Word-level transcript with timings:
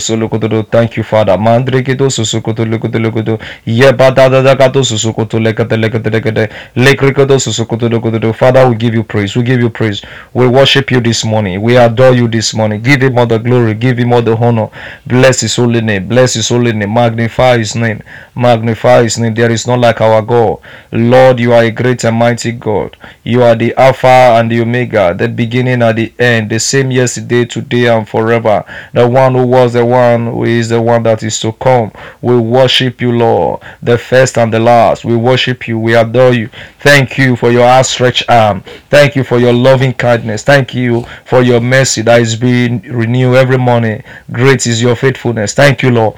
Solokotodo. 0.00 0.64
Thank 0.64 0.96
you, 0.96 1.04
Father. 1.04 1.38
Mandreketo 1.38 2.10
susukoto 2.10 2.64
lokoto 2.64 2.98
lokoto. 2.98 3.38
Yebadadadakato 3.66 4.84
susukoto 4.84 5.38
lekete 5.38 5.76
lekete 5.76 6.10
lekete. 6.10 6.48
Lekreketo 6.76 7.38
susukoto 7.38 7.88
lokoto. 7.88 8.32
Father, 8.32 8.68
we 8.68 8.74
give 8.74 8.96
you 8.96 9.04
praise. 9.04 9.36
We 9.36 9.44
give 9.44 9.60
you 9.60 9.70
praise. 9.70 10.02
We 10.34 10.48
worship 10.48 10.90
you 10.90 11.00
this 11.00 11.24
morning. 11.24 11.62
We 11.62 11.76
adore 11.76 12.12
you 12.12 12.26
this 12.26 12.54
morning. 12.54 12.82
Give 12.82 13.02
him 13.02 13.16
all 13.18 13.26
the 13.26 13.38
glory. 13.38 13.74
Give 13.74 13.96
him 13.96 14.12
all 14.12 14.20
the 14.20 14.36
honor. 14.36 14.68
Bless 15.06 15.42
his 15.42 15.54
holy 15.54 15.80
name. 15.80 16.08
Bless 16.08 16.34
his 16.34 16.48
holy 16.48 16.72
name. 16.72 16.92
Magnify 16.92 17.58
his 17.58 17.76
name. 17.76 18.02
Magnify 18.34 19.04
his 19.04 19.16
name. 19.18 19.32
There 19.32 19.52
is 19.52 19.68
none 19.68 19.80
like 19.80 20.00
our 20.00 20.22
God. 20.22 20.58
Lord, 20.90 21.38
you 21.38 21.52
are 21.52 21.62
a 21.62 21.70
great 21.70 22.02
and 22.02 22.16
mighty 22.16 22.50
God. 22.50 22.96
You 23.22 23.44
are 23.44 23.54
the 23.54 23.72
Alpha 23.76 24.08
and 24.38 24.50
the 24.50 24.60
Omega, 24.60 25.14
the 25.16 25.28
beginning 25.28 25.82
and 25.82 25.96
the 25.96 26.12
end, 26.18 26.50
the 26.50 26.58
same 26.58 26.90
yesterday, 26.90 27.44
today, 27.44 27.86
and 27.86 28.08
forever. 28.08 28.64
The 28.92 29.08
one 29.08 29.36
who 29.36 29.46
was 29.46 29.72
the 29.74 29.83
one 29.84 30.26
who 30.26 30.44
is 30.44 30.68
the 30.68 30.80
one 30.80 31.02
that 31.04 31.22
is 31.22 31.38
to 31.40 31.52
come. 31.52 31.92
We 32.22 32.38
worship 32.38 33.00
you, 33.00 33.12
Lord, 33.12 33.60
the 33.82 33.98
first 33.98 34.38
and 34.38 34.52
the 34.52 34.60
last. 34.60 35.04
We 35.04 35.16
worship 35.16 35.68
you. 35.68 35.78
We 35.78 35.94
adore 35.94 36.32
you. 36.32 36.48
Thank 36.80 37.18
you 37.18 37.36
for 37.36 37.50
your 37.50 37.64
outstretched 37.64 38.28
arm. 38.28 38.62
Thank 38.90 39.16
you 39.16 39.24
for 39.24 39.38
your 39.38 39.52
loving 39.52 39.94
kindness. 39.94 40.42
Thank 40.42 40.74
you 40.74 41.04
for 41.24 41.42
your 41.42 41.60
mercy 41.60 42.02
that 42.02 42.20
is 42.20 42.36
being 42.36 42.80
renewed 42.82 43.36
every 43.36 43.58
morning. 43.58 44.02
Great 44.32 44.66
is 44.66 44.82
your 44.82 44.96
faithfulness. 44.96 45.54
Thank 45.54 45.82
you, 45.82 45.90
Lord 45.90 46.16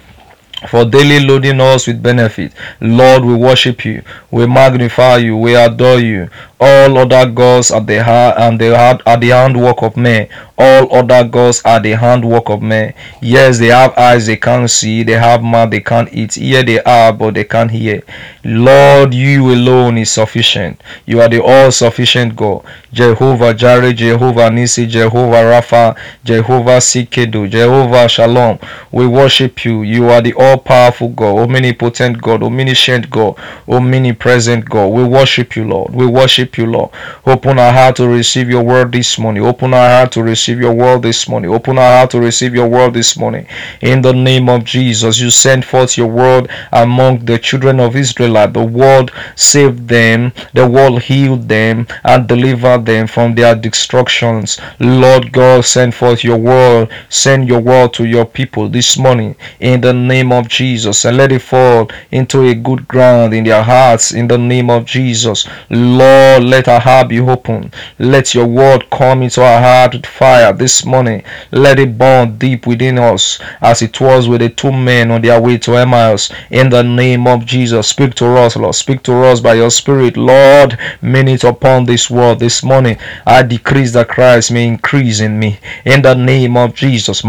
for 0.68 0.84
daily 0.84 1.20
loading 1.20 1.60
us 1.60 1.86
with 1.86 2.02
benefit. 2.02 2.52
Lord, 2.80 3.24
we 3.24 3.34
worship 3.34 3.84
you, 3.84 4.02
we 4.30 4.46
magnify 4.46 5.18
you, 5.18 5.36
we 5.36 5.54
adore 5.54 6.00
you. 6.00 6.28
All 6.58 6.96
other 6.98 7.30
gods 7.30 7.70
are 7.70 7.82
the 7.82 8.02
hand 8.02 8.34
and 8.38 8.60
they 8.60 8.74
are 8.74 8.96
the 9.18 9.28
handwork 9.28 9.82
of 9.82 9.96
men. 9.96 10.28
All 10.58 10.94
other 10.94 11.28
gods 11.28 11.60
are 11.66 11.80
the 11.80 11.90
handwork 11.92 12.48
of 12.48 12.62
men. 12.62 12.94
Yes, 13.20 13.58
they 13.58 13.66
have 13.66 13.92
eyes 13.98 14.24
they 14.24 14.36
can't 14.38 14.70
see, 14.70 15.02
they 15.02 15.12
have 15.12 15.42
mouth 15.42 15.70
they 15.70 15.80
can't 15.80 16.10
eat. 16.14 16.38
Ear 16.38 16.62
they 16.62 16.82
are, 16.82 17.12
but 17.12 17.34
they 17.34 17.44
can't 17.44 17.70
hear. 17.70 18.02
Lord, 18.42 19.12
you 19.12 19.52
alone 19.52 19.98
is 19.98 20.10
sufficient. 20.10 20.80
You 21.04 21.20
are 21.20 21.28
the 21.28 21.42
all-sufficient 21.42 22.36
God. 22.36 22.64
Jehovah 22.90 23.52
Jireh, 23.52 23.92
Jehovah 23.92 24.50
Nisi, 24.50 24.86
Jehovah 24.86 25.42
Rapha, 25.42 25.98
Jehovah 26.24 26.78
Sikedu, 26.78 27.50
Jehovah 27.50 28.08
Shalom. 28.08 28.58
We 28.92 29.06
worship 29.06 29.62
you. 29.66 29.82
You 29.82 30.08
are 30.08 30.22
the 30.22 30.32
all-powerful 30.32 31.08
God, 31.10 31.38
omnipotent 31.38 32.22
God, 32.22 32.42
omniscient 32.42 33.10
God, 33.10 33.36
omnipresent 33.68 34.64
God. 34.64 34.86
We 34.86 35.04
worship 35.04 35.54
you, 35.54 35.68
Lord. 35.68 35.92
We 35.94 36.06
worship 36.06 36.45
you, 36.58 36.66
Lord. 36.66 36.90
Open 37.26 37.58
our 37.58 37.72
heart 37.72 37.96
to 37.96 38.08
receive 38.08 38.48
your 38.48 38.62
word 38.62 38.92
this 38.92 39.18
morning. 39.18 39.44
Open 39.44 39.74
our 39.74 39.88
heart 39.88 40.12
to 40.12 40.22
receive 40.22 40.60
your 40.60 40.74
word 40.74 41.02
this 41.02 41.28
morning. 41.28 41.50
Open 41.50 41.78
our 41.78 41.98
heart 41.98 42.10
to 42.12 42.20
receive 42.20 42.54
your 42.54 42.68
word 42.68 42.94
this 42.94 43.16
morning. 43.16 43.46
In 43.80 44.02
the 44.02 44.12
name 44.12 44.48
of 44.48 44.64
Jesus, 44.64 45.18
you 45.20 45.30
send 45.30 45.64
forth 45.64 45.96
your 45.96 46.06
word 46.08 46.50
among 46.72 47.24
the 47.24 47.38
children 47.38 47.80
of 47.80 47.96
Israel. 47.96 48.46
The 48.48 48.64
word 48.64 49.10
saved 49.34 49.88
them, 49.88 50.32
the 50.54 50.68
word 50.68 51.02
healed 51.02 51.48
them, 51.48 51.86
and 52.04 52.26
delivered 52.28 52.86
them 52.86 53.06
from 53.06 53.34
their 53.34 53.54
destructions. 53.54 54.58
Lord 54.80 55.32
God, 55.32 55.64
send 55.64 55.94
forth 55.94 56.22
your 56.24 56.38
word. 56.38 56.90
Send 57.08 57.48
your 57.48 57.60
word 57.60 57.92
to 57.94 58.04
your 58.06 58.24
people 58.26 58.68
this 58.68 58.98
morning. 58.98 59.36
In 59.60 59.80
the 59.80 59.92
name 59.92 60.32
of 60.32 60.48
Jesus, 60.48 61.04
and 61.04 61.16
let 61.16 61.32
it 61.32 61.42
fall 61.42 61.90
into 62.10 62.42
a 62.42 62.54
good 62.54 62.86
ground 62.88 63.34
in 63.34 63.44
their 63.44 63.62
hearts. 63.62 64.12
In 64.12 64.28
the 64.28 64.38
name 64.38 64.70
of 64.70 64.84
Jesus, 64.84 65.48
Lord, 65.70 66.35
let 66.38 66.68
our 66.68 66.80
heart 66.80 67.08
be 67.08 67.20
open. 67.20 67.72
Let 67.98 68.34
your 68.34 68.46
word 68.46 68.88
come 68.90 69.22
into 69.22 69.42
our 69.42 69.60
heart 69.60 69.94
with 69.94 70.06
fire 70.06 70.52
this 70.52 70.84
morning. 70.84 71.22
Let 71.50 71.78
it 71.78 71.96
burn 71.98 72.38
deep 72.38 72.66
within 72.66 72.98
us 72.98 73.40
as 73.60 73.82
it 73.82 74.00
was 74.00 74.28
with 74.28 74.40
the 74.40 74.48
two 74.48 74.72
men 74.72 75.10
on 75.10 75.22
their 75.22 75.40
way 75.40 75.58
to 75.58 75.76
Emmaus. 75.76 76.32
In 76.50 76.70
the 76.70 76.82
name 76.82 77.26
of 77.26 77.44
Jesus, 77.44 77.88
speak 77.88 78.14
to 78.14 78.26
us, 78.36 78.56
Lord. 78.56 78.74
Speak 78.74 79.02
to 79.04 79.14
us 79.24 79.40
by 79.40 79.54
your 79.54 79.70
Spirit, 79.70 80.16
Lord. 80.16 80.78
Minute 81.02 81.44
upon 81.44 81.84
this 81.84 82.10
word 82.10 82.38
this 82.38 82.62
morning. 82.62 82.96
I 83.26 83.42
decrease 83.42 83.92
that 83.92 84.08
Christ 84.08 84.50
may 84.52 84.66
increase 84.66 85.20
in 85.20 85.38
me. 85.38 85.58
In 85.84 86.02
the 86.02 86.14
name 86.14 86.56
of 86.56 86.74
Jesus, 86.74 87.22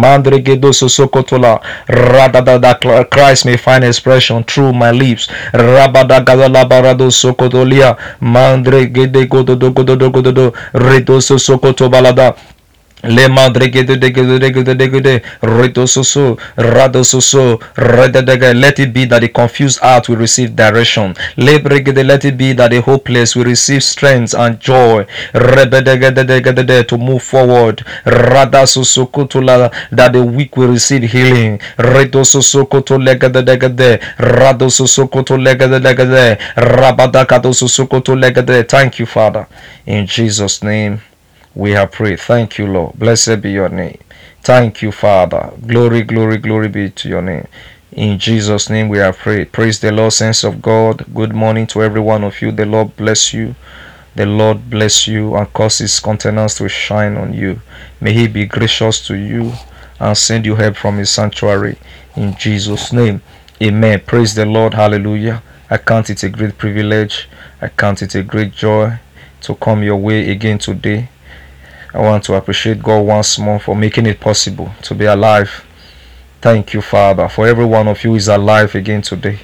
Christ 3.12 3.46
may 3.46 3.58
find 3.58 3.84
expression 3.84 4.44
through 4.44 4.74
my 4.74 4.92
lips. 4.92 5.28
gede 8.98 9.22
kodo 9.34 9.56
do 9.56 9.72
kodo 9.78 9.96
do 9.96 10.12
kodo 10.12 10.32
do 10.40 10.46
redoso 10.74 11.38
so 11.40 11.58
koto 11.64 11.90
balada 11.90 12.34
Le 13.04 13.28
de 13.28 13.84
de 13.84 13.96
de 13.96 14.10
dege 18.26 18.54
let 18.56 18.80
it 18.80 18.92
be 18.92 19.06
that 19.06 19.22
the 19.22 19.28
confused 19.28 19.80
heart 19.80 20.10
will 20.10 20.18
receive 20.18 20.56
direction. 20.56 21.14
Le 21.38 21.60
gede 21.60 22.04
let 22.04 22.26
it 22.26 22.36
be 22.38 22.54
that 22.54 22.72
the 22.72 22.82
hopeless 22.82 23.36
will 23.36 23.46
receive 23.46 23.84
strength 23.84 24.34
and 24.34 24.60
joy. 24.60 25.06
Rebe 25.34 25.84
de 25.84 25.98
gede 25.98 26.26
de 26.26 26.64
de 26.64 26.84
to 26.84 26.98
move 26.98 27.22
forward. 27.22 27.84
That 28.04 30.10
the 30.14 30.24
weak 30.24 30.58
will 30.58 30.70
receive 30.70 31.04
healing. 31.04 31.60
Redo 31.78 32.26
soso 32.26 32.66
kutu 32.66 32.98
le 32.98 33.16
gede 33.16 33.44
de 33.46 33.58
gede 33.58 34.00
de 35.80 35.94
gede 35.94 36.38
rabada 36.56 37.26
kado 37.26 37.54
soso 37.54 37.86
kutu 37.86 38.16
le 38.16 38.32
thank 38.64 38.98
you 39.00 39.06
father. 39.06 39.46
In 39.86 40.08
Jesus 40.08 40.64
name 40.64 41.00
we 41.58 41.72
have 41.72 41.92
prayed. 41.92 42.20
Thank 42.20 42.60
you, 42.60 42.68
Lord. 42.68 43.00
Blessed 43.00 43.42
be 43.42 43.50
your 43.52 43.70
name. 43.70 43.98
Thank 44.44 44.84
you, 44.84 44.92
Father. 44.92 45.52
Glory, 45.66 46.04
glory, 46.04 46.38
glory 46.38 46.68
be 46.68 46.92
to 46.92 47.10
your 47.10 47.24
name. 47.24 47.48
In 47.92 48.20
Jesus' 48.20 48.70
name 48.70 48.90
we 48.90 49.00
have 49.00 49.18
prayed. 49.18 49.52
Praise 49.52 49.80
the 49.80 49.92
Lord, 49.92 50.14
saints 50.14 50.44
of 50.44 50.62
God. 50.62 51.04
Good 51.16 51.34
morning 51.34 51.66
to 51.68 51.82
every 51.82 52.00
one 52.00 52.24
of 52.24 52.40
you. 52.44 52.52
The 52.52 52.68
Lord 52.68 52.96
bless 52.96 53.34
you. 53.34 53.56
The 54.14 54.28
Lord 54.28 54.70
bless 54.70 55.08
you 55.08 55.36
and 55.36 55.52
cause 55.52 55.80
his 55.80 56.00
countenance 56.00 56.60
to 56.60 56.70
shine 56.70 57.18
on 57.18 57.34
you. 57.34 57.60
May 58.00 58.14
he 58.14 58.28
be 58.28 58.46
gracious 58.46 59.06
to 59.08 59.16
you 59.16 59.54
and 60.00 60.16
send 60.16 60.46
you 60.46 60.56
help 60.56 60.76
from 60.76 60.98
his 60.98 61.10
sanctuary. 61.10 61.80
In 62.16 62.36
Jesus' 62.36 62.94
name. 62.94 63.20
Amen. 63.64 64.00
Praise 64.06 64.36
the 64.36 64.46
Lord. 64.46 64.76
Hallelujah. 64.76 65.42
I 65.72 65.78
count 65.78 66.12
it 66.12 66.22
a 66.22 66.30
great 66.30 66.60
privilege. 66.60 67.28
I 67.60 67.70
count 67.70 68.04
it 68.04 68.14
a 68.14 68.22
great 68.22 68.52
joy 68.52 69.00
to 69.42 69.56
come 69.56 69.82
your 69.82 69.98
way 69.98 70.30
again 70.30 70.60
today. 70.60 71.10
I 71.94 72.00
want 72.00 72.24
to 72.26 72.36
appreciate 72.36 72.84
God 72.84 73.02
once 73.02 73.40
more 73.40 73.60
for 73.60 73.76
making 73.76 74.06
it 74.06 74.20
possible 74.20 74.72
to 74.84 74.96
be 74.96 75.06
alive. 75.06 75.66
Thank 76.42 76.74
you, 76.74 76.82
Father, 76.82 77.28
for 77.30 77.48
every 77.48 77.66
one 77.66 77.88
of 77.88 78.04
you 78.04 78.16
is 78.16 78.28
alive 78.28 78.76
again 78.76 79.02
today. 79.02 79.40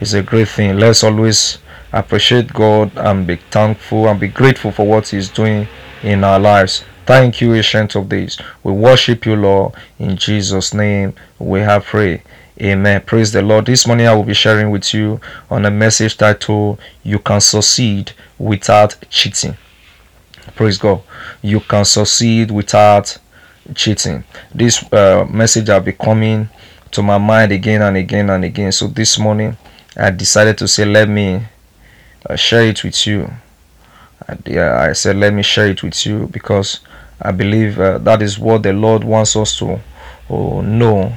It's 0.00 0.12
a 0.12 0.22
great 0.22 0.48
thing. 0.48 0.78
Let's 0.78 1.04
always 1.04 1.58
appreciate 1.92 2.52
God 2.52 2.90
and 2.96 3.26
be 3.26 3.36
thankful 3.36 4.08
and 4.08 4.18
be 4.18 4.28
grateful 4.28 4.72
for 4.72 4.86
what 4.86 5.08
He's 5.08 5.28
doing 5.28 5.68
in 6.02 6.24
our 6.24 6.40
lives. 6.40 6.84
Thank 7.06 7.40
you, 7.40 7.54
Ancient 7.54 7.94
of 7.96 8.08
Days. 8.08 8.38
We 8.62 8.72
worship 8.72 9.26
you, 9.26 9.36
Lord. 9.36 9.74
In 9.98 10.16
Jesus' 10.16 10.74
name, 10.74 11.14
we 11.38 11.60
have 11.60 11.84
prayed. 11.84 12.22
Amen. 12.60 13.02
Praise 13.02 13.32
the 13.32 13.42
Lord. 13.42 13.66
This 13.66 13.86
morning 13.86 14.06
I 14.06 14.14
will 14.14 14.22
be 14.22 14.32
sharing 14.34 14.70
with 14.70 14.94
you 14.94 15.20
on 15.50 15.64
a 15.66 15.70
message 15.70 16.16
titled 16.16 16.78
You 17.02 17.18
Can 17.18 17.40
Succeed 17.40 18.12
Without 18.38 18.96
Cheating. 19.10 19.56
Praise 20.54 20.78
God. 20.78 21.02
You 21.42 21.60
can 21.60 21.84
succeed 21.84 22.50
without 22.50 23.16
cheating. 23.74 24.24
This 24.54 24.82
uh, 24.92 25.26
message 25.28 25.68
will 25.68 25.80
be 25.80 25.92
coming 25.92 26.48
to 26.90 27.02
my 27.02 27.18
mind 27.18 27.52
again 27.52 27.82
and 27.82 27.96
again 27.96 28.30
and 28.30 28.44
again. 28.44 28.72
So 28.72 28.86
this 28.86 29.18
morning 29.18 29.56
I 29.96 30.10
decided 30.10 30.58
to 30.58 30.68
say, 30.68 30.84
let 30.84 31.08
me 31.08 31.42
uh, 32.28 32.36
share 32.36 32.62
it 32.66 32.82
with 32.84 33.06
you. 33.06 33.30
And, 34.26 34.48
I 34.58 34.92
said, 34.92 35.16
let 35.16 35.34
me 35.34 35.42
share 35.42 35.68
it 35.68 35.82
with 35.82 36.06
you 36.06 36.28
because 36.28 36.80
I 37.20 37.32
believe 37.32 37.78
uh, 37.78 37.98
that 37.98 38.22
is 38.22 38.38
what 38.38 38.62
the 38.62 38.72
Lord 38.72 39.04
wants 39.04 39.36
us 39.36 39.58
to 39.58 39.72
uh, 40.30 40.60
know 40.62 41.12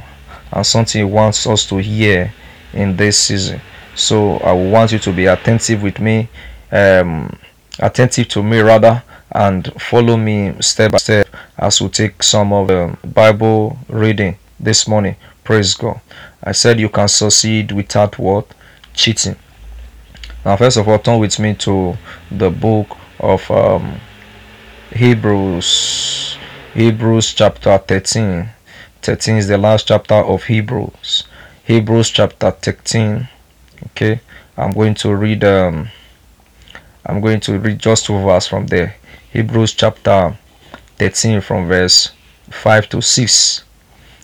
and 0.52 0.66
something 0.66 1.06
He 1.06 1.12
wants 1.12 1.46
us 1.48 1.66
to 1.68 1.78
hear 1.78 2.34
in 2.74 2.96
this 2.96 3.18
season. 3.18 3.62
So 3.96 4.38
I 4.38 4.52
want 4.54 4.92
you 4.92 5.00
to 5.00 5.12
be 5.12 5.26
attentive 5.26 5.82
with 5.82 6.00
me, 6.00 6.30
um, 6.72 7.38
attentive 7.80 8.28
to 8.30 8.44
me 8.44 8.60
rather, 8.60 9.04
and 9.32 9.72
follow 9.82 10.18
me 10.18 10.54
step 10.62 10.92
by 10.92 10.98
step 10.98 11.28
as 11.58 11.82
we 11.82 11.90
take 11.90 12.24
some 12.24 12.54
of 12.54 12.68
the 12.68 12.98
Bible 13.06 13.78
reading 13.90 14.38
this 14.60 14.88
morning. 14.88 15.16
Praise 15.44 15.74
God. 15.74 16.00
I 16.44 16.52
said 16.52 16.80
you 16.80 16.90
can 16.90 17.08
succeed 17.08 17.72
without 17.72 18.18
what? 18.18 18.54
Cheating. 18.94 19.36
Now, 20.46 20.56
first 20.56 20.78
of 20.78 20.88
all, 20.88 21.00
turn 21.00 21.20
with 21.20 21.40
me 21.40 21.56
to 21.56 21.98
the 22.32 22.50
book 22.50 22.98
of 23.20 23.50
um, 23.52 24.00
Hebrews. 24.92 26.38
Hebrews 26.74 27.34
chapter 27.34 27.78
13. 27.78 28.50
13 29.02 29.36
is 29.38 29.48
the 29.48 29.58
last 29.58 29.88
chapter 29.88 30.16
of 30.16 30.44
Hebrews. 30.44 31.26
Hebrews 31.64 32.10
chapter 32.10 32.52
13. 32.52 33.28
Okay, 33.88 34.22
I'm 34.58 34.72
going 34.72 34.96
to 34.96 35.16
read. 35.16 35.44
Um, 35.44 35.90
I'm 37.06 37.22
going 37.22 37.40
to 37.42 37.58
read 37.60 37.80
just 37.80 38.06
two 38.06 38.20
verses 38.20 38.48
from 38.48 38.68
there. 38.68 38.96
Hebrews 39.38 39.76
chapter 39.76 40.36
13 40.98 41.42
from 41.42 41.68
verse 41.68 42.10
5 42.50 42.90
to 42.90 43.04
6. 43.04 43.64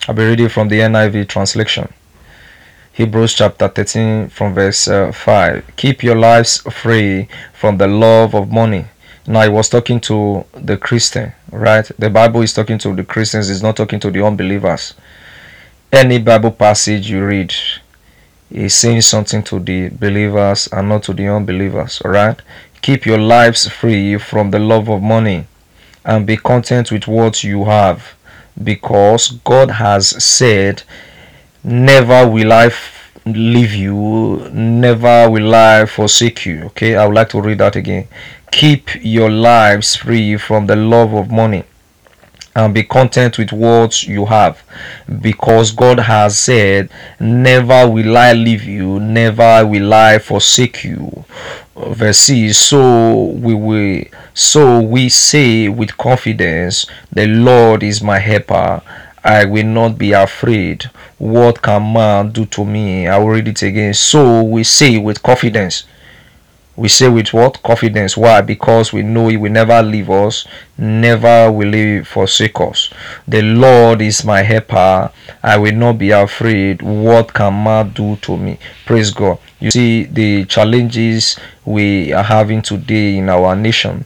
I'll 0.08 0.16
be 0.16 0.26
reading 0.26 0.50
from 0.50 0.70
the 0.70 0.80
NIV 0.80 1.28
translation. 1.28 1.88
Hebrews 2.94 3.36
chapter 3.36 3.68
13 3.68 4.30
from 4.30 4.56
verse 4.56 4.88
uh, 4.88 5.12
5. 5.12 5.76
Keep 5.76 6.02
your 6.02 6.16
lives 6.16 6.62
free 6.62 7.28
from 7.54 7.78
the 7.78 7.86
love 7.86 8.34
of 8.34 8.52
money. 8.52 8.86
Now, 9.28 9.42
I 9.42 9.50
was 9.50 9.70
talking 9.70 10.00
to 10.00 10.46
the 10.56 10.78
Christian, 10.78 11.32
right? 11.52 11.88
The 12.00 12.10
Bible 12.10 12.42
is 12.42 12.52
talking 12.52 12.80
to 12.80 12.96
the 12.96 13.04
Christians, 13.04 13.52
it's 13.52 13.62
not 13.62 13.78
talking 13.78 14.00
to 14.00 14.10
the 14.10 14.26
unbelievers. 14.26 14.96
Any 15.92 16.18
Bible 16.18 16.50
passage 16.50 17.12
you 17.12 17.24
read 17.24 17.54
is 18.50 18.74
saying 18.74 19.02
something 19.02 19.44
to 19.44 19.60
the 19.60 19.90
believers 19.90 20.70
and 20.72 20.90
not 20.90 21.04
to 21.04 21.14
the 21.14 21.28
unbelievers, 21.28 22.02
all 22.04 22.10
right? 22.10 22.42
Keep 22.84 23.06
your 23.06 23.18
lives 23.18 23.66
free 23.70 24.18
from 24.18 24.52
the 24.52 24.60
love 24.60 24.90
of 24.90 25.02
money 25.02 25.46
and 26.04 26.28
be 26.28 26.36
content 26.36 26.92
with 26.92 27.08
what 27.08 27.42
you 27.42 27.64
have 27.64 28.14
because 28.62 29.32
God 29.46 29.72
has 29.72 30.10
said, 30.22 30.84
Never 31.64 32.30
will 32.30 32.52
I 32.52 32.72
leave 33.26 33.74
you, 33.74 34.50
never 34.52 35.30
will 35.30 35.56
I 35.56 35.86
forsake 35.86 36.46
you. 36.46 36.66
Okay, 36.66 36.98
I 36.98 37.06
would 37.06 37.16
like 37.16 37.30
to 37.30 37.40
read 37.40 37.60
that 37.60 37.78
again. 37.78 38.10
Keep 38.52 39.02
your 39.02 39.30
lives 39.30 39.96
free 39.96 40.36
from 40.36 40.68
the 40.68 40.76
love 40.76 41.14
of 41.14 41.32
money 41.32 41.64
and 42.56 42.74
be 42.74 42.84
content 42.84 43.38
with 43.38 43.52
what 43.52 44.04
you 44.04 44.26
have 44.26 44.64
because 45.22 45.72
God 45.72 46.00
has 46.00 46.38
said, 46.38 46.90
Never 47.20 47.90
will 47.90 48.18
I 48.18 48.34
leave 48.34 48.64
you, 48.64 49.00
never 49.00 49.66
will 49.66 49.94
I 49.94 50.20
forsake 50.20 50.84
you. 50.84 51.26
Verse 51.76 52.20
6 52.20 52.56
So 52.58 53.26
we 53.26 53.54
will 53.54 54.04
so 54.34 54.82
we 54.82 55.10
say 55.10 55.70
with 55.70 55.98
confidence, 55.98 56.86
The 57.12 57.28
Lord 57.28 57.84
is 57.84 58.02
my 58.02 58.20
helper. 58.20 58.82
I 59.24 59.46
will 59.46 59.66
not 59.66 59.98
be 59.98 60.12
afraid. 60.12 60.90
What 61.18 61.62
can 61.62 61.94
man 61.94 62.32
do 62.32 62.46
to 62.48 62.66
me? 62.66 63.08
I 63.08 63.18
will 63.18 63.30
read 63.30 63.48
it 63.48 63.62
again. 63.62 63.94
So 63.94 64.44
we 64.44 64.64
say 64.66 64.98
with 64.98 65.24
confidence, 65.24 65.86
we 66.76 66.90
say 66.90 67.08
with 67.08 67.34
what? 67.34 67.62
Confidence. 67.62 68.18
Why? 68.18 68.42
Because 68.42 68.92
we 68.92 69.04
know 69.04 69.28
he 69.28 69.38
will 69.38 69.52
never 69.52 69.82
leave 69.84 70.10
us 70.10 70.46
never 70.78 71.52
will 71.52 71.72
he 71.72 72.04
forsake 72.04 72.60
us. 72.60 72.90
The 73.28 73.42
lord 73.44 74.02
is 74.02 74.24
my 74.26 74.42
helper. 74.42 75.12
I 75.44 75.58
will 75.58 75.76
not 75.76 76.00
be 76.00 76.10
afraid. 76.10 76.82
What 76.82 77.32
can 77.34 77.64
man 77.64 77.90
do 77.92 78.16
to 78.18 78.36
me? 78.38 78.58
Praise 78.86 79.12
god. 79.12 79.38
You 79.60 79.70
see 79.72 80.06
the 80.06 80.46
challenges 80.46 81.38
we 81.64 82.12
are 82.12 82.24
having 82.24 82.62
today 82.64 83.18
in 83.18 83.30
our 83.30 83.56
nation 83.56 84.06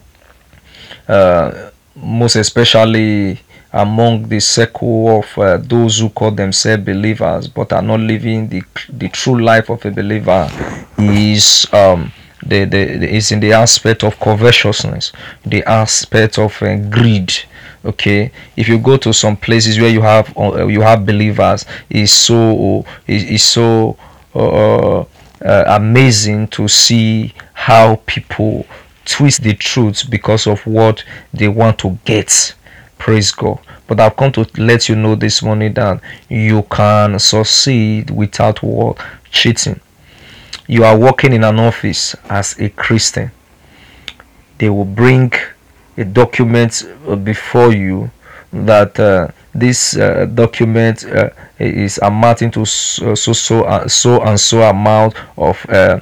uh, 1.07 1.71
most 1.95 2.35
especially 2.35 3.39
among 3.73 4.27
the 4.29 4.39
circle 4.39 5.19
of 5.19 5.37
uh, 5.37 5.57
those 5.57 5.99
who 5.99 6.09
call 6.09 6.31
themselves 6.31 6.83
believers 6.83 7.47
but 7.47 7.71
are 7.73 7.81
not 7.81 7.99
living 7.99 8.47
the 8.47 8.61
the 8.89 9.09
true 9.09 9.41
life 9.41 9.69
of 9.69 9.83
a 9.85 9.91
believer 9.91 10.49
is 10.97 11.67
um, 11.73 12.11
the, 12.47 12.65
the, 12.65 12.97
the 12.97 13.15
is 13.15 13.31
in 13.31 13.39
the 13.39 13.53
aspect 13.53 14.03
of 14.03 14.19
covetousness, 14.19 15.11
the 15.45 15.63
aspect 15.63 16.38
of 16.38 16.61
uh, 16.61 16.75
greed. 16.89 17.33
Okay, 17.85 18.31
if 18.55 18.67
you 18.67 18.79
go 18.79 18.97
to 18.97 19.13
some 19.13 19.38
places 19.38 19.79
where 19.79 19.89
you 19.89 20.01
have 20.01 20.35
uh, 20.38 20.65
you 20.67 20.81
have 20.81 21.05
believers, 21.05 21.65
is 21.89 22.11
so 22.11 22.85
is 23.07 23.44
so 23.44 23.97
uh, 24.35 25.01
uh, 25.01 25.05
amazing 25.67 26.47
to 26.49 26.67
see 26.67 27.33
how 27.53 28.01
people 28.05 28.65
twist 29.05 29.44
the 29.44 29.53
truth 29.53 30.09
because 30.09 30.47
of 30.47 30.65
what 30.65 31.03
they 31.33 31.47
want 31.47 31.79
to 31.79 31.97
get. 32.03 32.53
Praise 32.97 33.31
God. 33.31 33.59
But 33.88 34.01
I've 34.01 34.17
come 34.17 34.33
to 34.33 34.45
let 34.57 34.89
you 34.89 34.95
know 34.95 35.15
this 35.15 35.41
morning 35.41 35.73
that 35.75 36.01
you 36.27 36.63
can 36.63 37.19
succeed 37.19 38.09
without 38.09 38.59
cheating 39.31 39.79
you 40.67 40.83
are 40.83 40.97
working 40.97 41.33
in 41.33 41.43
an 41.43 41.59
office 41.59 42.15
as 42.29 42.59
a 42.59 42.69
Christian, 42.69 43.31
they 44.57 44.69
will 44.69 44.85
bring 44.85 45.31
a 45.97 46.03
document 46.03 46.83
uh, 47.07 47.15
before 47.15 47.71
you 47.73 48.11
that 48.51 48.99
uh, 48.99 49.29
this 49.53 49.97
uh, 49.97 50.25
document 50.25 51.05
uh, 51.05 51.29
is 51.57 51.99
amounting 52.01 52.51
to 52.51 52.65
so 52.65 53.15
so 53.15 53.33
so, 53.33 53.63
uh, 53.63 53.87
so 53.87 54.21
and 54.21 54.39
so 54.39 54.61
amount 54.61 55.15
of 55.37 55.65
uh, 55.69 55.99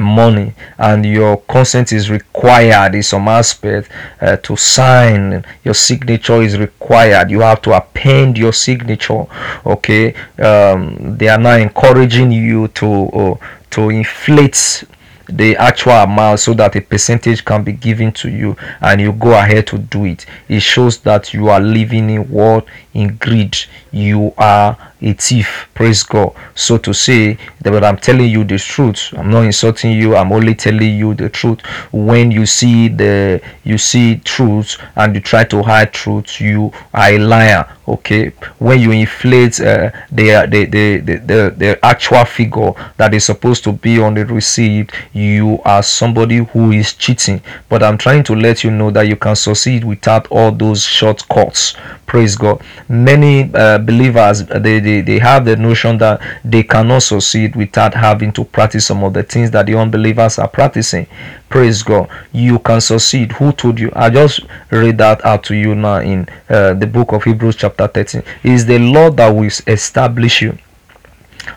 money 0.00 0.54
and 0.78 1.04
your 1.04 1.38
consent 1.48 1.92
is 1.92 2.10
required 2.10 2.94
in 2.94 3.02
some 3.02 3.26
aspect 3.28 3.90
uh, 4.20 4.36
to 4.36 4.56
sign. 4.56 5.44
Your 5.64 5.74
signature 5.74 6.42
is 6.42 6.58
required. 6.58 7.30
You 7.30 7.40
have 7.40 7.60
to 7.62 7.72
append 7.72 8.38
your 8.38 8.52
signature 8.52 9.26
okay? 9.66 10.14
Um, 10.38 11.16
they 11.18 11.28
are 11.28 11.38
now 11.38 11.56
encouraging 11.56 12.30
you 12.30 12.68
to 12.68 12.86
uh, 13.08 13.34
to 13.70 13.90
inflate 13.90 14.84
the 15.28 15.56
actual 15.56 15.92
amount 15.92 16.40
so 16.40 16.52
that 16.54 16.74
a 16.74 16.80
percentage 16.80 17.44
can 17.44 17.62
be 17.62 17.72
given 17.72 18.12
to 18.12 18.28
you 18.28 18.56
and 18.80 19.00
you 19.00 19.12
go 19.12 19.32
ahead 19.32 19.66
to 19.68 19.78
do 19.78 20.04
it. 20.04 20.26
It 20.48 20.60
shows 20.60 20.98
that 21.00 21.32
you 21.32 21.48
are 21.48 21.60
living 21.60 22.10
in 22.10 22.28
what? 22.28 22.66
In 22.94 23.16
greed. 23.16 23.56
You 23.92 24.34
are 24.36 24.89
a 25.02 25.12
thief 25.14 25.68
praise 25.74 26.02
god. 26.02 26.34
So 26.54 26.78
to 26.78 26.92
say 26.92 27.38
that 27.62 27.70
but 27.70 27.84
i'm 27.84 27.96
telling 27.96 28.28
you 28.30 28.44
the 28.44 28.58
truth. 28.58 29.12
I'm 29.16 29.30
not 29.30 29.44
insulting 29.44 29.92
you. 29.92 30.16
I'm 30.16 30.32
only 30.32 30.54
telling 30.54 30.96
you 30.96 31.14
the 31.14 31.28
truth. 31.28 31.60
When 31.92 32.30
you 32.30 32.46
see 32.46 32.88
the 32.88 33.40
you 33.64 33.78
see 33.78 34.16
truth 34.18 34.76
and 34.96 35.14
you 35.14 35.20
try 35.20 35.44
to 35.44 35.62
hide 35.62 35.92
truth 35.92 36.40
you 36.40 36.72
are 36.92 37.10
a 37.10 37.18
liar 37.18 37.76
okay? 37.90 38.30
When 38.58 38.80
you 38.80 38.92
inflate 38.92 39.60
uh, 39.60 39.90
the, 40.12 40.46
the, 40.48 40.64
the, 40.66 40.98
the, 41.00 41.54
the 41.56 41.84
actual 41.84 42.24
figure 42.24 42.72
that 42.96 43.12
is 43.14 43.24
supposed 43.24 43.64
to 43.64 43.72
be 43.72 44.00
on 44.00 44.14
the 44.14 44.24
receipt 44.26 44.90
you 45.12 45.60
are 45.64 45.82
somebody 45.82 46.38
who 46.38 46.72
is 46.72 46.94
cheating. 46.94 47.42
But 47.68 47.82
i'm 47.82 47.98
trying 47.98 48.24
to 48.24 48.34
let 48.34 48.64
you 48.64 48.70
know 48.70 48.90
that 48.90 49.08
you 49.08 49.16
can 49.16 49.36
succeed 49.36 49.84
without 49.84 50.26
all 50.28 50.52
those 50.52 50.82
shortcuts. 50.84 51.74
Praise 52.06 52.36
god. 52.36 52.62
Many 52.88 53.52
uh, 53.54 53.78
believers 53.78 54.44
they, 54.46 54.80
they 54.80 54.89
they 55.00 55.18
have 55.18 55.44
the 55.44 55.56
notion 55.56 55.98
that 55.98 56.20
they 56.44 56.62
cannot 56.62 57.02
succeed 57.02 57.54
without 57.54 57.94
having 57.94 58.32
to 58.32 58.44
practice 58.44 58.86
some 58.86 59.04
of 59.04 59.12
the 59.14 59.22
things 59.22 59.50
that 59.52 59.66
the 59.66 59.74
unbelievers 59.74 60.38
are 60.38 60.48
practicing. 60.48 61.06
Praise 61.48 61.82
god. 61.82 62.08
You 62.32 62.58
can 62.58 62.80
succeed. 62.80 63.32
Who 63.32 63.52
told 63.52 63.78
you? 63.78 63.92
I 63.94 64.10
just 64.10 64.40
read 64.70 64.98
that 64.98 65.24
out 65.24 65.44
to 65.44 65.54
you 65.54 65.74
now 65.74 66.00
in 66.00 66.28
uh, 66.48 66.74
the 66.74 66.86
book 66.86 67.12
of 67.12 67.24
hebrews 67.24 67.56
chapter 67.56 67.86
13 67.86 68.22
it 68.42 68.50
is 68.50 68.66
the 68.66 68.78
lord 68.78 69.16
that 69.16 69.28
will 69.28 69.50
establish 69.66 70.42
you. 70.42 70.58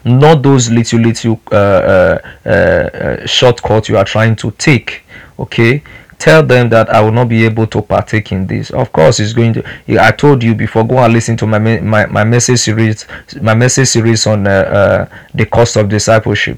Not 0.06 0.44
those 0.44 0.70
little 0.70 1.00
little 1.00 1.42
uh, 1.52 1.56
uh, 1.56 2.20
uh, 2.46 2.50
uh 2.50 3.26
shortcuts 3.26 3.90
you 3.90 3.98
are 3.98 4.06
trying 4.06 4.36
to 4.38 4.52
take. 4.52 5.04
Okay 5.40 5.84
tell 6.24 6.42
them 6.42 6.70
that 6.70 6.90
I 6.90 7.02
will 7.02 7.12
not 7.12 7.28
be 7.28 7.44
able 7.44 7.68
to 7.68 7.82
partake 7.82 8.32
in 8.32 8.48
this. 8.48 8.72
Of 8.72 8.94
course, 8.94 9.20
it's 9.20 9.34
going 9.34 9.52
to. 9.56 10.02
I 10.02 10.12
told 10.12 10.42
you 10.42 10.56
before. 10.56 10.88
Go 10.88 11.00
and 11.00 11.12
listen 11.12 11.36
to 11.36 11.46
my 11.46 11.60
my, 11.60 12.06
my 12.06 12.24
message 12.24 12.60
series, 12.60 13.06
my 13.42 13.54
message 13.54 13.90
series 13.90 14.26
on 14.26 14.48
uh, 14.48 14.50
uh, 14.50 15.18
the 15.34 15.46
cost 15.46 15.76
of 15.76 15.90
discipleship. 15.90 16.58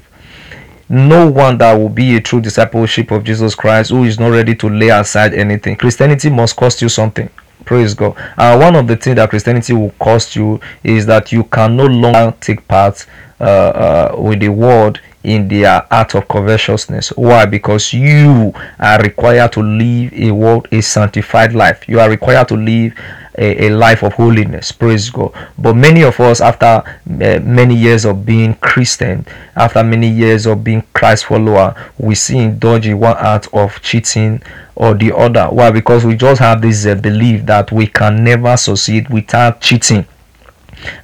No 0.88 1.28
one 1.28 1.58
that 1.58 1.72
will 1.72 1.88
be 1.88 2.14
a 2.14 2.20
true 2.20 2.40
discipleship 2.40 3.10
of 3.10 3.24
Jesus 3.24 3.56
Christ 3.56 3.90
who 3.90 4.04
is 4.04 4.20
not 4.20 4.28
ready 4.28 4.54
to 4.54 4.68
lay 4.68 4.90
aside 4.90 5.34
anything. 5.34 5.74
Christianity 5.74 6.30
must 6.30 6.54
cost 6.54 6.80
you 6.80 6.88
something. 6.88 7.28
Praise 7.64 7.92
God. 7.92 8.14
And 8.36 8.60
one 8.60 8.76
of 8.76 8.86
the 8.86 8.96
things 8.96 9.16
that 9.16 9.30
Christianity 9.30 9.72
will 9.72 9.90
cost 9.98 10.36
you 10.36 10.60
is 10.84 11.06
that 11.06 11.32
you 11.32 11.42
can 11.42 11.76
no 11.76 11.86
longer 11.86 12.36
take 12.40 12.68
part 12.68 13.04
uh, 13.40 13.42
uh, 13.42 14.16
with 14.16 14.38
the 14.38 14.48
world 14.48 15.00
in 15.26 15.48
their 15.48 15.84
art 15.92 16.14
of 16.14 16.28
covetousness. 16.28 17.08
Why? 17.16 17.46
Because 17.46 17.92
you 17.92 18.54
are 18.78 19.02
required 19.02 19.52
to 19.54 19.60
live 19.60 20.12
a 20.12 20.30
world, 20.30 20.68
a 20.70 20.80
sanctified 20.80 21.52
life. 21.52 21.88
You 21.88 21.98
are 21.98 22.08
required 22.08 22.46
to 22.48 22.54
live 22.54 22.96
a, 23.36 23.66
a 23.66 23.70
life 23.70 24.04
of 24.04 24.12
holiness. 24.12 24.70
Praise 24.70 25.10
God. 25.10 25.32
But 25.58 25.74
many 25.74 26.04
of 26.04 26.20
us, 26.20 26.40
after 26.40 26.66
uh, 26.66 27.40
many 27.42 27.74
years 27.74 28.04
of 28.04 28.24
being 28.24 28.54
Christian, 28.54 29.26
after 29.56 29.82
many 29.82 30.08
years 30.08 30.46
of 30.46 30.62
being 30.62 30.84
Christ 30.94 31.24
follower, 31.24 31.74
we 31.98 32.14
see 32.14 32.38
indulge 32.38 32.86
in 32.86 33.00
one 33.00 33.16
art 33.16 33.48
of 33.52 33.82
cheating 33.82 34.40
or 34.76 34.94
the 34.94 35.14
other. 35.14 35.48
Why? 35.50 35.72
Because 35.72 36.04
we 36.04 36.14
just 36.14 36.38
have 36.40 36.62
this 36.62 36.86
uh, 36.86 36.94
belief 36.94 37.44
that 37.46 37.72
we 37.72 37.88
can 37.88 38.22
never 38.22 38.56
succeed 38.56 39.08
without 39.08 39.60
cheating 39.60 40.06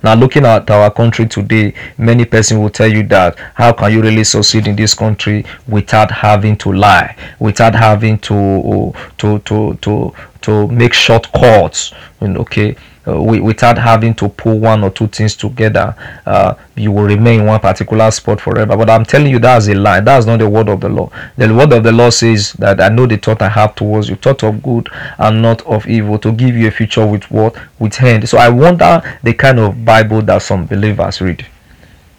now, 0.02 0.14
looking 0.14 0.44
at 0.44 0.70
our 0.70 0.90
country 0.90 1.26
today, 1.26 1.74
many 1.98 2.24
persons 2.24 2.60
will 2.60 2.70
tell 2.70 2.90
you 2.90 3.02
that 3.08 3.38
how 3.54 3.72
can 3.72 3.92
you 3.92 4.02
really 4.02 4.24
succeed 4.24 4.66
in 4.66 4.76
this 4.76 4.94
country 4.94 5.44
without 5.66 6.10
having 6.10 6.56
to 6.58 6.72
lie, 6.72 7.16
without 7.38 7.74
having 7.74 8.18
to 8.18 8.92
to 9.18 9.38
to 9.40 9.74
to 9.82 10.14
to 10.42 10.68
make 10.68 10.92
shortcuts. 10.92 11.92
Okay, 12.22 12.76
without 13.06 13.78
having 13.78 14.14
to 14.14 14.28
pull 14.28 14.58
one 14.60 14.84
or 14.84 14.90
two 14.90 15.08
things 15.08 15.34
together, 15.34 15.94
uh, 16.24 16.54
you 16.76 16.92
will 16.92 17.04
remain 17.04 17.40
in 17.40 17.46
one 17.46 17.60
particular 17.60 18.10
spot 18.10 18.40
forever. 18.40 18.76
But 18.76 18.90
I'm 18.90 19.04
telling 19.04 19.30
you, 19.30 19.38
that's 19.38 19.68
a 19.68 19.74
lie. 19.74 20.00
That's 20.00 20.26
not 20.26 20.38
the 20.38 20.48
word 20.48 20.68
of 20.68 20.80
the 20.80 20.88
law. 20.88 21.10
The 21.36 21.52
word 21.52 21.72
of 21.72 21.82
the 21.82 21.92
law 21.92 22.10
says 22.10 22.52
that 22.54 22.80
I 22.80 22.88
know 22.88 23.06
the 23.06 23.16
thought 23.16 23.42
I 23.42 23.48
have 23.48 23.74
towards 23.74 24.08
you, 24.08 24.16
thought 24.16 24.42
of 24.44 24.62
good 24.62 24.88
and 25.18 25.42
not 25.42 25.62
of 25.66 25.86
evil, 25.86 26.18
to 26.20 26.32
give 26.32 26.56
you 26.56 26.68
a 26.68 26.70
future 26.70 27.06
with 27.06 27.30
what 27.30 27.56
with 27.78 27.94
hand. 27.96 28.28
So 28.28 28.38
I 28.38 28.48
wonder 28.48 29.02
the 29.22 29.34
kind 29.34 29.58
of 29.58 29.84
Bible 29.84 30.22
that 30.22 30.42
some 30.42 30.66
believers 30.66 31.20
read. 31.20 31.46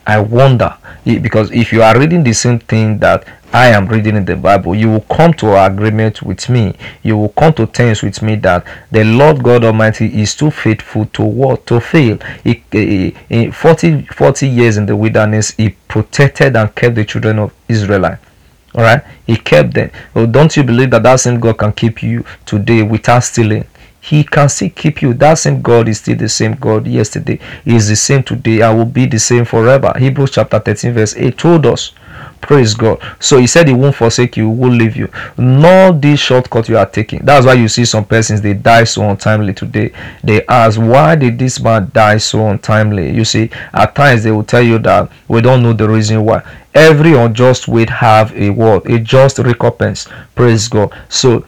I 0.05 0.19
wonder 0.19 0.75
because 1.05 1.51
if 1.51 1.71
you 1.71 1.81
are 1.81 1.97
reading 1.97 2.23
the 2.23 2.33
same 2.33 2.59
thing 2.59 2.99
that 2.99 3.25
I 3.53 3.67
am 3.67 3.87
reading 3.87 4.15
in 4.15 4.25
the 4.25 4.35
Bible, 4.35 4.73
you 4.73 4.89
will 4.89 5.01
come 5.01 5.33
to 5.35 5.63
agreement 5.63 6.23
with 6.23 6.49
me. 6.49 6.75
You 7.03 7.17
will 7.17 7.29
come 7.29 7.53
to 7.53 7.67
terms 7.67 8.01
with 8.01 8.21
me 8.21 8.35
that 8.37 8.65
the 8.91 9.03
Lord 9.03 9.43
God 9.43 9.63
Almighty 9.63 10.21
is 10.21 10.35
too 10.35 10.49
faithful 10.49 11.05
to 11.13 11.21
what 11.21 11.67
to 11.67 11.79
fail. 11.79 12.17
He, 12.43 13.11
40, 13.51 14.05
40 14.07 14.47
years 14.47 14.77
in 14.77 14.87
the 14.87 14.95
wilderness, 14.95 15.51
He 15.51 15.69
protected 15.87 16.55
and 16.55 16.73
kept 16.73 16.95
the 16.95 17.05
children 17.05 17.37
of 17.39 17.53
Israel. 17.69 18.05
All 18.05 18.81
right, 18.81 19.03
He 19.27 19.35
kept 19.37 19.75
them. 19.75 19.91
Well, 20.15 20.25
don't 20.25 20.57
you 20.57 20.63
believe 20.63 20.89
that 20.91 21.03
that 21.03 21.19
same 21.19 21.39
God 21.39 21.59
can 21.59 21.73
keep 21.73 22.01
you 22.01 22.25
today 22.45 22.81
without 22.81 23.23
stealing? 23.23 23.65
He 24.03 24.25
can 24.25 24.49
still 24.49 24.69
keep 24.69 25.01
you. 25.01 25.13
That 25.13 25.35
same 25.35 25.61
God 25.61 25.87
is 25.87 25.99
still 25.99 26.17
the 26.17 26.27
same 26.27 26.55
God 26.55 26.85
yesterday. 26.85 27.39
He 27.63 27.73
is 27.73 27.87
the 27.87 27.95
same 27.95 28.21
today. 28.21 28.61
I 28.61 28.73
will 28.73 28.83
be 28.83 29.05
the 29.05 29.17
same 29.17 29.45
forever. 29.45 29.93
Hebrews 29.97 30.31
chapter 30.31 30.59
13, 30.59 30.93
verse 30.93 31.15
8 31.15 31.37
told 31.37 31.65
us 31.65 31.93
Praise 32.41 32.73
God. 32.73 33.01
So 33.21 33.37
he 33.37 33.47
said 33.47 33.69
he 33.69 33.73
won't 33.73 33.95
forsake 33.95 34.35
you, 34.35 34.49
won't 34.49 34.73
leave 34.73 34.97
you. 34.97 35.09
Not 35.37 36.01
this 36.01 36.19
shortcut 36.19 36.67
you 36.67 36.77
are 36.77 36.85
taking. 36.85 37.23
That's 37.23 37.45
why 37.45 37.53
you 37.53 37.69
see 37.69 37.85
some 37.85 38.03
persons 38.03 38.41
they 38.41 38.53
die 38.53 38.83
so 38.83 39.09
untimely 39.09 39.53
today. 39.53 39.93
They 40.21 40.45
ask, 40.47 40.77
why 40.77 41.15
did 41.15 41.39
this 41.39 41.61
man 41.61 41.89
die 41.93 42.17
so 42.17 42.49
untimely? 42.49 43.11
You 43.11 43.23
see, 43.23 43.49
at 43.71 43.95
times 43.95 44.23
they 44.23 44.31
will 44.31 44.43
tell 44.43 44.61
you 44.61 44.77
that 44.79 45.09
we 45.29 45.39
don't 45.39 45.63
know 45.63 45.71
the 45.71 45.87
reason 45.87 46.25
why. 46.25 46.43
Every 46.73 47.13
unjust 47.13 47.69
weight 47.69 47.89
have 47.89 48.35
a 48.35 48.49
word, 48.49 48.89
a 48.89 48.99
just 48.99 49.37
recompense. 49.39 50.09
Praise 50.35 50.67
God. 50.67 50.93
So 51.07 51.45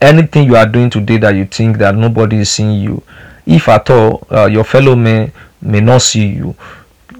anything 0.00 0.46
you 0.46 0.56
are 0.56 0.66
doing 0.66 0.90
today 0.90 1.16
that 1.18 1.34
you 1.34 1.46
think 1.46 1.78
that 1.78 1.94
nobody 1.94 2.38
is 2.38 2.50
seeing 2.50 2.80
you, 2.80 3.02
if 3.46 3.68
at 3.68 3.88
all 3.90 4.26
uh, 4.30 4.46
your 4.46 4.64
fellow 4.64 4.94
men 4.96 5.32
may 5.60 5.80
not 5.80 6.02
see 6.02 6.26
you, 6.26 6.54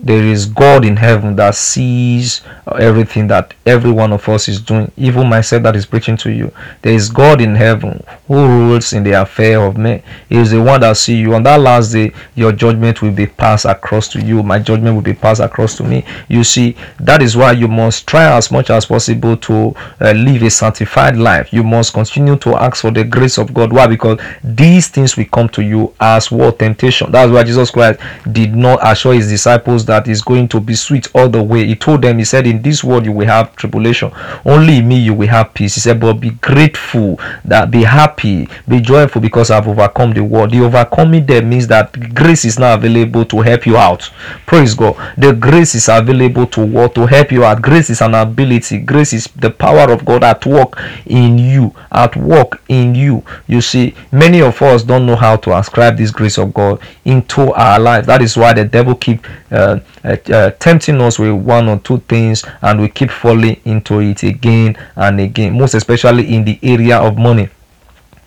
there 0.05 0.23
is 0.23 0.45
God 0.45 0.85
in 0.85 0.97
heaven 0.99 1.35
that 1.37 1.55
sees 1.55 2.43
everything 2.79 3.27
that 3.29 3.55
every 3.65 3.91
one 3.91 4.13
of 4.13 4.29
us 4.29 4.49
is 4.49 4.61
doing, 4.61 4.93
even 4.99 5.27
myself 5.27 5.63
that 5.63 5.75
is 5.75 5.87
preaching 5.87 6.19
to 6.19 6.31
you. 6.31 6.53
There 6.83 6.93
is 6.93 7.09
God 7.09 7.41
in 7.41 7.55
heaven 7.55 8.05
who 8.29 8.47
rules 8.47 8.93
in 8.93 9.03
the 9.03 9.13
affair 9.23 9.63
of 9.63 9.79
men. 9.79 10.03
He 10.29 10.37
is 10.37 10.51
the 10.51 10.63
one 10.63 10.83
that 10.83 10.99
sees 10.99 11.21
you. 11.21 11.35
On 11.35 11.43
that 11.45 11.59
last 11.59 11.93
day, 11.93 12.13
your 12.35 12.53
judgment 12.53 13.01
will 13.01 13.13
be 13.13 13.27
passed 13.27 13.65
across 13.65 14.07
to 14.09 14.21
you. 14.21 14.43
My 14.43 14.59
judgment 14.59 14.95
will 14.95 15.03
be 15.03 15.15
passed 15.15 15.41
across 15.41 15.75
to 15.79 15.85
me. 15.85 16.05
You 16.29 16.45
see, 16.45 16.77
that 17.01 17.23
is 17.23 17.35
why 17.35 17.53
you 17.53 17.67
must 17.67 18.07
try 18.07 18.37
as 18.37 18.51
much 18.51 18.69
as 18.69 18.85
possible 18.85 19.39
to 19.39 19.75
uh, 20.03 20.13
live 20.13 20.43
a 20.43 20.51
sanctified 20.51 21.17
life. 21.17 21.51
You 21.51 21.63
must 21.63 21.95
continue 21.95 22.37
to 22.37 22.57
ask 22.57 22.83
for 22.83 22.91
the 22.91 23.05
grace 23.05 23.39
of 23.39 23.55
God. 23.55 23.73
Why? 23.73 23.87
Because 23.87 24.21
these 24.43 24.89
things 24.89 25.17
will 25.17 25.25
come 25.27 25.49
to 25.51 25.63
you 25.63 25.95
as 25.99 26.31
what 26.31 26.59
temptation. 26.59 27.11
That's 27.11 27.33
why 27.33 27.43
Jesus 27.45 27.71
Christ 27.71 28.01
did 28.31 28.55
not 28.55 28.81
assure 28.83 29.15
his 29.15 29.29
disciples 29.29 29.87
that 29.87 29.94
that 29.95 30.09
is 30.09 30.23
going 30.23 30.49
to 30.49 30.59
be 30.59 30.75
sweet 30.75 31.09
all 31.15 31.29
the 31.29 31.41
way. 31.41 31.65
He 31.67 31.77
told 31.77 32.03
them, 32.03 32.19
He 32.19 32.25
said, 32.25 32.49
In 32.49 32.61
this 32.63 32.83
world 32.83 33.05
you 33.05 33.13
will 33.13 33.29
have 33.29 33.55
tribulation. 33.55 34.11
Only 34.45 34.83
me 34.83 34.99
you 34.99 35.15
will 35.15 35.29
have 35.29 35.55
peace. 35.55 35.77
He 35.77 35.81
said, 35.81 36.01
But 36.01 36.15
be 36.15 36.31
grateful, 36.31 37.21
that 37.45 37.71
be 37.71 37.85
happy, 37.85 38.49
be 38.67 38.81
joyful 38.81 39.23
because 39.23 39.53
I've 39.53 39.69
overcome 39.69 40.13
the 40.13 40.25
world. 40.25 40.51
The 40.51 40.65
overcoming 40.65 41.27
there 41.27 41.43
means 41.43 41.69
that 41.69 42.13
grace 42.13 42.45
is 42.45 42.59
now 42.59 42.75
available 42.75 43.25
to 43.27 43.41
help 43.41 43.67
you 43.67 43.77
out. 43.77 44.11
Praise 44.47 44.75
God. 44.75 44.97
The 45.17 45.33
grace 45.33 45.77
is 45.77 45.89
available 45.89 46.47
to 46.49 46.67
what 46.67 46.97
to 46.97 47.07
help 47.07 47.31
you 47.31 47.45
out. 47.45 47.63
Grace 47.63 47.89
is 47.91 48.03
an 48.03 48.15
ability. 48.15 48.79
Grace 48.81 49.13
is 49.13 49.27
the 49.37 49.51
power 49.51 49.93
of 49.93 50.05
God 50.05 50.25
at 50.25 50.45
work 50.45 50.77
in 51.07 51.39
you, 51.39 51.73
at 51.93 52.17
work 52.17 52.61
in 52.69 52.97
you. 52.97 53.23
You 53.47 53.61
see, 53.61 53.95
many 54.11 54.43
of 54.43 54.61
us 54.61 54.83
don't 54.83 55.07
know 55.07 55.15
how 55.15 55.37
to 55.37 55.57
ascribe 55.57 55.97
this 55.97 56.11
grace 56.11 56.37
of 56.37 56.53
God 56.53 56.81
into 57.05 57.53
our 57.53 57.79
life. 57.79 58.07
That 58.07 58.23
is 58.23 58.37
why 58.37 58.55
the 58.55 58.65
devil 58.65 58.97
keep 58.97 59.25
uh, 59.53 59.79
uh, 60.05 60.17
uh, 60.33 60.51
tempting 60.53 61.01
us 61.01 61.19
with 61.19 61.33
one 61.33 61.69
or 61.69 61.79
two 61.79 61.99
things 62.01 62.45
and 62.63 62.81
we 62.81 62.89
keep 62.89 63.11
falling 63.11 63.61
into 63.65 64.01
it 64.01 64.23
again 64.23 64.77
and 64.97 65.21
again 65.21 65.57
most 65.57 65.75
especially 65.75 66.35
in 66.35 66.45
the 66.45 66.59
area 66.63 66.99
of 66.99 67.17
money. 67.17 67.49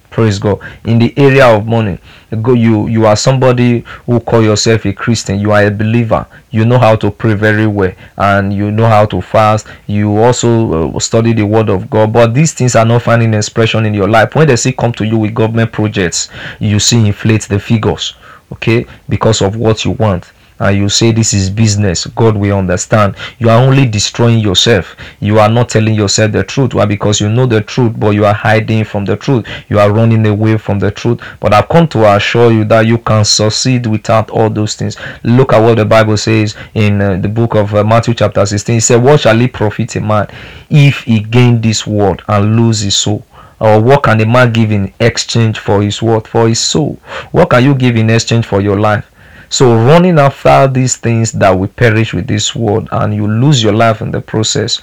Praise 0.10 0.40
god. 0.40 0.60
In 0.86 0.98
the 0.98 1.14
area 1.18 1.46
of 1.46 1.68
money 1.68 2.00
you 2.32 2.88
you 2.88 3.06
are 3.06 3.16
somebody 3.16 3.82
who 4.06 4.20
call 4.20 4.42
yourself 4.42 4.86
a 4.86 4.94
christian. 4.94 5.40
You 5.40 5.52
are 5.52 5.66
a 5.66 5.72
believer. 5.72 6.26
You 6.50 6.66
know 6.66 6.80
how 6.80 6.96
to 6.96 7.12
pray 7.12 7.36
very 7.36 7.68
well 7.68 7.94
and 8.18 8.52
you 8.52 8.72
know 8.72 8.88
how 8.88 9.06
to 9.06 9.22
fast. 9.22 9.68
You 9.86 10.18
also 10.18 10.96
uh, 10.96 11.00
study 11.00 11.34
the 11.34 11.44
word 11.44 11.70
of 11.70 11.90
god. 11.90 12.14
But 12.14 12.34
these 12.34 12.54
things 12.54 12.76
are 12.76 12.86
not 12.86 13.04
finding 13.04 13.34
expression 13.34 13.86
in 13.86 13.94
your 13.94 14.10
life. 14.10 14.34
When 14.34 14.48
they 14.48 14.56
see 14.56 14.72
come 14.72 14.94
to 14.94 15.06
you 15.06 15.18
with 15.18 15.36
government 15.36 15.72
projects 15.72 16.30
you 16.60 16.80
see 16.80 17.06
inflate 17.06 17.44
the 17.44 17.60
figures 17.60 18.16
okay 18.52 18.86
because 19.10 19.42
of 19.42 19.56
what 19.56 19.84
you 19.84 19.92
want 19.92 20.32
and 20.60 20.78
you 20.78 20.90
say 20.90 21.12
this 21.12 21.34
is 21.34 21.50
business. 21.50 22.06
God 22.08 22.36
will 22.38 22.58
understand. 22.58 23.16
You 23.40 23.50
are 23.50 23.62
only 23.62 23.86
destroying 23.88 24.40
yourself. 24.40 24.96
You 25.20 25.40
are 25.40 25.50
not 25.50 25.70
telling 25.70 25.94
yourself 25.94 26.32
the 26.32 26.44
truth. 26.44 26.74
Why? 26.74 26.86
Because 26.86 27.22
you 27.22 27.30
know 27.30 27.46
the 27.46 27.62
truth 27.62 28.00
but 28.00 28.12
you 28.12 28.26
are 28.26 28.34
hiding 28.34 28.84
from 28.84 29.06
the 29.06 29.16
truth. 29.16 29.46
You 29.70 29.80
are 29.80 29.92
running 29.92 30.26
away 30.26 30.58
from 30.58 30.80
the 30.80 30.92
truth. 30.92 31.22
But 31.40 31.54
i've 31.54 31.70
come 31.70 31.88
to 31.90 32.16
assure 32.16 32.52
you 32.52 32.66
that 32.66 32.86
you 32.86 32.98
can 32.98 33.26
succeed 33.26 33.86
without 33.86 34.30
all 34.30 34.50
those 34.50 34.76
things. 34.76 34.98
Look 35.24 35.54
at 35.54 35.60
what 35.60 35.78
the 35.78 35.86
bible 35.86 36.18
says 36.18 36.56
in 36.74 37.02
uh, 37.02 37.18
the 37.18 37.30
book 37.30 37.56
of 37.56 37.74
uh, 37.74 37.84
matthew 37.84 38.14
chapter 38.14 38.46
16 38.46 38.78
it 38.78 38.82
said 38.82 39.04
what 39.04 39.20
shall 39.22 39.40
it 39.40 39.54
profit 39.54 39.96
a 39.96 40.02
man 40.02 40.28
if 40.70 41.02
he 41.04 41.20
gain 41.20 41.62
this 41.62 41.86
world 41.86 42.24
and 42.28 42.56
lose 42.56 42.82
his 42.82 42.96
soul? 42.96 43.26
Or 43.60 43.82
what 43.82 44.04
can 44.04 44.22
a 44.22 44.26
man 44.26 44.54
give 44.54 44.72
in 44.72 44.94
exchange 45.00 45.58
for 45.58 45.82
his 45.82 46.02
word 46.02 46.28
for 46.28 46.48
his 46.48 46.60
soul? 46.60 47.00
What 47.32 47.50
can 47.50 47.64
you 47.64 47.74
give 47.74 47.96
in 47.96 48.10
exchange 48.10 48.46
for 48.46 48.62
your 48.62 48.80
life 48.80 49.10
so 49.50 49.76
running 49.76 50.20
after 50.20 50.68
these 50.68 50.98
things 50.98 51.32
that 51.34 51.52
will 51.52 51.68
perish 51.68 52.14
with 52.14 52.28
this 52.28 52.56
world 52.56 52.90
and 52.92 53.14
you 53.14 53.28
lose 53.28 53.64
your 53.64 53.74
life 53.74 54.02
in 54.02 54.12
the 54.12 54.22
process. 54.22 54.82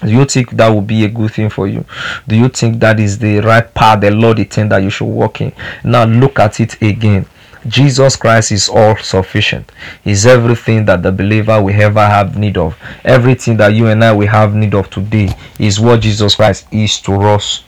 Do 0.00 0.10
you 0.10 0.24
think 0.24 0.50
that 0.52 0.68
will 0.68 0.80
be 0.80 1.04
a 1.04 1.08
good 1.08 1.32
thing 1.32 1.48
for 1.48 1.68
you? 1.68 1.84
Do 2.26 2.34
you 2.34 2.48
think 2.48 2.80
that 2.80 2.98
is 2.98 3.18
the 3.18 3.38
right 3.38 3.72
path 3.72 4.00
the 4.00 4.10
Lord 4.10 4.38
intended 4.38 4.72
that 4.72 4.82
you 4.82 4.90
should 4.90 5.06
walk 5.06 5.40
in? 5.40 5.52
Now 5.84 6.04
look 6.04 6.38
at 6.40 6.58
it 6.58 6.80
again. 6.82 7.26
Jesus 7.68 8.16
Christ 8.16 8.50
is 8.50 8.68
all 8.68 8.96
sufficient. 8.96 9.70
Is 10.04 10.26
everything 10.26 10.84
that 10.86 11.02
the 11.04 11.12
believer 11.12 11.62
will 11.62 11.80
ever 11.80 12.04
have 12.04 12.36
need 12.36 12.56
of. 12.56 12.76
Everything 13.04 13.56
that 13.58 13.74
you 13.74 13.86
and 13.86 14.02
I 14.02 14.10
will 14.10 14.26
have 14.26 14.54
need 14.54 14.74
of 14.74 14.90
today 14.90 15.32
is 15.60 15.78
what 15.78 16.00
Jesus 16.00 16.34
Christ 16.34 16.66
is 16.72 17.00
to 17.02 17.12
us 17.14 17.62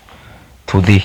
today. 0.66 1.04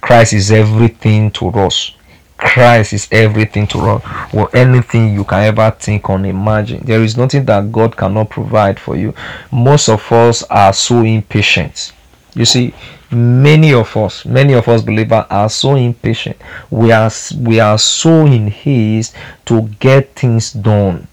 Christ 0.00 0.32
is 0.32 0.50
everything 0.50 1.30
to 1.32 1.48
us. 1.48 1.92
Christ 2.38 2.92
is 2.92 3.08
everything 3.10 3.66
to 3.68 3.78
us, 3.78 4.34
or 4.34 4.54
anything 4.54 5.14
you 5.14 5.24
can 5.24 5.42
ever 5.44 5.70
think 5.78 6.08
or 6.10 6.18
imagine. 6.24 6.84
There 6.84 7.02
is 7.02 7.16
nothing 7.16 7.44
that 7.46 7.72
God 7.72 7.96
cannot 7.96 8.30
provide 8.30 8.78
for 8.78 8.96
you. 8.96 9.14
Most 9.50 9.88
of 9.88 10.10
us 10.12 10.42
are 10.44 10.72
so 10.72 11.02
impatient. 11.02 11.92
You 12.34 12.44
see, 12.44 12.74
many 13.10 13.72
of 13.72 13.96
us, 13.96 14.26
many 14.26 14.52
of 14.52 14.68
us 14.68 14.82
believers 14.82 15.24
are 15.30 15.48
so 15.48 15.74
impatient. 15.74 16.36
We 16.70 16.92
are 16.92 17.10
we 17.38 17.60
are 17.60 17.78
so 17.78 18.26
in 18.26 18.48
haste 18.48 19.14
to 19.46 19.62
get 19.80 20.14
things 20.14 20.52
done 20.52 21.08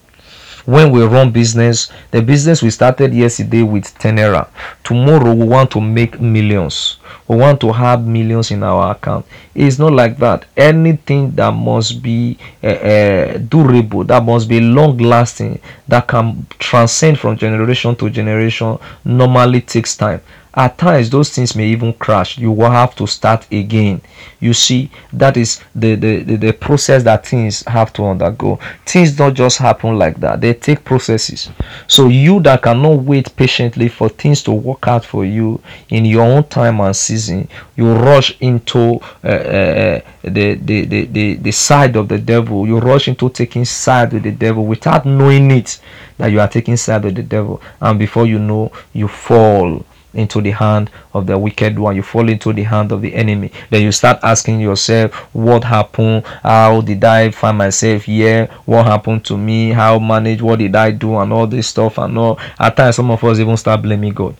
when 0.66 0.92
we 0.92 1.04
run 1.04 1.32
business 1.32 1.92
the 2.12 2.22
business 2.22 2.62
we 2.62 2.70
started 2.70 3.14
yesterday 3.14 3.64
with 3.64 3.98
10 4.00 4.18
naira 4.18 4.48
tomorrow 4.84 5.34
we 5.34 5.46
want 5.46 5.72
to 5.72 5.82
make 5.82 6.20
millions. 6.20 6.98
We 7.28 7.38
want 7.38 7.62
to 7.62 7.72
have 7.72 8.06
millions 8.06 8.52
in 8.52 8.64
our 8.64 8.92
account. 8.92 9.26
It's 9.56 9.80
not 9.80 9.94
like 9.94 10.18
that. 10.18 10.46
Anything 10.58 11.32
that 11.32 11.52
must 11.52 12.02
be 12.02 12.38
uh, 12.64 12.68
uh, 12.68 13.38
durable 13.38 14.04
that 14.06 14.24
must 14.24 14.50
be 14.50 14.60
long 14.60 14.98
lasting 14.98 15.60
that 15.88 16.08
can 16.08 16.46
transcend 16.60 17.20
from 17.20 17.38
generation 17.38 17.96
to 17.98 18.10
generation 18.10 18.78
normally 19.06 19.62
takes 19.62 19.96
time 19.96 20.22
at 20.56 20.78
times 20.78 21.10
those 21.10 21.30
things 21.32 21.56
may 21.56 21.68
even 21.68 21.94
crash. 21.94 22.38
You 22.38 22.52
will 22.52 22.70
have 22.70 22.96
to 22.96 23.08
start 23.08 23.52
again. 23.52 24.02
You 24.40 24.54
see 24.54 24.92
that 25.12 25.36
is 25.36 25.62
the, 25.74 25.96
the 25.96 26.24
the, 26.24 26.36
the 26.36 26.54
process 26.54 27.04
that 27.04 27.26
things 27.26 27.64
have 27.64 27.92
to 27.94 28.06
undergo. 28.06 28.60
Things 28.86 29.14
don't 29.14 29.34
just 29.34 29.58
happen 29.58 29.98
like 29.98 30.20
that. 30.20 30.42
They 30.42 30.54
take 30.54 30.84
processes. 30.84 31.50
So 31.88 32.08
you 32.08 32.40
that 32.42 32.62
cannot 32.62 33.02
wait 33.02 33.36
patiently 33.36 33.90
for 33.90 34.10
things 34.10 34.44
to 34.44 34.52
work 34.52 34.88
out 34.88 35.06
for 35.06 35.26
you 35.26 35.62
in 35.90 36.06
your 36.06 36.24
own 36.24 36.44
time 36.46 36.80
and 36.82 36.96
season 36.96 37.48
you 37.76 37.92
rush 37.94 38.38
into 38.40 39.00
uh, 39.24 39.28
uh, 39.28 40.02
the, 40.22 40.54
the, 40.56 40.86
the, 40.86 41.06
the 41.06 41.34
the 41.36 41.52
side 41.52 41.96
of 41.96 42.08
the 42.08 42.20
devil. 42.20 42.68
You 42.68 42.78
rush 42.80 43.08
into 43.08 43.30
taking 43.30 43.66
side 43.66 44.14
with 44.14 44.24
the 44.24 44.32
devil 44.32 44.66
without 44.66 45.06
knowing 45.06 45.50
it 45.52 45.80
that 46.18 46.28
you 46.28 46.40
are 46.40 46.48
taking 46.48 46.78
side 46.78 47.04
with 47.04 47.16
the 47.16 47.24
devil. 47.24 47.62
And 47.82 47.98
before 47.98 48.28
you 48.28 48.38
know 48.38 48.72
you 48.94 49.08
fall 49.08 49.84
into 50.14 50.42
the 50.42 50.52
hand 50.52 50.90
of 51.14 51.28
the 51.28 51.38
wicked 51.38 51.78
one. 51.78 51.96
You 51.96 52.04
fall 52.04 52.30
into 52.30 52.54
the 52.54 52.64
hand 52.64 52.92
of 52.92 53.02
the 53.02 53.14
enemy. 53.14 53.52
Then 53.70 53.84
you 53.84 53.92
start 53.92 54.20
asking 54.24 54.60
yourself, 54.60 55.14
what 55.34 55.64
happened? 55.64 56.26
How 56.44 56.82
did 56.82 57.04
I 57.04 57.32
find 57.32 57.58
myself 57.58 58.04
here? 58.04 58.48
What 58.66 58.86
happened 58.86 59.26
to 59.26 59.38
me? 59.38 59.72
How 59.72 60.00
manage? 60.00 60.42
What 60.42 60.60
did 60.60 60.76
I 60.76 60.92
do? 60.92 61.18
And 61.18 61.34
all 61.34 61.48
this 61.48 61.68
stuff 61.68 61.98
and 61.98 62.18
all. 62.18 62.40
At 62.60 62.78
times, 62.78 62.96
some 62.96 63.12
of 63.12 63.24
us 63.24 63.40
even 63.40 63.58
start 63.58 63.82
blaming 63.82 64.14
God. 64.14 64.36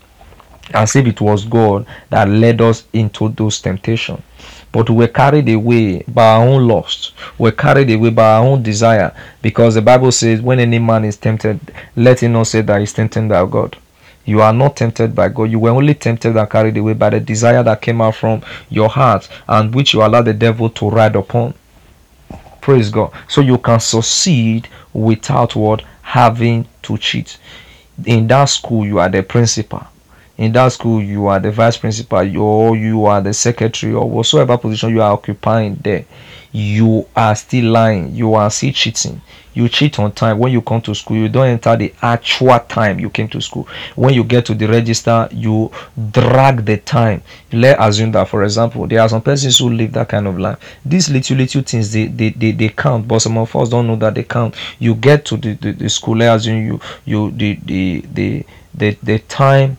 As 0.74 0.96
if 0.96 1.06
it 1.06 1.20
was 1.20 1.46
God 1.46 1.86
that 2.10 2.30
led 2.30 2.62
us 2.62 2.86
into 2.94 3.30
those 3.30 3.60
temptations. 3.60 4.22
But 4.72 4.90
we're 4.90 5.08
carried 5.08 5.50
away 5.50 6.04
by 6.08 6.36
our 6.36 6.48
own 6.48 6.68
lust. 6.68 7.14
We're 7.38 7.52
carried 7.52 7.92
away 7.92 8.10
by 8.10 8.38
our 8.38 8.46
own 8.46 8.64
desire. 8.64 9.16
Because 9.42 9.76
the 9.76 9.82
Bible 9.84 10.12
says, 10.12 10.42
when 10.42 10.60
any 10.60 10.80
man 10.80 11.06
is 11.06 11.18
tempted, 11.18 11.60
let 11.96 12.24
him 12.24 12.34
not 12.34 12.48
say 12.48 12.62
that 12.62 12.80
he's 12.80 12.94
tempted 12.94 13.30
by 13.30 13.46
God. 13.46 13.78
You 14.26 14.42
are 14.42 14.54
not 14.54 14.78
tempted 14.78 15.14
by 15.14 15.30
God. 15.30 15.52
You 15.52 15.60
were 15.60 15.72
only 15.72 15.94
tempted 15.94 16.38
and 16.38 16.50
carried 16.50 16.78
away 16.78 16.94
by 16.94 17.10
the 17.10 17.20
desire 17.20 17.62
that 17.64 17.82
came 17.82 18.02
out 18.02 18.16
from 18.16 18.42
your 18.70 18.90
heart 18.90 19.28
and 19.48 19.74
which 19.76 19.94
you 19.94 20.02
allow 20.02 20.22
the 20.22 20.34
devil 20.34 20.70
to 20.70 20.90
ride 20.90 21.16
upon. 21.16 21.54
Praise 22.62 22.90
God. 22.90 23.12
So 23.28 23.42
you 23.42 23.58
can 23.58 23.80
succeed 23.80 24.70
without 24.94 25.56
what? 25.56 25.84
Having 26.02 26.68
to 26.84 26.98
cheat. 26.98 27.38
In 28.06 28.28
that 28.28 28.46
school, 28.46 28.86
you 28.86 29.00
are 29.00 29.10
the 29.10 29.24
principal. 29.24 29.86
In 30.38 30.52
that 30.54 30.72
school, 30.72 31.02
you 31.02 31.28
are 31.28 31.40
the 31.40 31.52
vice 31.52 31.78
principal, 31.78 32.38
or 32.38 32.76
you 32.76 33.06
are 33.06 33.22
the 33.22 33.34
secretary, 33.34 33.94
or 33.94 34.10
whatsoever 34.10 34.58
position 34.58 34.90
you 34.90 35.02
are 35.02 35.12
occupying 35.14 35.76
there. 35.76 36.06
You 36.52 37.08
are 37.16 37.36
still 37.36 37.72
lying. 37.72 38.16
You 38.16 38.34
are 38.36 38.50
still 38.50 38.72
cheating. 38.72 39.22
You 39.54 39.70
cheat 39.70 40.00
on 40.00 40.12
time. 40.12 40.40
When 40.40 40.52
you 40.52 40.62
come 40.62 40.82
to 40.82 40.96
school 40.96 41.18
you 41.18 41.30
don't 41.30 41.48
enter 41.48 41.76
the 41.76 41.94
actual 42.02 42.60
time 42.60 43.00
you 43.00 43.10
came 43.10 43.28
to 43.30 43.42
school. 43.42 43.68
When 43.96 44.14
you 44.14 44.24
get 44.24 44.46
to 44.48 44.56
the 44.56 44.68
register 44.68 45.28
you 45.32 45.72
drag 46.12 46.66
the 46.66 46.78
time. 46.78 47.22
Let's 47.52 47.80
assume 47.84 48.12
that 48.14 48.28
for 48.30 48.44
example 48.44 48.88
there 48.88 49.02
are 49.02 49.10
some 49.10 49.22
persons 49.22 49.58
who 49.60 49.70
live 49.70 49.94
that 49.94 50.10
kind 50.10 50.28
of 50.28 50.38
life. 50.40 50.58
These 50.86 51.10
little 51.10 51.38
little 51.38 51.62
things 51.62 51.92
they 51.92 52.06
they, 52.08 52.30
they, 52.30 52.52
they 52.52 52.70
count. 52.70 53.08
But 53.08 53.20
some 53.20 53.38
of 53.38 53.56
us 53.56 53.70
don't 53.70 53.88
know 53.88 53.96
that 53.98 54.16
they 54.16 54.24
count. 54.24 54.56
You 54.80 54.96
get 54.96 55.26
to 55.26 55.38
the, 55.38 55.54
the, 55.54 55.72
the 55.72 55.90
school 55.90 56.18
let's 56.18 56.44
assume 56.44 56.66
you 56.66 56.80
you 57.06 57.32
the 57.32 57.60
the 57.64 58.06
the 58.14 58.46
the, 58.76 58.98
the 59.04 59.20
time 59.20 59.78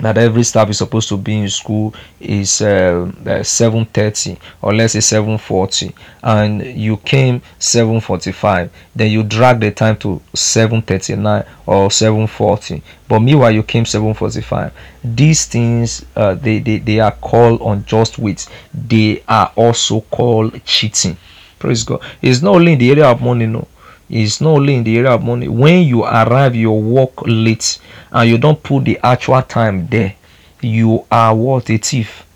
that 0.00 0.16
every 0.16 0.42
staff 0.44 0.68
is 0.70 0.78
supposed 0.78 1.08
to 1.08 1.16
be 1.16 1.38
in 1.38 1.48
school 1.48 1.94
is 2.20 2.62
uh, 2.62 3.10
uh, 3.20 3.40
7.30 3.40 4.38
or 4.62 4.74
let's 4.74 4.92
say 4.92 4.98
7.40 5.00 5.92
and 6.22 6.62
you 6.64 6.96
came 6.98 7.40
7.45 7.58 8.70
then 8.94 9.10
you 9.10 9.22
drag 9.22 9.60
the 9.60 9.70
time 9.70 9.96
to 9.96 10.20
7.39 10.34 11.46
or 11.66 11.88
7.40 11.88 12.82
but 13.08 13.20
meanwhile 13.20 13.50
you 13.50 13.62
came 13.62 13.84
7.45 13.84 14.72
these 15.02 15.46
things 15.46 16.04
uh, 16.16 16.34
they, 16.34 16.58
they, 16.58 16.78
they 16.78 17.00
are 17.00 17.12
called 17.12 17.60
unjust 17.62 18.18
weights 18.18 18.48
they 18.72 19.22
are 19.28 19.52
also 19.56 20.00
called 20.02 20.64
cheating. 20.64 21.16
Praise 21.58 21.82
god. 21.82 22.02
It's 22.22 22.40
not 22.40 22.54
only 22.54 22.74
in 22.74 22.78
the 22.78 22.90
area 22.90 23.06
of 23.06 23.20
money 23.20 23.46
no 23.46 23.66
it's 24.10 24.40
not 24.40 24.50
only 24.50 24.74
in 24.74 24.84
the 24.84 24.96
area 24.96 25.12
of 25.12 25.22
money. 25.22 25.48
When 25.48 25.86
you 25.86 26.04
arrive 26.04 26.54
you 26.54 26.72
work 26.72 27.26
late 27.26 27.78
and 28.10 28.28
you 28.28 28.38
don't 28.38 28.62
put 28.62 28.84
the 28.84 28.98
actual 29.02 29.42
time 29.42 29.86
there 29.88 30.14
you 30.60 31.04
are 31.10 31.34
what? 31.34 31.70
A 31.70 31.76
thief. 31.76 32.26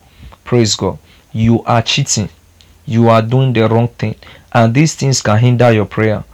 Praise 0.44 0.76
god. 0.76 0.98
You 1.32 1.62
are 1.64 1.82
cheating. 1.82 2.28
You 2.86 3.08
are 3.08 3.22
doing 3.22 3.52
the 3.52 3.68
wrong 3.68 3.88
thing. 3.88 4.16
And 4.52 4.74
these 4.74 4.94
things 4.94 5.22
can 5.22 5.38
hinder 5.38 5.72
your 5.72 5.86
prayer. 5.86 6.24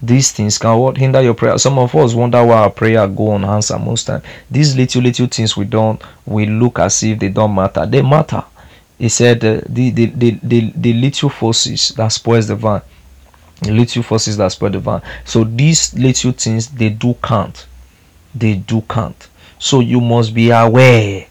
These 0.00 0.32
things 0.32 0.58
can 0.58 0.76
what? 0.78 0.96
Hinder 0.96 1.20
your 1.20 1.34
prayer. 1.34 1.58
Some 1.58 1.78
of 1.78 1.94
us 1.94 2.14
wonder 2.14 2.44
why 2.44 2.62
our 2.62 2.70
prayer 2.70 3.06
go 3.06 3.34
unanswered 3.34 3.80
most 3.80 4.04
time. 4.04 4.22
These 4.50 4.74
little 4.74 5.02
little 5.02 5.26
things 5.26 5.56
we 5.56 5.64
don't 5.64 6.02
we 6.26 6.46
look 6.46 6.78
as 6.78 7.02
if 7.02 7.18
they 7.18 7.28
don't 7.28 7.54
matter. 7.54 7.86
They 7.86 8.02
matter. 8.02 8.44
He 8.98 9.08
said 9.08 9.44
uh, 9.44 9.60
the, 9.68 9.90
the, 9.90 10.06
the, 10.06 10.30
the, 10.42 10.72
the 10.76 10.92
little 10.92 11.28
forces 11.28 11.88
that 11.90 12.08
spoils 12.08 12.46
the 12.48 12.56
vine 12.56 12.82
little 13.66 14.02
forces 14.02 14.36
that 14.36 14.52
spread 14.52 14.72
the 14.72 14.80
van. 14.80 15.02
So 15.24 15.44
these 15.44 15.94
little 15.94 16.32
things 16.32 16.68
they 16.68 16.90
do 16.90 17.14
count. 17.22 17.66
They 18.34 18.54
do 18.54 18.82
count. 18.82 19.28
So 19.58 19.80
you 19.80 20.00
must 20.00 20.34
be 20.34 20.50
aware. 20.50 21.26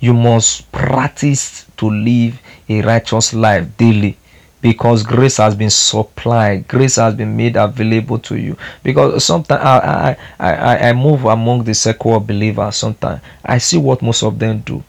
You 0.00 0.14
must 0.14 0.70
practice 0.72 1.66
to 1.76 1.90
live 1.90 2.40
a 2.68 2.82
righteous 2.82 3.34
life 3.34 3.66
daily 3.76 4.16
because 4.60 5.02
grace 5.02 5.36
has 5.36 5.54
been 5.54 5.70
supplied 5.70 6.66
grace 6.66 6.96
has 6.96 7.14
been 7.14 7.36
made 7.36 7.56
available 7.56 8.18
to 8.18 8.36
you 8.36 8.56
because 8.82 9.24
sometimes 9.24 9.62
I, 9.62 10.16
I 10.38 10.52
i 10.52 10.88
i 10.88 10.92
move 10.92 11.24
among 11.26 11.64
the 11.64 11.96
of 12.04 12.26
believers 12.26 12.76
sometimes 12.76 13.20
i 13.44 13.58
see 13.58 13.78
what 13.78 14.02
most 14.02 14.22
of 14.24 14.38
them 14.38 14.60
do 14.60 14.82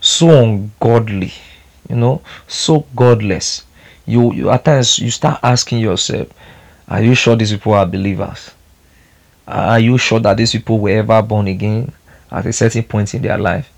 so 0.00 0.28
ungodly 0.42 1.32
you 1.88 1.96
know 1.96 2.22
so 2.48 2.86
godless 2.96 3.64
you, 4.06 4.32
you 4.32 4.50
at 4.50 4.64
times 4.64 4.98
you 4.98 5.10
start 5.10 5.40
asking 5.42 5.78
yourself, 5.78 6.28
are 6.88 7.02
you 7.02 7.14
sure 7.14 7.36
these 7.36 7.52
people 7.52 7.72
are 7.74 7.86
believers? 7.86 8.50
Are 9.46 9.78
you 9.78 9.98
sure 9.98 10.20
that 10.20 10.36
these 10.36 10.52
people 10.52 10.78
were 10.78 10.90
ever 10.90 11.20
born 11.22 11.48
again 11.48 11.92
at 12.30 12.46
a 12.46 12.52
certain 12.52 12.82
point 12.82 13.14
in 13.14 13.22
their 13.22 13.38
life? 13.38 13.70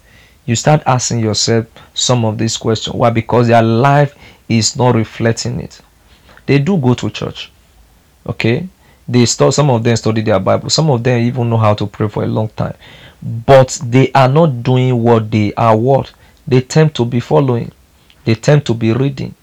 You 0.45 0.55
start 0.55 0.83
asking 0.87 1.21
yourself 1.21 1.67
some 1.95 2.25
of 2.25 2.39
these 2.39 2.57
questions. 2.57 2.95
Why? 2.95 3.11
Because 3.11 3.49
their 3.49 3.63
life 3.63 4.15
is 4.49 4.77
not 4.77 4.95
reflecting 4.95 5.61
it. 5.61 5.81
They 6.47 6.61
do 6.61 6.77
go 6.77 6.95
to 6.95 7.11
church. 7.11 7.51
Okay? 8.27 8.69
They 9.09 9.25
start 9.27 9.55
some 9.55 9.71
of 9.71 9.83
them 9.83 9.97
study 9.97 10.23
their 10.23 10.39
Bible. 10.39 10.71
Some 10.71 10.91
of 10.91 11.03
them 11.03 11.21
even 11.21 11.51
know 11.51 11.57
how 11.57 11.75
to 11.75 11.87
pray 11.87 12.09
for 12.09 12.23
a 12.23 12.29
long 12.29 12.49
time. 12.51 12.75
But 13.23 13.79
they 13.85 14.13
are 14.13 14.29
not 14.29 14.63
doing 14.63 15.03
what 15.03 15.31
they 15.31 15.53
are 15.55 15.77
what 15.77 16.13
they 16.47 16.61
tend 16.61 16.95
to 16.95 17.05
be 17.05 17.21
following. 17.21 17.73
They 18.25 18.35
tend 18.35 18.67
to 18.67 18.75
be 18.75 18.93
reading. 18.93 19.35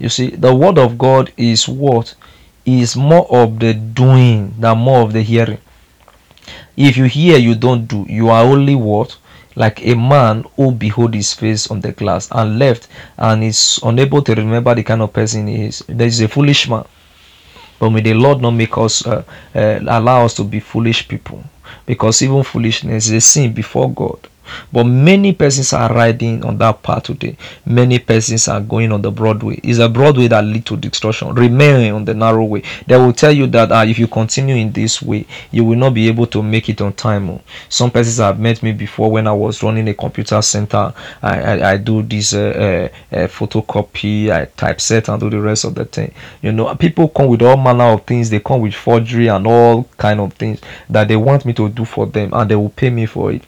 You 0.00 0.08
see, 0.08 0.30
the 0.30 0.54
word 0.54 0.78
of 0.78 0.96
God 0.96 1.30
is 1.36 1.68
what 1.68 2.14
is 2.64 2.96
more 2.96 3.26
of 3.30 3.58
the 3.58 3.74
doing 3.74 4.54
than 4.58 4.78
more 4.78 5.02
of 5.02 5.12
the 5.12 5.22
hearing. 5.22 5.58
If 6.76 6.96
you 6.96 7.04
hear, 7.04 7.36
you 7.38 7.54
don't 7.54 7.86
do, 7.86 8.06
you 8.08 8.30
are 8.30 8.42
only 8.42 8.74
what? 8.74 9.16
Like 9.56 9.84
a 9.84 9.94
man 9.94 10.44
who 10.56 10.72
behold 10.72 11.12
his 11.12 11.34
face 11.34 11.70
on 11.70 11.82
the 11.82 11.92
glass 11.92 12.28
and 12.32 12.58
left 12.58 12.88
and 13.18 13.44
is 13.44 13.78
unable 13.82 14.22
to 14.22 14.34
remember 14.34 14.74
the 14.74 14.82
kind 14.82 15.02
of 15.02 15.12
person 15.12 15.46
he 15.46 15.66
is. 15.66 15.84
There 15.86 16.06
is 16.06 16.20
a 16.22 16.28
foolish 16.28 16.68
man. 16.68 16.84
But 17.78 17.90
may 17.90 18.00
the 18.00 18.14
Lord 18.14 18.40
not 18.40 18.52
make 18.52 18.78
us 18.78 19.06
uh, 19.06 19.24
uh, 19.54 19.80
allow 19.86 20.24
us 20.24 20.34
to 20.34 20.44
be 20.44 20.60
foolish 20.60 21.08
people, 21.08 21.42
because 21.84 22.22
even 22.22 22.42
foolishness 22.42 23.06
is 23.06 23.12
a 23.12 23.20
sin 23.20 23.52
before 23.52 23.90
God. 23.90 24.18
But 24.72 24.84
many 24.84 25.32
persons 25.32 25.72
are 25.72 25.92
riding 25.92 26.44
on 26.44 26.58
that 26.58 26.82
path 26.82 27.04
today. 27.04 27.36
Many 27.66 27.98
persons 27.98 28.48
are 28.48 28.60
going 28.60 28.92
on 28.92 29.02
the 29.02 29.10
Broadway. 29.10 29.60
It's 29.62 29.78
a 29.78 29.88
Broadway 29.88 30.28
that 30.28 30.44
lead 30.44 30.66
to 30.66 30.76
destruction. 30.76 31.34
Remain 31.34 31.92
on 31.92 32.04
the 32.04 32.14
narrow 32.14 32.44
way. 32.44 32.62
They 32.86 32.96
will 32.96 33.12
tell 33.12 33.32
you 33.32 33.46
that 33.48 33.72
uh, 33.72 33.84
if 33.86 33.98
you 33.98 34.06
continue 34.06 34.56
in 34.56 34.72
this 34.72 35.02
way, 35.02 35.26
you 35.50 35.64
will 35.64 35.76
not 35.76 35.94
be 35.94 36.08
able 36.08 36.26
to 36.28 36.42
make 36.42 36.68
it 36.68 36.80
on 36.80 36.92
time. 36.94 37.30
Oh. 37.30 37.40
Some 37.68 37.90
persons 37.90 38.18
have 38.18 38.38
met 38.38 38.62
me 38.62 38.72
before 38.72 39.10
when 39.10 39.26
I 39.26 39.32
was 39.32 39.62
running 39.62 39.88
a 39.88 39.94
computer 39.94 40.40
center. 40.42 40.92
I, 41.22 41.40
I, 41.40 41.72
I 41.72 41.76
do 41.76 42.02
this 42.02 42.34
uh, 42.34 42.88
uh, 43.12 43.16
uh, 43.16 43.26
photocopy, 43.26 44.30
I 44.30 44.46
typeset 44.46 45.08
and 45.08 45.20
do 45.20 45.30
the 45.30 45.40
rest 45.40 45.64
of 45.64 45.74
the 45.74 45.84
thing. 45.84 46.12
You 46.42 46.52
know, 46.52 46.74
people 46.74 47.08
come 47.08 47.28
with 47.28 47.42
all 47.42 47.56
manner 47.56 47.84
of 47.84 48.04
things. 48.04 48.30
They 48.30 48.40
come 48.40 48.60
with 48.60 48.74
forgery 48.74 49.28
and 49.28 49.46
all 49.46 49.84
kind 49.96 50.20
of 50.20 50.32
things 50.34 50.60
that 50.88 51.08
they 51.08 51.16
want 51.16 51.44
me 51.44 51.52
to 51.54 51.68
do 51.68 51.84
for 51.84 52.06
them, 52.06 52.32
and 52.32 52.50
they 52.50 52.56
will 52.56 52.70
pay 52.70 52.90
me 52.90 53.06
for 53.06 53.32
it 53.32 53.42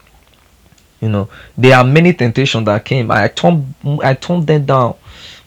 you 1.03 1.09
know 1.09 1.29
there 1.59 1.77
are 1.77 1.85
many 1.85 2.15
temptations 2.15 2.65
that 2.65 2.85
came. 2.85 3.11
I 3.11 3.29
turned 3.29 3.75
i 4.03 4.15
turned 4.15 4.47
them 4.47 4.65
down. 4.65 4.95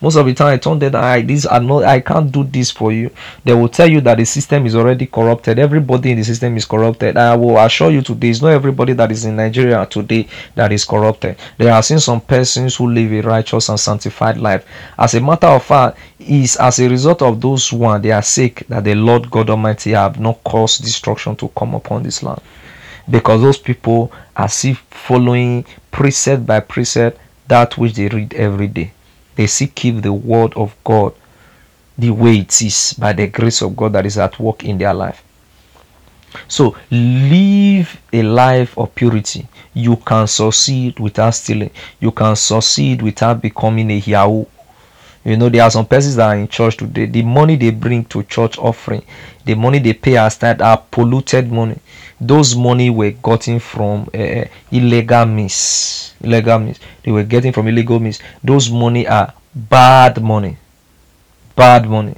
Most 0.02 0.18
of 0.18 0.26
the 0.26 0.34
time 0.34 0.54
i 0.54 0.58
turned 0.58 0.82
them 0.82 0.91
that 0.91 1.04
I, 1.04 1.22
these 1.22 1.46
are 1.46 1.62
not 1.62 1.84
i 1.86 2.02
can't 2.02 2.30
do 2.32 2.44
this 2.44 2.70
for 2.70 2.91
you. 2.91 3.10
They 3.46 3.54
will 3.54 3.70
tell 3.70 3.89
you 3.89 4.02
that 4.02 4.18
the 4.18 4.26
system 4.26 4.65
is 4.65 4.76
already 4.76 5.08
corrupted. 5.08 5.58
Everybody 5.58 6.12
in 6.12 6.18
the 6.18 6.24
system 6.24 6.58
is 6.58 6.65
corrupted. 6.65 7.15
I 7.18 7.36
will 7.38 7.58
assure 7.58 7.89
you 7.89 8.02
today 8.02 8.30
it's 8.30 8.41
not 8.41 8.50
everybody 8.50 8.91
that 8.94 9.12
is 9.12 9.24
in 9.24 9.38
nigeria 9.38 9.86
today 9.86 10.28
that 10.56 10.74
is 10.74 10.84
corrupted. 10.84 11.38
There 11.58 11.74
are 11.74 11.82
seen 11.82 12.00
some 12.00 12.20
persons 12.20 12.76
who 12.76 12.91
live 12.91 13.13
a 13.13 13.22
righteous 13.22 13.70
and 13.70 13.80
sanctified 13.80 14.38
life. 14.38 14.65
As 15.00 15.13
a 15.13 15.22
matter 15.22 15.48
of 15.48 15.63
fact 15.63 15.98
is 16.20 16.58
as 16.58 16.80
a 16.80 16.89
result 16.89 17.22
of 17.22 17.39
those 17.39 17.72
one 17.72 18.02
they 18.02 18.12
are 18.12 18.22
sick 18.22 18.65
that 18.68 18.84
the 18.84 18.96
lord 18.96 19.30
god 19.30 19.50
almighty 19.50 19.91
have 19.91 20.20
not 20.20 20.44
caused 20.44 20.84
destruction 20.84 21.36
to 21.36 21.48
come 21.50 21.76
upon 21.76 22.02
this 22.04 22.24
land 22.24 22.41
because 23.10 23.41
those 23.41 23.58
people 23.58 24.12
are 24.36 24.50
still 24.50 24.76
following 24.89 25.65
precept 25.91 26.46
by 26.46 26.60
precept 26.60 27.20
that 27.48 27.78
which 27.78 27.94
they 27.94 28.08
read 28.08 28.34
every 28.34 28.68
day. 28.68 28.91
They 29.36 29.48
still 29.48 29.70
keep 29.76 30.02
the 30.02 30.13
word 30.13 30.54
of 30.56 30.76
God 30.84 31.13
the 31.98 32.10
way 32.12 32.39
it 32.39 32.62
is 32.62 32.94
by 32.98 33.13
the 33.13 33.28
grace 33.28 33.62
of 33.62 33.76
God 33.76 33.94
that 33.94 34.06
is 34.06 34.18
at 34.18 34.39
work 34.39 34.63
in 34.63 34.78
their 34.78 34.94
life. 34.94 35.24
So 36.48 36.76
live 36.91 37.98
a 38.12 38.22
life 38.24 38.78
of 38.78 38.94
purity. 38.94 39.48
You 39.74 39.96
can 39.98 40.28
succeed 40.28 41.00
without 41.00 41.32
stealing. 41.32 41.72
You 42.00 42.12
can 42.12 42.36
succeed 42.36 43.02
without 43.02 43.41
becoming 43.41 43.91
a 43.91 43.98
Yahoo. 43.98 44.46
You 45.25 45.35
know, 45.38 45.49
there 45.49 45.63
are 45.63 45.71
some 45.71 45.85
persons 45.88 46.15
that 46.17 46.27
are 46.29 46.35
in 46.38 46.47
church 46.47 46.77
today. 46.77 47.07
The 47.07 47.23
money 47.23 47.55
they 47.57 47.71
bring 47.71 48.05
to 48.05 48.23
church 48.23 48.57
offering, 48.59 49.03
the 49.43 49.55
money 49.55 49.79
they 49.79 49.93
pay 49.93 50.17
as 50.17 50.38
that 50.38 50.61
are 50.61 50.77
polluted 50.91 51.51
money. 51.51 51.79
Those 52.21 52.55
money 52.55 52.89
were 52.91 53.11
gotten 53.11 53.59
from 53.59 54.09
uh, 54.13 54.45
illegal 54.71 55.25
means. 55.25 56.13
Illegal 56.21 56.59
means. 56.59 56.79
They 57.03 57.11
were 57.11 57.23
getting 57.23 57.51
from 57.51 57.67
illegal 57.67 57.99
means. 57.99 58.19
Those 58.43 58.69
money 58.69 59.07
are 59.07 59.33
bad 59.53 60.21
money. 60.21 60.57
Bad 61.55 61.89
money 61.89 62.15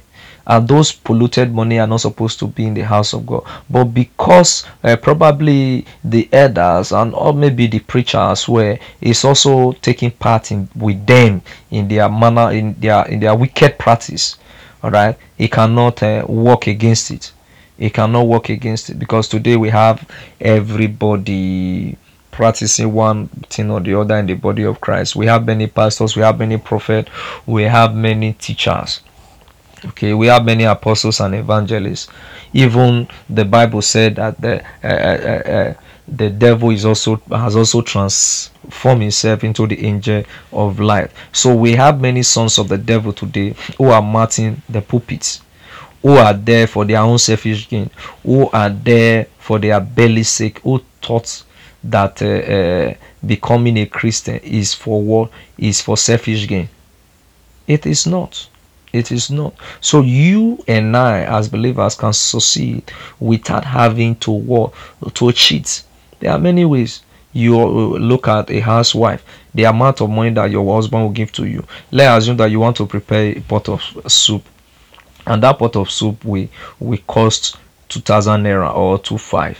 and 0.48 0.66
those 0.66 0.92
polluted 0.92 1.54
money 1.54 1.78
are 1.78 1.86
not 1.86 2.00
supposed 2.00 2.38
to 2.38 2.46
be 2.46 2.66
in 2.66 2.72
the 2.74 2.80
house 2.80 3.12
of 3.12 3.26
God. 3.26 3.44
But 3.68 3.84
because 3.84 4.64
uh, 4.82 4.96
probably 4.96 5.84
the 6.02 6.28
elders 6.32 6.90
and 6.90 7.14
or 7.14 7.34
maybe 7.34 7.66
the 7.66 7.80
preachers 7.80 8.48
were 8.48 8.78
is 9.00 9.24
also 9.24 9.72
taking 9.72 10.10
part 10.10 10.50
in 10.50 10.68
with 10.74 11.06
them 11.06 11.42
in 11.70 11.86
their 11.86 12.08
manner 12.08 12.50
in 12.50 12.74
their 12.80 13.06
in 13.06 13.20
their 13.20 13.34
wicked 13.34 13.78
practice, 13.78 14.38
all 14.82 14.90
right, 14.90 15.16
he 15.36 15.48
cannot 15.48 16.02
uh, 16.02 16.24
work 16.26 16.66
against 16.66 17.10
it. 17.10 17.30
He 17.76 17.90
cannot 17.90 18.26
work 18.26 18.48
against 18.48 18.90
it 18.90 18.98
because 18.98 19.28
today 19.28 19.56
we 19.56 19.68
have 19.68 20.08
everybody 20.40 21.96
practicing 22.30 22.92
one 22.92 23.28
thing 23.50 23.70
or 23.70 23.80
the 23.80 23.98
other 24.00 24.16
in 24.16 24.26
the 24.26 24.34
body 24.34 24.62
of 24.62 24.80
Christ. 24.80 25.14
We 25.14 25.26
have 25.26 25.44
many 25.44 25.66
pastors, 25.66 26.16
we 26.16 26.22
have 26.22 26.38
many 26.38 26.56
prophets, 26.56 27.10
we 27.46 27.64
have 27.64 27.94
many 27.94 28.32
teachers 28.32 29.00
okay 29.86 30.14
we 30.14 30.26
have 30.26 30.44
many 30.44 30.64
apostles 30.64 31.20
and 31.20 31.34
evangelists. 31.34 32.08
Even 32.52 33.08
the 33.28 33.44
bible 33.44 33.82
said 33.82 34.16
that 34.16 34.40
the 34.40 34.62
uh, 34.82 34.86
uh, 34.86 35.50
uh, 35.50 35.74
the 36.06 36.30
devil 36.30 36.70
is 36.70 36.84
also 36.84 37.16
has 37.30 37.54
also 37.54 37.82
transformed 37.82 39.02
himself 39.02 39.44
into 39.44 39.66
the 39.66 39.84
angel 39.84 40.24
of 40.52 40.80
light. 40.80 41.10
So 41.32 41.54
we 41.54 41.72
have 41.72 42.00
many 42.00 42.22
sons 42.22 42.58
of 42.58 42.68
the 42.68 42.78
devil 42.78 43.12
today 43.12 43.54
who 43.76 43.86
are 43.90 44.02
marching 44.02 44.62
the 44.68 44.80
pulpits 44.80 45.42
who 46.02 46.10
are 46.16 46.32
there 46.32 46.66
for 46.66 46.84
their 46.84 47.00
own 47.00 47.18
selfish 47.18 47.68
gain 47.68 47.90
who 48.22 48.48
are 48.50 48.70
there 48.70 49.26
for 49.38 49.58
their 49.58 49.80
belly 49.80 50.22
sake 50.22 50.60
who 50.60 50.80
thought 51.02 51.42
that 51.82 52.22
uh, 52.22 52.26
uh, 52.26 52.94
becoming 53.26 53.76
a 53.78 53.86
christian 53.86 54.36
is 54.38 54.74
for 54.74 55.02
what 55.02 55.30
is 55.56 55.80
for 55.80 55.96
selfish 55.96 56.46
gain. 56.46 56.68
It 57.66 57.84
is 57.86 58.06
not 58.06 58.48
it 58.92 59.12
is 59.12 59.30
not. 59.30 59.54
So 59.80 60.00
you 60.00 60.62
and 60.66 60.96
I, 60.96 61.22
as 61.22 61.48
believers, 61.48 61.94
can 61.94 62.12
succeed 62.12 62.90
without 63.20 63.64
having 63.64 64.16
to 64.16 64.30
work 64.30 64.72
to 65.14 65.32
cheat. 65.32 65.82
There 66.20 66.32
are 66.32 66.38
many 66.38 66.64
ways. 66.64 67.02
You 67.32 67.60
uh, 67.60 67.66
look 67.66 68.26
at 68.26 68.50
a 68.50 68.60
housewife, 68.60 69.22
the 69.54 69.64
amount 69.64 70.00
of 70.00 70.08
money 70.10 70.30
that 70.30 70.50
your 70.50 70.74
husband 70.74 71.02
will 71.02 71.10
give 71.10 71.30
to 71.32 71.46
you. 71.46 71.64
Let's 71.90 72.24
assume 72.24 72.38
that 72.38 72.50
you 72.50 72.58
want 72.58 72.76
to 72.78 72.86
prepare 72.86 73.36
a 73.36 73.40
pot 73.40 73.68
of 73.68 73.82
soup, 74.06 74.44
and 75.26 75.42
that 75.42 75.58
pot 75.58 75.76
of 75.76 75.90
soup 75.90 76.24
will 76.24 76.48
will 76.80 76.98
cost 77.06 77.56
two 77.88 78.00
thousand 78.00 78.42
naira 78.44 78.74
or 78.74 78.98
two 78.98 79.18
five 79.18 79.58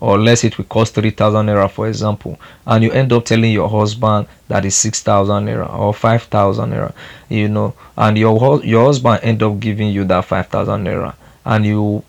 or 0.00 0.18
less 0.18 0.44
it 0.44 0.56
will 0.58 0.64
cost 0.66 0.94
3000 0.94 1.46
naira 1.46 1.70
for 1.70 1.88
example. 1.88 2.38
And 2.66 2.84
you 2.84 2.92
end 2.92 3.12
up 3.12 3.24
telling 3.24 3.52
your 3.52 3.68
husband 3.68 4.26
that 4.48 4.64
is 4.64 4.76
6000 4.76 5.46
naira 5.46 5.72
or 5.72 5.92
5000 5.94 6.70
naira 6.70 6.92
you 7.28 7.48
know. 7.48 7.74
And 7.96 8.16
your 8.16 8.64
your 8.64 8.86
husband 8.86 9.20
end 9.22 9.42
up 9.42 9.58
giving 9.60 9.88
you 9.90 10.04
that 10.04 10.24
5000 10.24 10.84
naira. 10.84 11.14
And 11.44 11.66
you 11.66 12.04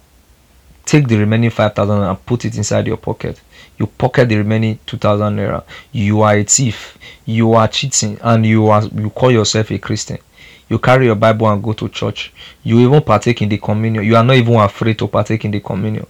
take 0.86 1.08
the 1.08 1.17
remaining 1.17 1.49
5000 1.49 2.02
and 2.04 2.25
put 2.25 2.45
it 2.45 2.56
inside 2.58 2.88
your 2.88 2.97
pocket. 2.97 3.39
You 3.78 3.88
pocket 3.88 4.30
the 4.30 4.38
remaining 4.38 4.80
2000 4.86 5.36
naira. 5.36 5.63
You 5.91 6.21
are 6.21 6.36
a 6.36 6.43
thief. 6.43 6.97
You 7.25 7.54
are 7.54 7.67
cheating. 7.67 8.17
And 8.21 8.45
you 8.45 8.67
are 8.67 8.84
you 8.84 9.10
call 9.10 9.32
yourself 9.32 9.71
a 9.71 9.80
christian. 9.80 10.19
You 10.69 10.78
carry 10.78 11.06
your 11.08 11.15
bible 11.15 11.49
and 11.49 11.63
go 11.63 11.73
to 11.73 11.89
church. 11.89 12.32
You 12.63 12.80
even 12.82 13.02
partake 13.02 13.41
in 13.41 13.49
the 13.49 13.58
communion. 13.58 14.04
You 14.04 14.15
are 14.15 14.23
not 14.23 14.36
even 14.36 14.54
afraid 14.56 14.99
to 14.99 15.08
partake 15.08 15.43
in 15.45 15.52
the 15.52 15.60
communion 15.60 16.06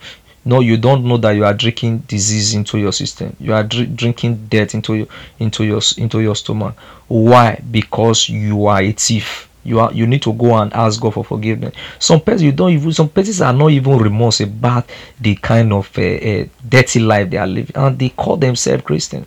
no 0.49 0.59
you 0.59 0.77
don't 0.77 1.03
know 1.05 1.17
that 1.17 1.31
you 1.31 1.45
are 1.45 1.53
drinking 1.53 1.99
disease 1.99 2.53
into 2.53 2.77
your 2.77 2.91
system. 2.91 3.35
You 3.39 3.53
are 3.53 3.63
dr- 3.63 3.95
drinking 3.95 4.47
death 4.47 4.73
into 4.73 4.95
your 4.95 5.07
into 5.39 5.63
your 5.63 5.81
into 5.97 6.19
your 6.21 6.35
stomach. 6.35 6.75
Why? 7.07 7.61
Because 7.71 8.29
you 8.29 8.65
are 8.65 8.81
a 8.81 8.91
thief. 8.91 9.47
You 9.63 9.79
are 9.79 9.91
you 9.93 10.07
need 10.07 10.21
to 10.23 10.33
go 10.33 10.55
and 10.55 10.73
ask 10.73 10.99
god 11.01 11.13
for 11.13 11.23
forgiveness. 11.23 11.75
Some 11.99 12.21
persons 12.21 12.43
you 12.43 12.51
don't 12.51 12.71
even 12.71 12.91
some 12.93 13.09
persons 13.09 13.41
are 13.41 13.53
not 13.53 13.71
even 13.71 13.97
remorse 13.97 14.41
about 14.41 14.89
the 15.19 15.35
kind 15.35 15.71
of 15.73 15.91
uh, 15.97 16.01
uh, 16.01 16.45
dirty 16.67 16.99
life 16.99 17.29
they 17.29 17.37
are 17.37 17.47
living 17.47 17.75
and 17.75 17.99
they 17.99 18.09
call 18.09 18.37
themselves 18.37 18.83
christian. 18.83 19.25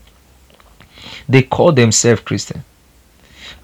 They 1.29 1.43
call 1.43 1.73
themselves 1.73 2.23
christian 2.23 2.65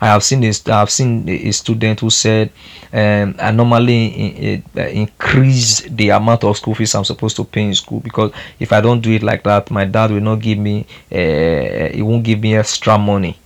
I 0.01 0.07
have 0.07 0.23
seen 0.23 0.41
this. 0.41 0.67
I 0.69 0.79
have 0.81 0.91
seen 0.91 1.29
a 1.29 1.51
student 1.53 2.01
who 2.01 2.11
said, 2.11 2.51
um, 2.93 3.35
"I 3.41 3.51
normally 3.51 4.07
in, 4.07 4.63
uh, 4.77 4.83
increase 4.83 5.81
the 5.83 6.11
amount 6.11 6.45
of 6.45 6.57
school 6.57 6.75
fees 6.75 6.95
I'm 6.95 7.05
supposed 7.05 7.37
to 7.37 7.45
pay 7.45 7.63
in 7.63 7.75
school 7.75 8.01
because 8.01 8.31
if 8.61 8.73
I 8.73 8.81
don't 8.81 9.01
do 9.01 9.11
it 9.13 9.23
like 9.23 9.43
that, 9.45 9.71
my 9.71 9.85
dad 9.85 10.11
will 10.11 10.21
not 10.21 10.41
give 10.41 10.59
me. 10.59 10.87
Uh, 11.11 11.89
he 11.95 12.03
won't 12.03 12.23
give 12.23 12.41
me 12.41 12.55
extra 12.57 12.97
money. 12.97 13.37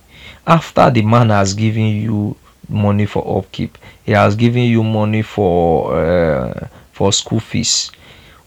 After 0.45 0.89
the 0.91 1.01
man 1.01 1.29
has 1.29 1.53
given 1.53 1.87
you 1.87 2.35
money 2.69 3.05
for 3.05 3.23
upkeep, 3.39 3.77
he 4.05 4.11
has 4.11 4.35
given 4.35 4.63
you 4.63 4.83
money 4.83 5.23
for 5.23 5.95
uh, 5.97 6.67
for 6.91 7.11
school 7.11 7.39
fees." 7.39 7.91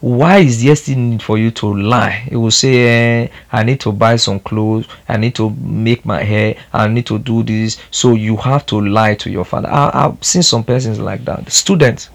Why 0.01 0.39
is 0.39 0.63
there 0.63 0.77
still 0.77 0.99
need 0.99 1.23
for 1.23 1.39
you 1.39 1.51
to 1.53 1.73
lie? 1.75 2.27
He 2.29 2.37
will 2.37 2.51
say 2.51 3.23
eh, 3.25 3.29
i 3.51 3.63
need 3.63 3.81
to 3.81 3.93
buy 3.93 4.17
some 4.17 4.41
clothes. 4.41 4.87
I 5.09 5.17
need 5.17 5.35
to 5.37 5.51
make 5.51 6.05
my 6.05 6.23
hair. 6.23 6.57
I 6.73 6.87
need 6.89 7.07
to 7.07 7.19
do 7.19 7.43
this. 7.43 7.79
So 7.91 8.15
you 8.15 8.37
have 8.37 8.67
to 8.67 8.81
lie 8.81 9.15
to 9.15 9.31
your 9.31 9.45
father. 9.45 9.69
I, 9.69 10.03
have 10.03 10.19
seen 10.23 10.43
some 10.43 10.65
persons 10.65 10.99
like 11.01 11.25
that. 11.25 11.51
Students. 11.51 12.11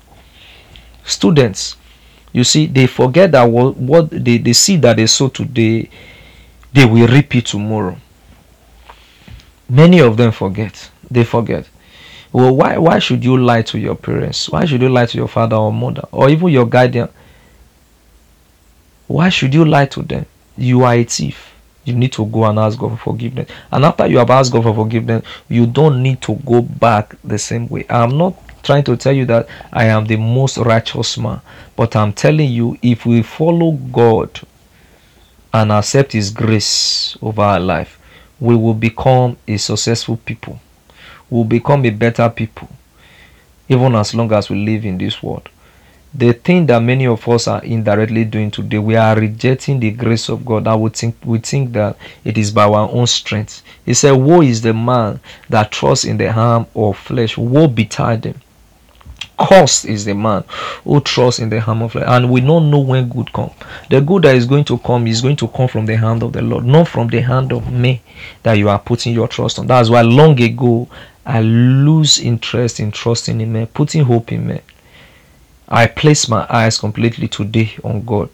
Students. 1.06 1.76
You 2.34 2.44
see 2.44 2.67
they 2.67 2.86
forget 2.88 3.32
that 3.32 3.44
what, 3.46 3.76
what 3.78 4.10
they, 4.12 4.38
they 4.38 4.54
see 4.54 4.78
that 4.78 4.98
they 4.98 5.08
sow 5.08 5.28
today 5.28 5.89
they 6.74 6.86
will 6.86 7.08
reap 7.08 7.36
it 7.36 7.48
tomorrow. 7.48 7.98
Many 9.67 10.00
of 10.00 10.15
them 10.17 10.32
forget. 10.32 10.89
They 11.10 11.24
forget. 11.24 11.67
Well 12.32 12.56
why 12.56 12.78
why 12.78 13.00
should 13.00 13.26
you 13.26 13.38
lie 13.38 13.63
to 13.63 13.80
your 13.80 13.96
parents? 13.96 14.48
Why 14.50 14.65
should 14.65 14.82
you 14.82 14.88
lie 14.89 15.08
to 15.08 15.17
your 15.17 15.28
father 15.28 15.56
or 15.56 15.74
mother 15.74 16.08
or 16.12 16.30
even 16.30 16.48
your 16.50 16.65
guardian 16.65 17.10
why 19.12 19.30
should 19.30 19.54
you 19.54 19.65
lie 19.65 19.88
to 19.88 20.02
them? 20.02 20.26
You 20.58 20.84
are 20.84 20.93
a 20.93 21.04
thief. 21.04 21.54
You 21.84 21.95
need 21.95 22.12
to 22.13 22.26
go 22.26 22.45
and 22.45 22.60
ask 22.60 22.78
God 22.78 22.91
for 22.91 23.12
forgiveness. 23.12 23.50
And 23.71 23.84
after 23.84 24.06
you 24.06 24.19
have 24.19 24.30
asked 24.30 24.52
God 24.52 24.63
for 24.63 24.74
forgiveness, 24.74 25.26
you 25.50 25.65
don't 25.65 26.02
need 26.04 26.21
to 26.21 26.36
go 26.36 26.62
back 26.62 27.15
the 27.24 27.39
same 27.39 27.67
way. 27.67 27.86
I'm 27.89 28.17
not 28.17 28.36
trying 28.63 28.84
to 28.84 28.95
tell 28.95 29.13
you 29.13 29.26
that 29.26 29.47
I 29.74 29.86
am 29.86 30.06
the 30.06 30.17
most 30.17 30.58
righteous 30.58 31.17
man, 31.17 31.41
but 31.76 31.95
I'm 31.95 32.13
telling 32.13 32.52
you 32.52 32.78
if 32.82 33.06
we 33.06 33.24
follow 33.24 33.71
God 33.71 34.39
and 35.54 35.71
accept 35.71 36.13
His 36.13 36.30
grace 36.30 37.17
over 37.21 37.41
our 37.41 37.60
life, 37.60 38.00
we 38.39 38.56
will 38.56 38.76
become 38.76 39.38
a 39.47 39.58
successful 39.58 40.17
people. 40.17 40.60
We'll 41.30 41.43
become 41.43 41.86
a 41.86 41.89
better 41.89 42.30
people, 42.30 42.69
even 43.67 43.95
as 43.95 44.13
long 44.13 44.32
as 44.32 44.50
we 44.50 44.63
live 44.63 44.86
in 44.86 44.97
this 44.97 45.24
world 45.24 45.50
the 46.13 46.34
thing 46.34 46.65
that 46.65 46.80
many 46.80 47.08
of 47.08 47.26
us 47.30 47.47
are 47.47 47.63
indirectly 47.63 48.26
doing 48.26 48.52
today 48.52 48.78
we 48.78 48.97
are 48.97 49.15
rejecting 49.15 49.80
the 49.80 49.91
grace 49.91 50.28
of 50.28 50.45
god. 50.45 50.67
And 50.67 50.82
we 50.82 50.89
think 50.89 51.15
we 51.24 51.39
think 51.39 51.71
that 51.74 51.97
it 52.26 52.38
is 52.38 52.52
by 52.52 52.65
our 52.65 52.89
own 52.89 53.08
strength. 53.08 53.63
He 53.86 53.93
said 53.93 54.12
woe 54.12 54.41
is 54.41 54.62
the 54.62 54.74
man 54.74 55.21
that 55.50 55.71
trusts 55.71 56.06
in 56.06 56.17
the 56.17 56.30
arm 56.30 56.67
of 56.76 56.97
flesh. 56.97 57.38
Woe 57.38 57.67
betide 57.67 58.26
him. 58.26 58.41
Cursed 59.39 59.86
is 59.86 60.06
the 60.06 60.13
man 60.13 60.43
who 60.84 61.00
trusts 61.00 61.39
in 61.39 61.50
the 61.50 61.63
arm 61.63 61.82
of 61.84 61.93
flesh. 61.93 62.06
And 62.06 62.30
we 62.30 62.41
don't 62.41 62.69
know 62.69 62.80
when 62.80 63.08
good 63.08 63.32
come. 63.32 63.52
The 63.89 64.02
good 64.02 64.24
that 64.24 64.36
is 64.36 64.45
going 64.45 64.65
to 64.65 64.78
come 64.80 65.08
is 65.08 65.21
going 65.21 65.38
to 65.38 65.47
come 65.47 65.69
from 65.69 65.86
the 65.86 65.95
hand 65.95 66.24
of 66.24 66.34
the 66.34 66.41
lord 66.41 66.65
not 66.65 66.89
from 66.89 67.08
the 67.08 67.21
hand 67.21 67.54
of 67.54 67.71
me 67.71 68.02
that 68.43 68.54
you 68.56 68.67
are 68.67 68.80
putting 68.80 69.13
your 69.13 69.30
trust 69.30 69.60
on. 69.60 69.67
That's 69.67 69.89
why 69.89 70.02
long 70.02 70.39
ago 70.41 70.89
i 71.24 71.39
lose 71.39 72.19
interest 72.19 72.80
in 72.80 72.91
trusting 72.91 73.39
in 73.39 73.54
me 73.54 73.67
putting 73.67 74.04
hope 74.04 74.32
in 74.32 74.47
me 74.47 74.60
I 75.74 75.88
place 75.88 76.28
my 76.28 76.46
eyes 76.50 76.78
completely 76.78 77.30
today 77.30 77.72
on 77.82 78.04
God. 78.04 78.30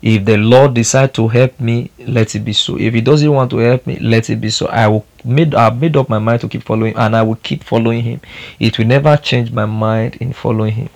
If 0.00 0.24
the 0.24 0.38
Lord 0.38 0.72
decide 0.72 1.12
to 1.14 1.28
help 1.28 1.60
me, 1.60 1.90
let 1.98 2.34
it 2.34 2.40
be 2.40 2.54
so. 2.54 2.78
If 2.78 2.94
He 2.94 3.02
doesn't 3.02 3.30
want 3.30 3.50
to 3.50 3.58
help 3.58 3.86
me, 3.86 3.98
let 3.98 4.30
it 4.30 4.36
be 4.36 4.48
so. 4.48 4.66
I 4.68 4.88
will 4.88 5.04
made 5.26 5.54
I've 5.54 5.78
made 5.78 5.94
up 5.94 6.08
my 6.08 6.18
mind 6.18 6.40
to 6.40 6.48
keep 6.48 6.62
following, 6.62 6.96
and 6.96 7.14
I 7.14 7.22
will 7.22 7.36
keep 7.36 7.64
following 7.64 8.02
Him. 8.02 8.22
It 8.58 8.78
will 8.78 8.86
never 8.86 9.14
change 9.18 9.52
my 9.52 9.66
mind 9.66 10.16
in 10.16 10.32
following 10.32 10.72
Him. 10.72 10.88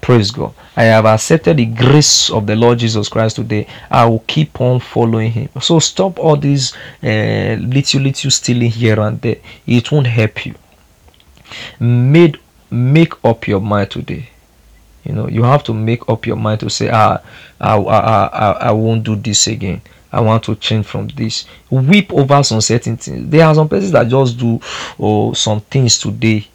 Praise 0.00 0.32
God. 0.32 0.52
I 0.76 0.84
have 0.84 1.06
accepted 1.06 1.58
the 1.58 1.66
grace 1.66 2.28
of 2.28 2.48
the 2.48 2.56
Lord 2.56 2.80
Jesus 2.80 3.08
Christ 3.08 3.36
today. 3.36 3.68
I 3.88 4.04
will 4.06 4.24
keep 4.26 4.60
on 4.60 4.80
following 4.80 5.30
Him. 5.30 5.48
So 5.60 5.78
stop 5.78 6.18
all 6.18 6.36
these 6.36 6.74
uh, 7.04 7.56
little 7.60 8.00
little 8.00 8.30
stealing 8.32 8.72
here 8.72 8.98
and 8.98 9.20
there. 9.20 9.36
It 9.64 9.92
won't 9.92 10.08
help 10.08 10.44
you. 10.44 10.56
Made 11.78 12.40
make 12.68 13.24
up 13.24 13.46
your 13.46 13.60
mind 13.60 13.92
today 13.92 14.28
you 15.04 15.12
know 15.12 15.28
you 15.28 15.42
have 15.42 15.64
to 15.64 15.72
make 15.74 16.08
up 16.08 16.26
your 16.26 16.36
mind 16.36 16.60
to 16.60 16.70
say 16.70 16.88
ah 16.90 17.20
I, 17.60 17.76
I, 17.76 18.26
I, 18.26 18.50
I 18.52 18.70
won't 18.72 19.04
do 19.04 19.16
this 19.16 19.46
again 19.46 19.80
I 20.14 20.20
want 20.20 20.44
to 20.44 20.54
change 20.56 20.84
from 20.84 21.08
this. 21.08 21.46
Weep 21.70 22.12
over 22.12 22.42
some 22.42 22.60
certain 22.60 22.98
things. 22.98 23.30
There 23.30 23.46
are 23.46 23.54
some 23.54 23.66
persons 23.66 23.92
that 23.92 24.08
just 24.08 24.38
do 24.38 24.60
oh, 25.00 25.32
some 25.32 25.62
things 25.62 25.96
today. 25.98 26.46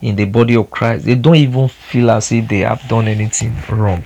in 0.00 0.16
the 0.16 0.24
body 0.24 0.54
of 0.54 0.70
Christ, 0.70 1.04
they 1.04 1.14
don't 1.14 1.36
even 1.36 1.68
feel 1.68 2.10
as 2.10 2.30
if 2.32 2.48
they 2.48 2.58
have 2.60 2.86
done 2.88 3.08
anything 3.08 3.56
wrong. 3.70 4.04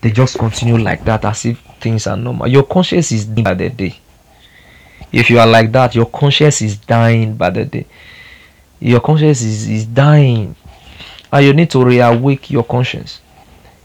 They 0.00 0.10
just 0.10 0.38
continue 0.38 0.76
like 0.76 1.04
that 1.04 1.24
as 1.24 1.44
if 1.46 1.58
things 1.80 2.06
are 2.06 2.16
normal. 2.16 2.48
Your 2.48 2.64
conscience 2.64 3.12
is 3.12 3.24
dying 3.24 3.44
by 3.44 3.54
the 3.54 3.70
day. 3.70 3.98
If 5.12 5.30
you 5.30 5.38
are 5.38 5.46
like 5.46 5.72
that, 5.72 5.94
your 5.94 6.06
conscience 6.06 6.60
is 6.62 6.76
dying 6.76 7.36
by 7.36 7.50
the 7.50 7.64
day. 7.64 7.86
Your 8.80 9.00
conscience 9.00 9.42
is, 9.42 9.68
is 9.68 9.86
dying. 9.86 10.54
And 11.32 11.44
you 11.46 11.52
need 11.52 11.70
to 11.70 11.78
reawake 11.78 12.50
your 12.50 12.64
conscience. 12.64 13.20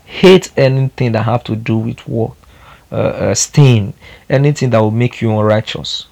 Hate 0.06 0.52
anything 0.58 1.14
that 1.14 1.24
have 1.24 1.44
to 1.46 1.56
do 1.56 1.78
with 1.78 2.08
war 2.08 2.36
Uh, 2.92 2.96
uh, 3.32 3.36
stain. 3.36 3.94
Anything 4.30 4.70
that 4.72 4.80
will 4.82 4.92
make 4.92 5.22
you 5.22 5.32
unrighteous. 5.32 6.08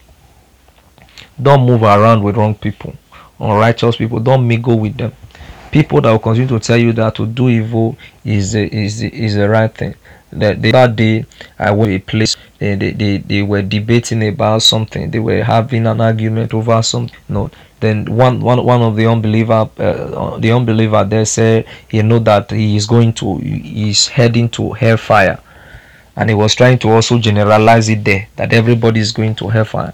Don't 1.41 1.65
move 1.65 1.83
around 1.83 2.23
with 2.23 2.37
wrong 2.37 2.55
people. 2.55 2.93
Unrighteous 3.39 3.95
people. 3.97 4.19
Don't 4.19 4.47
mingle 4.47 4.79
with 4.79 4.97
them. 4.97 5.13
People 5.71 6.01
that 6.01 6.11
will 6.11 6.19
continue 6.19 6.47
to 6.49 6.59
tell 6.59 6.77
you 6.77 6.93
that 6.93 7.15
to 7.15 7.25
do 7.27 7.49
evil 7.49 7.97
is 8.25 8.53
the, 8.53 8.63
is 8.75 9.01
is 9.03 9.35
the 9.35 9.47
right 9.49 9.73
thing. 9.73 9.95
That 10.31 10.61
the 10.61 10.73
other 10.73 10.93
day 10.93 11.25
I 11.57 11.71
went 11.71 11.89
to 11.89 11.95
a 11.95 11.99
place 11.99 12.37
they, 12.59 12.75
they, 12.75 12.91
they, 12.91 13.17
they 13.17 13.41
were 13.41 13.61
debating 13.61 14.27
about 14.27 14.63
something. 14.63 15.11
They 15.11 15.19
were 15.19 15.43
having 15.43 15.87
an 15.87 16.01
argument 16.01 16.53
over 16.53 16.81
something. 16.81 17.17
No, 17.27 17.49
then 17.79 18.05
one 18.05 18.41
one 18.41 18.63
one 18.63 18.81
of 18.81 18.95
the 18.95 19.05
unbeliever 19.05 19.69
uh, 19.77 20.37
the 20.37 20.51
unbeliever 20.51 21.03
there 21.03 21.25
said 21.25 21.65
he 21.87 22.01
know 22.01 22.19
that 22.19 22.51
he 22.51 22.75
is 22.75 22.85
going 22.85 23.13
to 23.13 23.37
he's 23.37 24.07
heading 24.07 24.49
to 24.49 24.71
hellfire. 24.71 25.39
And 26.15 26.29
he 26.29 26.35
was 26.35 26.53
trying 26.53 26.79
to 26.79 26.89
also 26.89 27.17
generalize 27.17 27.87
it 27.87 28.03
there 28.03 28.27
that 28.35 28.51
everybody 28.51 28.99
is 28.99 29.13
going 29.13 29.35
to 29.35 29.47
hellfire. 29.47 29.93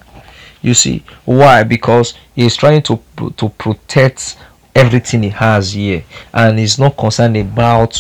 You 0.61 0.73
see 0.73 1.03
why? 1.25 1.63
Because 1.63 2.15
he's 2.33 2.55
trying 2.55 2.81
to 2.83 2.99
to 3.37 3.49
protect 3.49 4.37
everything 4.73 5.23
he 5.23 5.29
has 5.29 5.73
here. 5.73 6.03
And 6.33 6.57
he's 6.57 6.79
not 6.79 6.97
concerned 6.97 7.37
about 7.37 7.97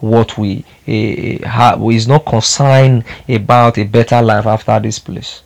what 0.00 0.36
we 0.36 0.64
uh, 0.88 1.48
have 1.48 1.80
he's 1.80 2.08
not 2.08 2.26
concerned 2.26 3.04
about 3.28 3.78
a 3.78 3.84
better 3.84 4.20
life 4.20 4.46
after 4.46 4.78
this 4.80 4.98
place 4.98 5.42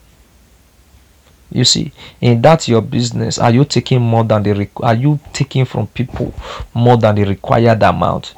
you 1.52 1.64
see 1.64 1.92
in 2.20 2.40
that 2.42 2.68
your 2.68 2.82
business 2.82 3.38
are 3.38 3.50
you 3.50 3.64
taking 3.64 4.00
more 4.00 4.24
than 4.24 4.42
the 4.42 4.68
are 4.82 4.94
you 4.94 5.18
taking 5.32 5.64
from 5.64 5.86
people 5.88 6.34
more 6.74 6.96
than 6.96 7.14
the 7.16 7.24
required 7.24 7.82
amount? 7.82 8.34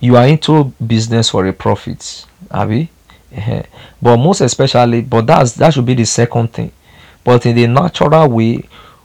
You 0.00 0.16
are 0.16 0.26
into 0.26 0.72
business 0.84 1.30
for 1.30 1.46
a 1.46 1.52
profit 1.52 2.26
abi? 2.50 2.88
But 4.00 4.16
most 4.16 4.40
especially 4.40 5.02
but 5.02 5.26
that's 5.26 5.52
that 5.54 5.74
should 5.74 5.86
be 5.86 5.94
the 5.94 6.04
second 6.06 6.52
thing. 6.52 6.72
But 7.24 7.44
in 7.46 7.56
the 7.56 7.66
natural 7.66 8.28
way 8.28 8.62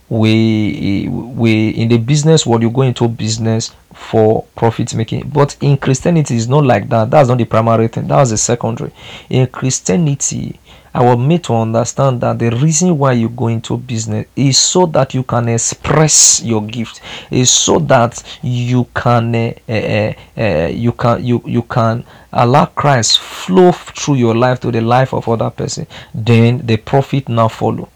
we 0.10 1.08
we 1.10 1.70
in 1.70 1.90
the 1.90 1.98
business 1.98 2.46
world 2.46 2.62
you 2.62 2.70
go 2.70 2.84
into 2.84 3.08
business 3.08 3.74
for 3.94 4.44
profit 4.56 4.94
making. 4.94 5.30
But 5.30 5.56
in 5.62 5.78
christianity 5.78 6.36
it's 6.36 6.48
not 6.48 6.64
like 6.64 6.88
that. 6.90 7.10
That's 7.10 7.30
not 7.30 7.38
the 7.38 7.46
primary 7.46 7.88
thing. 7.88 8.08
That's 8.08 8.30
the 8.30 8.38
secondary. 8.38 8.92
In 9.30 9.48
christianity 9.48 10.60
I 10.96 11.04
was 11.04 11.18
made 11.18 11.44
to 11.46 11.56
understand 11.56 12.22
that 12.22 12.38
the 12.38 12.52
reason 12.52 12.96
why 12.98 13.14
you 13.14 13.30
go 13.30 13.48
into 13.48 13.78
business 13.78 14.28
is 14.36 14.60
so 14.60 14.86
that 14.88 15.16
you 15.16 15.24
can 15.24 15.50
express 15.50 16.44
your 16.44 16.62
gift, 16.62 17.02
is 17.32 17.50
so 17.50 17.80
that 17.80 18.22
you 18.44 18.86
can 18.96 19.34
uh, 19.34 19.54
uh, 19.68 20.14
uh, 20.38 20.68
you 20.68 20.92
can 20.92 21.24
you 21.24 21.42
you 21.46 21.64
can 21.64 22.04
allow 22.32 22.66
Christ 22.66 23.20
flow 23.20 23.72
through 23.72 24.16
your 24.16 24.36
life 24.36 24.60
to 24.62 24.72
the 24.72 24.82
life 24.82 25.14
of 25.14 25.28
other 25.28 25.50
person. 25.50 25.88
Then 26.14 26.64
the 26.64 26.78
profit 26.78 27.28
now 27.28 27.48
follow. 27.48 27.90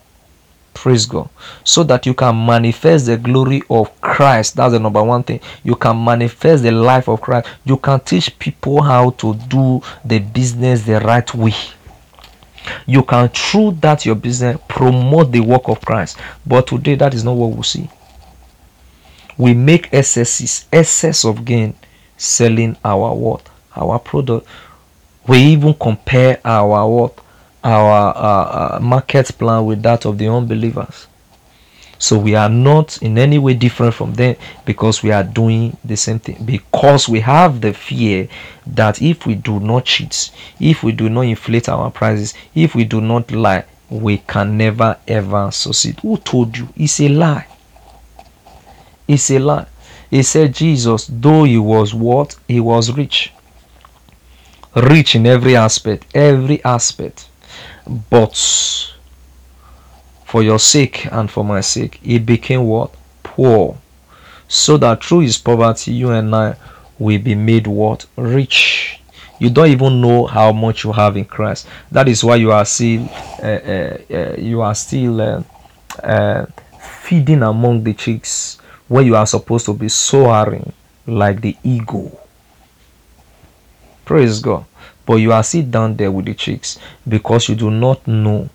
Praise 0.74 1.06
God. 1.06 1.30
So 1.64 1.84
that 1.84 2.06
you 2.06 2.14
can 2.14 2.46
manifest 2.46 3.08
the 3.08 3.18
glory 3.18 3.62
of 3.70 4.00
Christ. 4.02 4.56
That's 4.56 4.74
the 4.74 4.80
number 4.80 5.04
one 5.04 5.24
thing. 5.24 5.40
You 5.64 5.76
can 5.76 6.04
manifest 6.04 6.64
the 6.64 6.72
life 6.72 7.08
of 7.10 7.22
Christ. 7.22 7.48
You 7.66 7.78
can 7.78 8.00
teach 8.00 8.38
people 8.38 8.82
how 8.82 9.12
to 9.12 9.34
do 9.34 9.82
the 10.06 10.20
business 10.20 10.84
the 10.84 11.00
right 11.00 11.32
way 11.34 11.56
you 12.86 13.04
can 13.04 13.30
through 13.30 13.72
that 13.82 14.06
your 14.06 14.16
business 14.16 14.60
promote 14.68 15.32
the 15.32 15.40
work 15.40 15.68
of 15.68 15.82
christ. 15.82 16.18
But 16.46 16.68
today 16.68 16.96
that 16.96 17.14
is 17.14 17.24
not 17.24 17.34
what 17.34 17.52
we 17.56 17.64
see. 17.64 17.90
We 19.38 19.54
make 19.54 19.94
excesses 19.94 20.66
excess 20.72 21.26
of 21.26 21.46
gain 21.46 21.76
selling 22.18 22.76
our 22.84 23.14
what 23.14 23.50
our 23.76 24.00
product. 24.00 24.48
We 25.28 25.40
even 25.40 25.74
compare 25.76 26.40
our 26.44 26.88
what 26.90 27.20
our 27.64 28.16
uh, 28.16 28.78
uh, 28.78 28.80
market 28.82 29.28
plan 29.38 29.66
with 29.66 29.84
that 29.84 30.06
of 30.06 30.18
the 30.18 30.28
unbelievers 30.28 31.08
so 32.00 32.18
we 32.18 32.36
are 32.36 32.50
not 32.50 33.02
in 33.02 33.18
any 33.18 33.40
way 33.40 33.54
different 33.54 33.94
from 33.94 34.14
them 34.14 34.36
because 34.66 35.02
we 35.02 35.12
are 35.12 35.24
doing 35.24 35.76
the 35.84 35.98
same 35.98 36.20
thing. 36.20 36.44
Because 36.46 37.10
we 37.10 37.20
have 37.22 37.62
the 37.62 37.74
fear 37.74 38.28
that 38.68 39.02
if 39.02 39.26
we 39.26 39.36
do 39.36 39.60
not 39.60 39.86
cheat, 39.86 40.32
if 40.60 40.84
we 40.84 40.92
do 40.92 41.10
not 41.10 41.22
inflate 41.22 41.70
our 41.70 41.90
prices, 41.90 42.34
if 42.54 42.76
we 42.76 42.84
do 42.84 43.02
not 43.02 43.32
lie, 43.32 43.66
we 43.90 44.18
can 44.20 44.58
never 44.58 44.98
ever 45.08 45.50
succeed. 45.52 46.00
Who 46.02 46.18
told 46.18 46.58
you? 46.58 46.70
It's 46.76 47.00
a 47.00 47.10
lie. 47.10 47.48
It's 49.08 49.32
a 49.32 49.40
lie. 49.40 49.68
He 50.10 50.24
said 50.24 50.54
Jesus, 50.54 51.10
though 51.10 51.44
he 51.44 51.58
was 51.58 51.94
what? 51.94 52.36
He 52.48 52.60
was 52.60 52.92
rich. 52.92 53.34
Rich 54.76 55.16
in 55.16 55.26
every 55.26 55.56
aspect, 55.56 56.06
every 56.14 56.64
aspect. 56.64 57.28
But 58.10 58.36
for 60.28 60.44
your 60.44 60.60
sake 60.60 61.08
and 61.10 61.32
for 61.32 61.46
my 61.46 61.62
sake, 61.62 62.02
he 62.04 62.20
became 62.20 62.66
what? 62.66 62.94
Poor. 63.24 63.78
So 64.50 64.76
that 64.76 65.02
through 65.02 65.22
his 65.22 65.38
poverty, 65.38 65.94
you 65.94 66.12
and 66.12 66.36
I 66.36 66.58
will 67.00 67.18
be 67.20 67.34
made 67.34 67.66
what? 67.66 68.06
Rich. 68.18 69.00
You 69.40 69.50
don't 69.50 69.70
even 69.70 70.02
know 70.02 70.26
how 70.26 70.52
much 70.52 70.84
you 70.84 70.92
have 70.92 71.16
in 71.16 71.24
Christ. 71.24 71.66
That 71.92 72.10
is 72.10 72.26
why 72.26 72.36
you 72.36 72.52
are 72.52 72.66
still, 72.66 73.08
uh, 73.42 73.46
uh, 73.46 73.98
uh, 74.12 74.36
you 74.38 74.62
are 74.62 74.76
still 74.76 75.46
feeding 76.82 77.44
among 77.44 77.86
the 77.86 77.94
chicks 77.94 78.58
where 78.90 79.04
you 79.04 79.16
are 79.16 79.26
supposed 79.26 79.66
to 79.68 79.74
be 79.74 79.88
soaring 79.88 80.74
like 81.06 81.40
the 81.40 81.56
eagle. 81.64 82.20
Praise 84.04 84.42
God. 84.42 84.66
But 85.06 85.16
you 85.16 85.32
are 85.32 85.44
still 85.44 85.64
down 85.64 85.96
there 85.96 86.12
with 86.12 86.26
the 86.26 86.34
chicks 86.34 86.78
because 87.08 87.48
you 87.48 87.56
do 87.56 87.72
not 87.72 88.06
know 88.06 88.50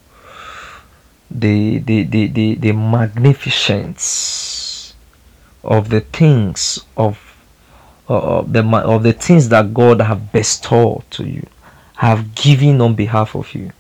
the 1.35 1.79
the 1.79 2.05
the 2.05 2.27
the, 2.29 2.55
the 2.57 2.73
magnificence 2.73 4.95
of 5.65 5.89
the 5.89 6.01
things 6.01 6.85
of 6.97 7.19
uh, 8.09 8.43
the 8.43 8.63
of 8.63 9.03
the 9.03 9.13
things 9.13 9.49
that 9.49 9.73
God 9.73 10.01
have 10.01 10.33
bestowed 10.33 11.05
to 11.13 11.25
you, 11.25 11.47
have 11.97 12.35
given 12.35 12.81
on 12.81 12.95
behalf 12.95 13.35
of 13.35 13.55
you. 13.55 13.73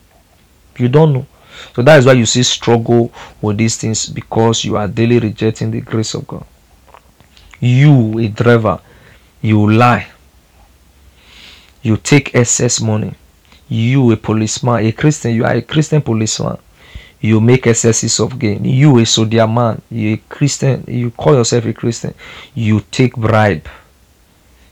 You 0.78 0.88
don't 0.88 1.12
know. 1.12 1.26
So 1.74 1.82
that 1.82 1.98
is 1.98 2.06
why 2.06 2.12
you 2.12 2.26
see 2.26 2.42
struggle 2.42 3.12
with 3.40 3.58
these 3.58 3.76
things 3.76 4.08
because 4.08 4.64
you 4.64 4.76
are 4.76 4.88
daily 4.88 5.18
rejecting 5.18 5.70
the 5.70 5.80
grace 5.80 6.14
of 6.14 6.26
God. 6.26 6.44
You, 7.60 8.18
a 8.18 8.28
driver, 8.28 8.80
you 9.40 9.70
lie. 9.70 10.08
You 11.82 11.96
take 11.98 12.34
excess 12.34 12.80
money. 12.80 13.14
You, 13.68 14.10
a 14.12 14.16
policeman, 14.16 14.86
a 14.86 14.92
Christian, 14.92 15.34
you 15.34 15.44
are 15.44 15.54
a 15.54 15.62
Christian 15.62 16.02
policeman 16.02 16.58
you 17.22 17.40
make 17.40 17.66
excesses 17.68 18.18
of 18.20 18.38
gain. 18.38 18.64
You 18.64 18.98
a 18.98 19.02
Sodia 19.02 19.50
man, 19.52 19.80
you 19.90 20.14
a 20.14 20.16
Christian, 20.28 20.84
you 20.88 21.12
call 21.12 21.34
yourself 21.34 21.64
a 21.64 21.72
Christian, 21.72 22.14
you 22.54 22.80
take 22.90 23.14
bribe. 23.16 23.66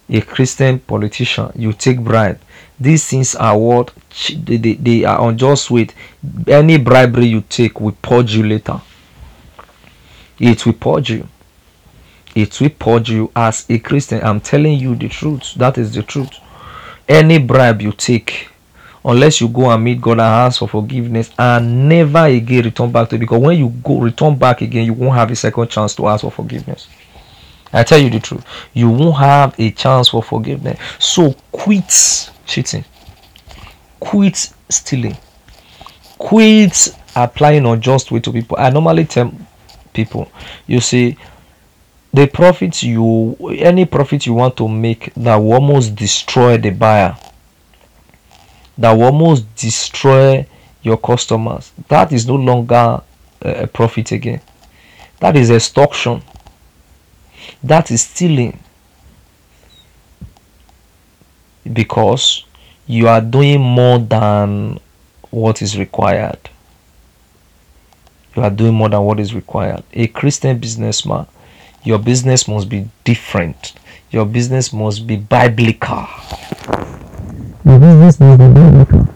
A 0.08 0.20
Christian 0.20 0.80
politician, 0.80 1.52
you 1.54 1.72
take 1.72 2.00
bribe. 2.00 2.40
These 2.78 3.06
things 3.06 3.36
are 3.36 3.56
what 3.56 3.92
they, 4.36 4.56
they, 4.56 4.72
they 4.74 5.04
are 5.04 5.28
unjust 5.28 5.70
with. 5.70 5.94
Any 6.48 6.76
bribery 6.76 7.26
you 7.26 7.42
take 7.42 7.80
will 7.80 7.96
purge 8.02 8.34
you 8.34 8.42
later. 8.42 8.80
It 10.40 10.66
will 10.66 10.72
purge 10.72 11.10
you. 11.10 11.28
It 12.34 12.60
will 12.60 12.70
purge 12.70 13.10
you 13.10 13.30
as 13.36 13.64
a 13.70 13.78
Christian. 13.78 14.22
I'm 14.24 14.40
telling 14.40 14.76
you 14.76 14.96
the 14.96 15.08
truth. 15.08 15.54
That 15.54 15.78
is 15.78 15.94
the 15.94 16.02
truth. 16.02 16.30
Any 17.08 17.38
bribe 17.38 17.80
you 17.80 17.92
take 17.92 18.49
unless 19.04 19.40
you 19.40 19.48
go 19.48 19.70
and 19.70 19.82
meet 19.82 20.00
God 20.00 20.12
and 20.12 20.20
ask 20.22 20.58
for 20.58 20.68
forgiveness 20.68 21.30
and 21.38 21.88
never 21.88 22.26
again 22.26 22.64
return 22.64 22.92
back 22.92 23.08
to 23.10 23.16
it. 23.16 23.20
Because 23.20 23.40
when 23.40 23.58
you 23.58 23.68
go 23.68 24.00
return 24.00 24.36
back 24.36 24.60
again, 24.60 24.84
you 24.84 24.92
won't 24.92 25.14
have 25.14 25.30
a 25.30 25.36
second 25.36 25.68
chance 25.68 25.94
to 25.96 26.06
ask 26.08 26.22
for 26.22 26.30
forgiveness. 26.30 26.88
I 27.72 27.84
tell 27.84 27.98
you 27.98 28.10
the 28.10 28.20
truth, 28.20 28.44
you 28.72 28.90
won't 28.90 29.16
have 29.16 29.58
a 29.58 29.70
chance 29.70 30.08
for 30.08 30.22
forgiveness. 30.22 30.78
So 30.98 31.34
quit 31.52 32.30
cheating, 32.44 32.84
quit 34.00 34.52
stealing, 34.68 35.16
quit 36.18 36.96
applying 37.14 37.66
unjust 37.66 38.10
way 38.10 38.20
to 38.20 38.32
people. 38.32 38.56
I 38.58 38.70
normally 38.70 39.04
tell 39.04 39.32
people, 39.92 40.30
you 40.66 40.80
see, 40.80 41.16
the 42.12 42.26
profit 42.26 42.82
you 42.82 43.36
any 43.58 43.84
profit 43.84 44.26
you 44.26 44.34
want 44.34 44.56
to 44.56 44.66
make 44.66 45.14
that 45.14 45.36
will 45.36 45.52
almost 45.52 45.94
destroy 45.94 46.58
the 46.58 46.70
buyer 46.70 47.16
that 48.80 48.92
will 48.92 49.04
almost 49.04 49.54
destroy 49.56 50.46
your 50.82 50.96
customers. 50.96 51.70
That 51.88 52.12
is 52.12 52.26
no 52.26 52.36
longer 52.36 53.02
eh, 53.42 53.62
a 53.62 53.66
profit 53.66 54.10
again. 54.12 54.40
That 55.20 55.36
is 55.36 55.50
extortion. 55.50 56.22
That 57.62 57.90
is 57.90 58.02
stealing. 58.02 58.58
Because 61.70 62.46
you 62.86 63.06
are 63.06 63.20
doing 63.20 63.60
more 63.60 63.98
than 63.98 64.80
what 65.30 65.60
is 65.60 65.78
required. 65.78 66.38
You 68.34 68.42
are 68.42 68.50
doing 68.50 68.72
more 68.72 68.88
than 68.88 69.02
what 69.02 69.20
is 69.20 69.34
required. 69.34 69.82
A 69.92 70.06
Christian 70.06 70.58
businessman, 70.58 71.26
your 71.84 71.98
business 71.98 72.48
must 72.48 72.70
be 72.70 72.88
different. 73.04 73.74
Your 74.10 74.24
business 74.24 74.72
must 74.72 75.06
be 75.06 75.16
biblical. 75.16 76.06
Your 77.64 77.78
business 77.78 78.20
must 78.20 78.38
be 78.38 78.48
biblical. 78.48 79.08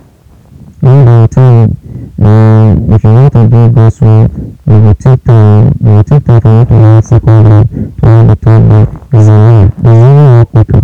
One 0.81 1.05
day 1.07 1.27
time, 1.29 1.77
uh, 2.21 2.95
if 2.95 3.05
you 3.05 3.13
want 3.13 3.33
to 3.33 3.49
do 3.49 3.69
this 3.75 4.01
work, 4.01 4.31
you 4.67 4.81
will 4.83 4.95
take 4.95 5.25
time, 5.25 5.73
you 5.81 5.91
will 5.91 6.05
take 6.05 6.25
time 6.25 7.03
second 7.03 7.43
day 7.49 7.65
to 7.65 8.07
what 8.07 8.25
the 8.29 8.37
third 8.37 8.63
is 9.15 9.29
not 9.29 10.47
quicker. 10.51 10.83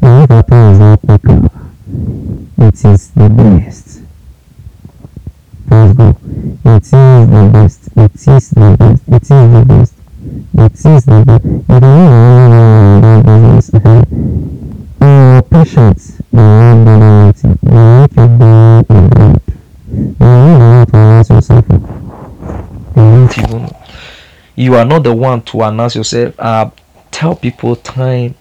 The 0.00 0.44
pay 0.48 0.70
is 0.72 0.78
not 0.78 1.00
quicker. 1.00 1.38
It 2.58 2.84
is 2.84 3.10
the 3.12 3.28
best. 3.28 4.02
Praise 5.68 5.92
God. 5.94 6.16
It 6.64 6.82
is 6.82 6.90
the 6.90 7.50
best. 7.52 7.80
It 7.96 8.14
is 8.14 8.50
the 8.50 8.76
best. 8.78 9.02
It 9.08 9.22
is 9.22 9.28
the 9.28 9.64
best. 9.68 9.94
It 10.54 10.72
is 10.74 11.04
the 11.04 11.24
best. 11.26 11.44
You 11.44 11.62
can 11.66 11.84
only 11.84 13.00
do 13.02 13.12
business. 13.24 13.70
Uh, 15.00 15.42
patience. 15.42 16.18
The 16.32 16.38
one 16.38 16.84
that 16.84 17.36
you 17.42 17.58
make 17.62 18.12
you 18.16 18.26
do 18.38 18.84
in 18.94 19.08
God. 19.10 19.40
You 19.90 20.14
don't 20.18 20.86
to 20.86 20.96
announce 20.96 21.30
yourself. 21.30 21.64
Even 23.38 23.70
you 24.56 24.74
are 24.74 24.84
not 24.84 25.04
the 25.04 25.14
one 25.14 25.40
to 25.42 25.62
announce 25.62 25.94
yourself. 25.94 26.34
Uh, 26.38 26.70
tell 27.12 27.36
people 27.36 27.76
time, 27.76 28.34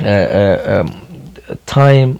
uh, 0.00 0.04
uh, 0.04 0.84
um, 0.86 1.34
time, 1.66 2.18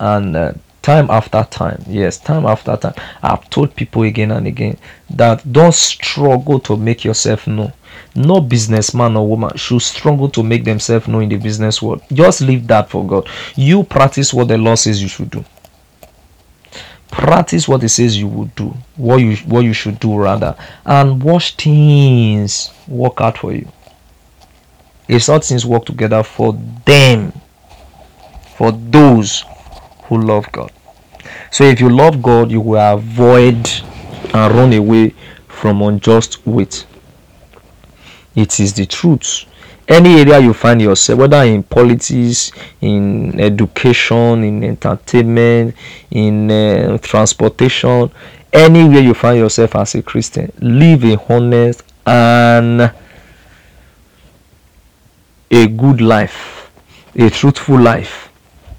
and 0.00 0.36
uh, 0.36 0.52
time 0.82 1.10
after 1.10 1.46
time. 1.50 1.82
Yes, 1.88 2.18
time 2.18 2.44
after 2.44 2.76
time. 2.76 2.94
I've 3.22 3.48
told 3.48 3.74
people 3.74 4.02
again 4.02 4.32
and 4.32 4.46
again 4.46 4.76
that 5.10 5.50
don't 5.50 5.74
struggle 5.74 6.58
to 6.60 6.76
make 6.76 7.04
yourself 7.04 7.46
know. 7.46 7.72
No 8.14 8.40
businessman 8.40 9.16
or 9.16 9.26
woman 9.26 9.56
should 9.56 9.80
struggle 9.80 10.28
to 10.30 10.42
make 10.42 10.64
themselves 10.64 11.08
know 11.08 11.20
in 11.20 11.28
the 11.28 11.36
business 11.36 11.80
world. 11.80 12.02
Just 12.12 12.40
leave 12.40 12.66
that 12.66 12.90
for 12.90 13.06
God. 13.06 13.28
You 13.54 13.84
practice 13.84 14.34
what 14.34 14.48
the 14.48 14.58
law 14.58 14.74
says 14.74 15.00
you 15.02 15.08
should 15.08 15.30
do. 15.30 15.44
Practice 17.10 17.68
what 17.68 17.84
it 17.84 17.90
says 17.90 18.18
you 18.18 18.26
would 18.26 18.54
do, 18.54 18.74
what 18.96 19.16
you 19.16 19.36
what 19.36 19.60
you 19.60 19.74
should 19.74 20.00
do 20.00 20.16
rather, 20.16 20.56
and 20.86 21.22
watch 21.22 21.56
things 21.56 22.70
work 22.88 23.20
out 23.20 23.36
for 23.36 23.52
you. 23.52 23.68
If 25.08 25.28
all 25.28 25.38
things 25.40 25.66
work 25.66 25.84
together 25.84 26.22
for 26.22 26.58
them, 26.86 27.32
for 28.56 28.72
those 28.72 29.44
who 30.12 30.20
love 30.20 30.52
God. 30.52 30.70
So 31.50 31.64
if 31.64 31.80
you 31.80 31.88
love 31.88 32.22
God, 32.22 32.50
you 32.50 32.60
will 32.60 32.78
avoid 32.78 33.66
and 34.34 34.54
run 34.54 34.72
away 34.74 35.14
from 35.48 35.80
unjust 35.80 36.46
weight. 36.46 36.86
It 38.34 38.60
is 38.60 38.74
the 38.74 38.84
truth. 38.84 39.46
Any 39.88 40.20
area 40.20 40.38
you 40.38 40.52
find 40.52 40.82
yourself, 40.82 41.18
whether 41.18 41.42
in 41.44 41.62
politics, 41.62 42.52
in 42.80 43.40
education, 43.40 44.44
in 44.44 44.64
entertainment, 44.64 45.74
in 46.10 46.50
uh, 46.50 46.98
transportation, 46.98 48.10
anywhere 48.52 49.00
you 49.00 49.14
find 49.14 49.38
yourself 49.38 49.76
as 49.76 49.94
a 49.94 50.02
Christian, 50.02 50.52
live 50.58 51.04
a 51.04 51.18
honest 51.32 51.84
and 52.06 52.92
a 55.50 55.66
good 55.68 56.02
life, 56.02 56.70
a 57.16 57.30
truthful 57.30 57.78
life. 57.80 58.31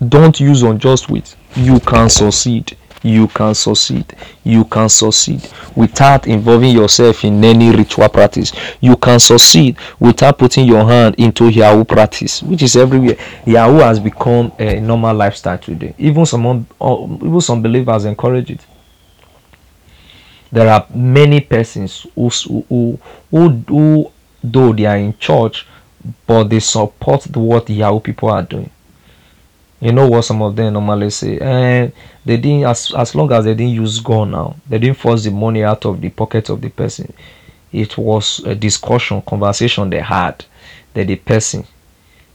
Don't 0.10 0.40
use 0.40 0.64
unjust 0.64 1.10
weight. 1.10 1.36
You 1.56 1.80
can 1.80 2.10
succeed. 2.10 2.76
You 3.04 3.28
can 3.28 3.54
succeed. 3.54 4.16
You 4.44 4.64
can 4.66 4.88
succeed 4.90 5.48
without 5.76 6.26
involving 6.26 6.74
yourself 6.74 7.26
in 7.26 7.44
any 7.44 7.70
ritual 7.76 8.08
practice. 8.08 8.54
You 8.80 8.96
can 8.96 9.20
succeed 9.20 9.78
without 10.00 10.38
putting 10.40 10.66
your 10.66 10.86
hand 10.86 11.16
into 11.16 11.50
Yahoo 11.50 11.84
practice, 11.84 12.42
which 12.42 12.64
is 12.64 12.76
everywhere. 12.78 13.18
Yahoo 13.46 13.80
has 13.80 14.00
become 14.00 14.54
a 14.58 14.80
normal 14.80 15.16
lifestyle 15.16 15.58
today. 15.58 15.94
Even 15.98 16.26
some 16.26 16.66
uh, 16.80 17.04
even 17.26 17.42
some 17.42 17.62
believers 17.62 18.06
encourage 18.06 18.52
it. 18.52 18.66
There 20.52 20.70
are 20.70 20.88
many 20.94 21.42
persons 21.42 22.08
who 22.16 22.30
who 22.30 23.00
who, 23.32 23.50
who 23.50 24.12
though 24.42 24.72
they 24.72 24.86
are 24.86 24.98
in 24.98 25.18
church, 25.18 25.68
but 26.26 26.46
they 26.46 26.60
support 26.60 27.28
what 27.36 27.70
Yahoo 27.70 28.00
people 28.00 28.30
are 28.30 28.44
doing. 28.44 28.70
You 29.84 29.92
know 29.92 30.08
what 30.08 30.22
some 30.22 30.42
of 30.42 30.56
them 30.56 30.72
normally 30.72 31.10
say? 31.10 31.38
And 31.40 31.92
they 32.24 32.38
didn't 32.38 32.64
as 32.68 32.94
as 32.96 33.14
long 33.16 33.30
as 33.34 33.44
they 33.44 33.54
didn't 33.54 33.74
use 33.74 34.00
gun 34.00 34.32
now, 34.32 34.56
they 34.70 34.80
didn't 34.80 34.96
force 34.98 35.26
the 35.26 35.32
money 35.32 35.62
out 35.62 35.86
of 35.86 36.00
the 36.00 36.10
pocket 36.10 36.50
of 36.50 36.62
the 36.62 36.70
person. 36.70 37.12
It 37.70 37.98
was 37.98 38.40
a 38.46 38.56
discussion, 38.56 39.22
conversation 39.24 39.90
they 39.90 40.00
had 40.00 40.46
that 40.94 41.08
the 41.08 41.18
person 41.18 41.68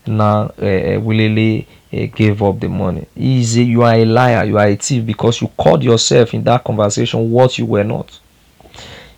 now 0.07 0.49
uh, 0.59 1.01
willingly 1.01 1.67
uh, 1.91 2.05
gave 2.15 2.43
up 2.43 2.61
the 2.61 2.69
money. 2.69 3.07
Easy, 3.17 3.65
you 3.65 3.83
are 3.83 3.95
a 3.95 4.05
liar, 4.05 4.45
you 4.45 4.59
are 4.59 4.67
a 4.67 4.77
thief 4.77 5.07
because 5.07 5.41
you 5.41 5.49
called 5.57 5.83
yourself 5.83 6.35
in 6.35 6.45
that 6.45 6.63
conversation 6.65 7.31
what 7.31 7.57
you 7.57 7.65
were 7.65 7.85
not. 7.85 8.21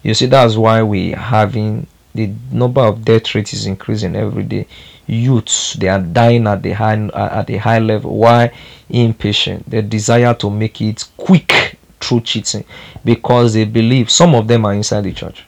You 0.04 0.14
see, 0.14 0.26
that's 0.26 0.54
why 0.56 0.84
we 0.84 1.10
having 1.10 1.88
the 2.14 2.30
number 2.50 2.80
of 2.80 3.04
death 3.04 3.34
rate 3.34 3.52
is 3.52 3.66
increasing 3.66 4.16
every 4.16 4.42
day. 4.42 4.66
Youths 5.06 5.74
they 5.74 5.88
are 5.88 6.00
dying 6.00 6.46
at 6.46 6.62
the 6.62 6.72
high 6.72 6.96
at 7.14 7.46
the 7.46 7.56
high 7.56 7.78
level. 7.78 8.16
Why? 8.16 8.52
Impatient. 8.88 9.68
The 9.68 9.82
desire 9.82 10.34
to 10.34 10.50
make 10.50 10.80
it 10.80 11.04
quick 11.16 11.78
through 12.00 12.22
cheating 12.22 12.64
because 13.04 13.54
they 13.54 13.64
believe 13.64 14.10
some 14.10 14.34
of 14.34 14.48
them 14.48 14.64
are 14.64 14.72
inside 14.72 15.02
the 15.02 15.12
church. 15.12 15.44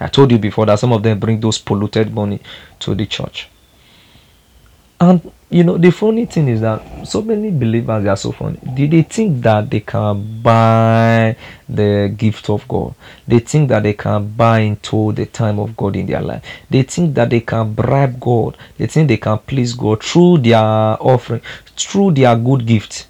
I 0.00 0.08
told 0.08 0.30
you 0.30 0.38
before 0.38 0.66
that 0.66 0.78
some 0.78 0.92
of 0.92 1.02
them 1.02 1.18
bring 1.18 1.40
those 1.40 1.58
polluted 1.58 2.12
money 2.12 2.40
to 2.80 2.94
the 2.94 3.06
church. 3.06 3.48
And 5.00 5.30
you 5.54 5.62
know 5.62 5.78
the 5.78 5.92
funny 5.92 6.26
thing 6.26 6.48
is 6.48 6.60
that 6.62 7.06
so 7.06 7.22
many 7.22 7.48
believers 7.48 8.02
they 8.02 8.08
are 8.10 8.16
so 8.16 8.32
funny. 8.32 8.58
They, 8.74 8.88
they 8.88 9.02
think 9.02 9.40
that 9.42 9.70
they 9.70 9.80
can 9.80 10.42
buy 10.42 11.36
the 11.68 12.12
gift 12.16 12.50
of 12.50 12.66
god. 12.66 12.96
They 13.28 13.38
think 13.38 13.68
that 13.68 13.84
they 13.84 13.92
can 13.92 14.26
buy 14.26 14.58
into 14.60 15.12
the 15.12 15.26
time 15.26 15.60
of 15.60 15.76
god 15.76 15.94
in 15.94 16.06
their 16.06 16.22
life. 16.22 16.44
They 16.68 16.82
think 16.82 17.14
that 17.14 17.30
they 17.30 17.38
can 17.40 17.72
bribe 17.72 18.18
god. 18.18 18.56
They 18.78 18.88
think 18.88 19.06
they 19.06 19.16
can 19.16 19.38
please 19.38 19.74
god 19.74 20.02
through 20.02 20.38
their 20.38 20.58
offering 20.58 21.42
through 21.76 22.12
their 22.14 22.34
good 22.34 22.66
gift 22.66 23.06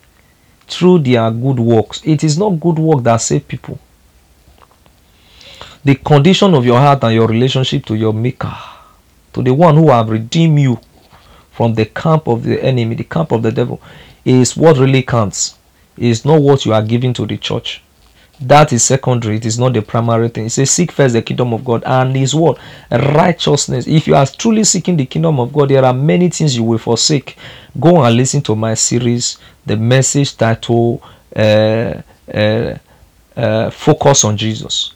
through 0.67 0.99
their 0.99 1.31
good 1.31 1.59
works. 1.59 2.03
It 2.05 2.25
is 2.25 2.37
not 2.37 2.61
good 2.61 2.79
work 2.79 3.05
that 3.05 3.19
save 3.23 3.49
people. 3.49 3.79
The 5.83 5.95
condition 5.95 6.53
of 6.53 6.67
your 6.67 6.79
heart 6.79 7.05
and 7.05 7.15
your 7.15 7.27
relationship 7.27 7.87
to 7.87 7.95
your 7.95 8.13
maker 8.13 8.55
to 9.33 9.43
the 9.43 9.55
one 9.55 9.77
who 9.77 9.89
have 9.91 10.11
redeemed 10.11 10.59
you 10.59 10.79
from 11.55 11.75
the 11.75 11.85
camp 11.85 12.27
of 12.27 12.43
the 12.43 12.63
enemy, 12.63 12.97
the 12.97 13.05
camp 13.05 13.31
of 13.33 13.43
the 13.43 13.53
devil, 13.53 13.81
is 14.25 14.57
what 14.57 14.77
really 14.77 15.03
counts. 15.03 15.57
Is 15.97 16.25
not 16.25 16.43
what 16.43 16.67
you 16.67 16.75
are 16.75 16.83
giving 16.83 17.15
to 17.15 17.25
the 17.25 17.37
church. 17.39 17.81
That 18.41 18.73
is 18.73 18.83
secondary. 18.85 19.37
It 19.37 19.47
is 19.47 19.61
not 19.61 19.73
the 19.75 19.81
primary 19.81 20.29
thing. 20.29 20.47
It 20.47 20.51
says, 20.51 20.73
Seek 20.73 20.91
first 20.91 21.13
the 21.15 21.23
kingdom 21.23 21.53
of 21.55 21.65
God 21.65 21.85
and 21.87 22.17
His 22.17 22.35
word, 22.35 22.57
righteousness. 22.91 23.87
If 23.87 24.09
you 24.09 24.17
are 24.17 24.27
truly 24.27 24.65
seeking 24.65 24.97
the 24.97 25.07
kingdom 25.07 25.39
of 25.39 25.53
God, 25.53 25.71
there 25.71 25.85
are 25.85 25.95
many 25.95 26.29
things 26.31 26.57
you 26.57 26.65
will 26.65 26.79
forsake. 26.79 27.37
Go 27.79 28.03
and 28.03 28.17
listen 28.17 28.43
to 28.43 28.57
my 28.57 28.75
series, 28.75 29.39
the 29.65 29.77
message 29.77 30.37
title, 30.37 31.01
uh, 31.37 32.03
uh, 32.33 32.77
uh, 33.37 33.71
Focus 33.71 34.25
on 34.25 34.37
Jesus 34.37 34.94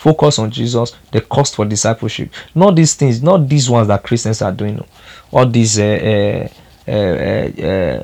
focus 0.00 0.38
on 0.38 0.50
Jesus, 0.50 0.96
the 1.12 1.20
cost 1.20 1.56
for 1.56 1.66
discipleship. 1.66 2.32
Not 2.54 2.74
these 2.74 2.94
things, 2.94 3.22
not 3.22 3.46
these 3.46 3.68
ones 3.68 3.88
that 3.88 4.02
Christians 4.02 4.40
are 4.40 4.50
doing. 4.50 4.82
All 5.30 5.44
these 5.44 5.78
uh, 5.78 6.48
uh, 6.88 8.02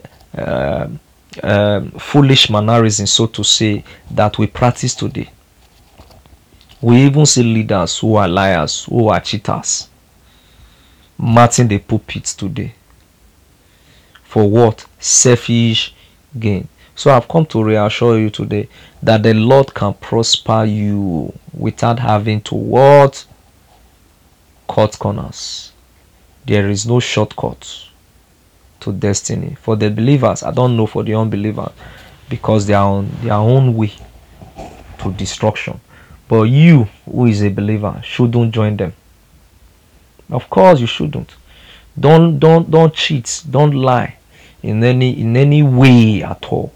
uh, 1.42 1.80
foolish 1.98 2.50
mannerisms, 2.50 3.10
so 3.10 3.26
to 3.26 3.42
say, 3.42 3.82
that 4.10 4.36
we 4.36 4.46
practice 4.46 4.94
today. 4.94 5.30
We 6.82 6.98
even 6.98 7.24
see 7.24 7.42
leaders 7.42 7.98
who 7.98 8.16
are 8.16 8.28
liars, 8.28 8.84
who 8.84 9.08
are 9.08 9.20
cheaters, 9.20 9.88
marching 11.16 11.68
the 11.68 11.78
pulpits 11.78 12.34
today. 12.34 12.74
For 14.22 14.46
what? 14.46 14.84
Selfish 14.98 15.94
gain. 16.38 16.68
So 16.96 17.10
I've 17.10 17.28
come 17.28 17.44
to 17.46 17.62
reassure 17.62 18.18
you 18.18 18.30
today 18.30 18.70
that 19.02 19.22
the 19.22 19.34
Lord 19.34 19.74
can 19.74 19.92
prosper 19.92 20.64
you 20.64 21.30
without 21.52 21.98
having 21.98 22.40
to 22.42 22.54
what? 22.54 23.26
Cut 24.66 24.98
corners. 24.98 25.72
There 26.46 26.70
is 26.70 26.86
no 26.86 26.98
shortcut 26.98 27.86
to 28.80 28.92
destiny. 28.94 29.56
For 29.60 29.76
the 29.76 29.90
believers, 29.90 30.42
I 30.42 30.50
don't 30.52 30.74
know 30.74 30.86
for 30.86 31.02
the 31.02 31.14
unbelievers 31.14 31.70
because 32.30 32.66
they 32.66 32.74
are 32.74 32.88
on 32.88 33.10
their 33.20 33.34
own 33.34 33.76
way 33.76 33.92
to 35.00 35.12
destruction. 35.12 35.78
But 36.28 36.44
you, 36.44 36.88
who 37.04 37.26
is 37.26 37.42
a 37.42 37.50
believer, 37.50 38.00
shouldn't 38.02 38.54
join 38.54 38.76
them. 38.78 38.94
Of 40.30 40.48
course 40.48 40.80
you 40.80 40.86
shouldn't. 40.86 41.36
Don't 41.98 42.38
don't 42.38 42.70
don't 42.70 42.92
cheat. 42.94 43.42
Don't 43.48 43.72
lie 43.74 44.16
in 44.62 44.82
any 44.82 45.20
in 45.20 45.36
any 45.36 45.62
way 45.62 46.22
at 46.22 46.44
all. 46.46 46.72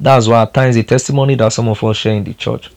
That's 0.00 0.26
why 0.26 0.42
at 0.42 0.54
times 0.54 0.74
the 0.74 0.82
testimony 0.82 1.34
that 1.36 1.52
some 1.52 1.68
of 1.68 1.82
us 1.84 1.96
share 1.98 2.14
in 2.14 2.24
the 2.24 2.34
church 2.34 2.70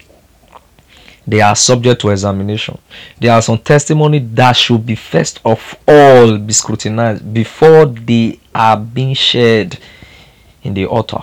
they 1.26 1.42
are 1.42 1.56
subject 1.56 2.02
to 2.02 2.10
examination. 2.10 2.78
There 3.20 3.32
are 3.32 3.42
some 3.42 3.58
testimony 3.58 4.20
that 4.20 4.54
should 4.54 4.86
be 4.86 4.96
first 4.96 5.40
of 5.46 5.76
all 5.88 6.38
be 6.38 6.54
scrutinized 6.54 7.34
before 7.34 7.86
they 7.86 8.40
are 8.54 8.78
being 8.78 9.14
shared 9.14 9.78
in 10.64 10.74
the 10.74 10.86
altar. 10.86 11.22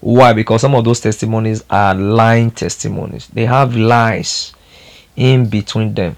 Why? 0.00 0.32
Because 0.32 0.60
some 0.60 0.74
of 0.74 0.84
those 0.84 1.00
testimonies 1.00 1.62
are 1.70 1.94
lying 1.94 2.50
testimonies. 2.50 3.28
They 3.28 3.46
have 3.46 3.76
lies 3.76 4.54
in 5.16 5.48
between 5.48 5.94
them. 5.94 6.16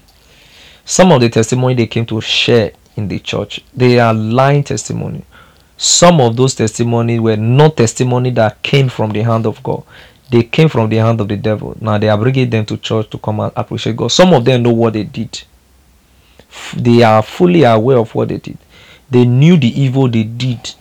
Some 0.85 1.11
of 1.11 1.21
the 1.21 1.29
testimony 1.29 1.75
they 1.75 1.87
came 1.87 2.05
to 2.07 2.21
share 2.21 2.71
in 2.95 3.07
the 3.07 3.19
church, 3.19 3.63
they 3.73 3.99
are 3.99 4.13
lying 4.13 4.63
testimony. 4.63 5.23
Some 5.81 6.21
of 6.21 6.35
those 6.35 6.53
testimonies 6.53 7.19
were 7.19 7.35
not 7.35 7.75
testimony 7.75 8.29
that 8.31 8.61
came 8.61 8.87
from 8.87 9.09
the 9.09 9.23
hand 9.23 9.47
of 9.47 9.63
God. 9.63 9.81
They 10.29 10.43
came 10.43 10.69
from 10.69 10.89
the 10.89 10.97
hand 10.97 11.19
of 11.19 11.27
the 11.27 11.35
devil. 11.35 11.75
Now 11.81 11.97
they 11.97 12.15
bringing 12.17 12.51
them 12.51 12.67
to 12.67 12.77
church 12.77 13.09
to 13.09 13.17
come 13.17 13.39
and 13.39 13.51
appreciate 13.55 13.97
God. 13.97 14.09
Some 14.09 14.31
of 14.31 14.45
them 14.45 14.61
know 14.61 14.73
what 14.73 14.93
they 14.93 15.05
did. 15.05 15.41
They 16.77 17.01
are 17.01 17.23
fully 17.23 17.63
aware 17.63 17.97
of 17.97 18.13
what 18.13 18.27
they 18.27 18.37
did. 18.37 18.59
They 19.09 19.25
knew 19.25 19.57
the 19.57 19.69
evil 19.81 20.07
they 20.07 20.21
did 20.21 20.71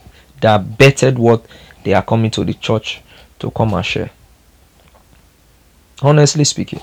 that 0.42 0.76
bettered 0.76 1.18
what 1.18 1.46
they 1.82 1.94
are 1.94 2.02
coming 2.02 2.30
to 2.32 2.44
the 2.44 2.52
church 2.52 3.00
to 3.38 3.50
come 3.50 3.72
and 3.72 3.86
share. 3.86 4.10
Honestly 6.02 6.44
speaking. 6.44 6.82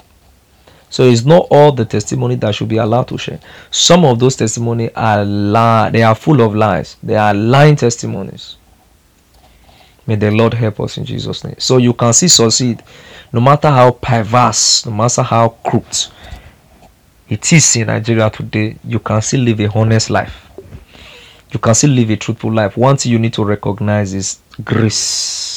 So 0.90 1.04
it's 1.04 1.26
not 1.26 1.48
all 1.52 1.72
the 1.72 1.86
testimony 1.86 2.36
that 2.36 2.56
should 2.56 2.70
be 2.70 2.78
allowed 2.78 3.08
to 3.10 3.18
share. 3.18 3.40
Some 3.72 4.06
of 4.06 4.20
those 4.20 4.36
testimony 4.36 4.94
are 4.96 5.24
lie. 5.26 5.90
They 5.90 6.04
are 6.04 6.16
full 6.16 6.42
of 6.42 6.56
lies. 6.56 6.96
They 7.04 7.16
are 7.16 7.34
lying 7.34 7.76
testimonies. 7.76 8.56
May 10.06 10.16
the 10.16 10.32
Lord 10.32 10.54
help 10.54 10.80
us 10.80 10.98
in 10.98 11.04
Jesus' 11.04 11.44
name. 11.44 11.56
So 11.58 11.78
you 11.78 11.94
can 11.94 12.14
see 12.14 12.30
succeed 12.30 12.82
no 13.34 13.42
matter 13.42 13.70
how 13.70 13.92
perverse, 13.92 14.86
no 14.86 14.94
matter 14.94 15.22
how 15.22 15.50
crooked 15.50 16.08
it 17.28 17.52
is 17.52 17.76
in 17.76 17.88
Nigeria 17.88 18.30
today, 18.30 18.78
you 18.86 19.00
can 19.00 19.22
still 19.22 19.42
live 19.42 19.60
a 19.60 19.70
honest 19.78 20.10
life. 20.10 20.50
You 21.52 21.60
can 21.60 21.76
still 21.76 21.90
live 21.90 22.10
a 22.10 22.16
truthful 22.16 22.54
life. 22.54 22.78
One 22.78 22.96
thing 22.96 23.12
you 23.12 23.20
need 23.20 23.34
to 23.34 23.44
recognize 23.44 24.14
is 24.14 24.40
grace. 24.64 25.57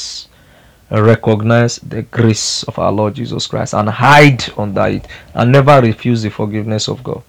Recognize 0.91 1.77
the 1.79 2.03
grace 2.03 2.65
of 2.65 2.79
our 2.79 2.91
Lord 2.91 3.15
Jesus 3.15 3.47
Christ 3.47 3.75
and 3.75 3.89
hide 3.89 4.45
under 4.59 4.87
it 4.87 5.07
and 5.35 5.53
never 5.53 5.81
refuse 5.81 6.23
the 6.23 6.31
forgiveness 6.31 6.89
of 6.89 7.03
God. 7.05 7.23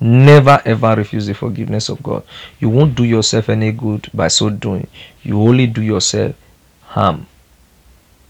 Never 0.00 0.60
ever 0.64 0.94
refuse 0.96 1.26
the 1.26 1.34
forgiveness 1.34 1.88
of 1.88 2.02
God. 2.02 2.24
You 2.60 2.68
won't 2.68 2.94
do 2.94 3.04
yourself 3.04 3.48
any 3.48 3.72
good 3.72 4.08
by 4.14 4.28
so 4.28 4.50
doing. 4.50 4.86
You 5.22 5.40
only 5.40 5.66
do 5.66 5.82
yourself 5.82 6.34
harm. 6.82 7.26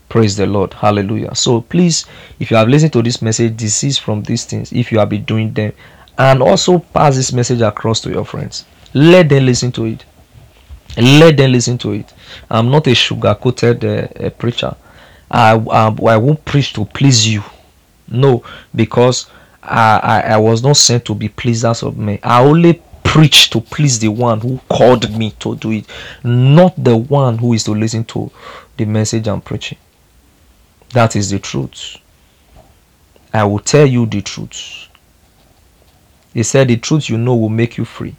Praise 0.09 0.37
the 0.37 0.47
Lord. 0.47 0.73
Hallelujah. 0.73 1.35
So 1.35 1.61
please, 1.61 2.07
if 2.41 2.51
you 2.51 2.57
have 2.57 2.69
listened 2.69 2.95
to 2.95 3.03
this 3.03 3.21
message, 3.21 3.57
desist 3.57 4.01
from 4.01 4.23
these 4.23 4.45
things 4.45 4.73
if 4.73 4.91
you 4.91 4.99
have 4.99 5.11
been 5.11 5.25
doing 5.25 5.53
them. 5.53 5.73
And 6.16 6.43
also 6.43 6.79
pass 6.79 7.16
this 7.16 7.33
message 7.33 7.61
across 7.61 8.01
to 8.01 8.11
your 8.11 8.25
friends. 8.25 8.64
Let 8.95 9.29
them 9.29 9.47
listen 9.47 9.71
to 9.73 9.85
it. 9.85 10.05
Let 10.99 11.36
them 11.36 11.53
listen 11.53 11.78
to 11.78 11.92
it. 11.92 12.12
I'm 12.51 12.70
not 12.70 12.86
a 12.88 12.94
sugar 12.94 13.34
coated 13.34 13.84
uh, 13.84 14.09
uh, 14.24 14.30
preacher. 14.30 14.74
I, 15.30 15.53
I, 15.53 15.86
I 15.90 16.16
won't 16.16 16.44
preach 16.44 16.72
to 16.72 16.84
please 16.84 17.26
you. 17.28 17.42
No, 18.09 18.42
because 18.74 19.30
I, 19.62 19.99
I, 19.99 20.20
I 20.32 20.36
was 20.38 20.62
not 20.62 20.76
sent 20.76 21.05
to 21.07 21.14
be 21.14 21.28
pleasers 21.28 21.82
of 21.82 21.96
men. 21.99 22.18
I 22.22 22.42
only 22.42 22.82
preach 23.05 23.51
to 23.51 23.61
please 23.61 23.99
the 23.99 24.09
one 24.09 24.40
who 24.40 24.61
called 24.68 25.11
me 25.16 25.30
to 25.38 25.57
do 25.57 25.70
it, 25.70 25.86
not 26.24 26.74
the 26.82 26.96
one 26.96 27.38
who 27.38 27.53
is 27.53 27.64
to 27.64 27.72
listen 27.72 28.05
to 28.05 28.30
the 28.76 28.84
message 28.84 29.28
I'm 29.28 29.40
preaching. 29.40 29.78
That 30.92 31.16
is 31.16 31.30
the 31.30 31.38
truth. 31.38 31.99
I 33.32 33.44
will 33.44 33.59
tell 33.61 33.86
you 33.86 34.07
the 34.07 34.22
truth. 34.22 34.88
He 36.32 36.42
said, 36.42 36.68
The 36.68 36.76
truth 36.76 37.09
you 37.09 37.18
know 37.18 37.36
will 37.36 37.49
make 37.49 37.76
you 37.76 37.84
free. 37.84 38.16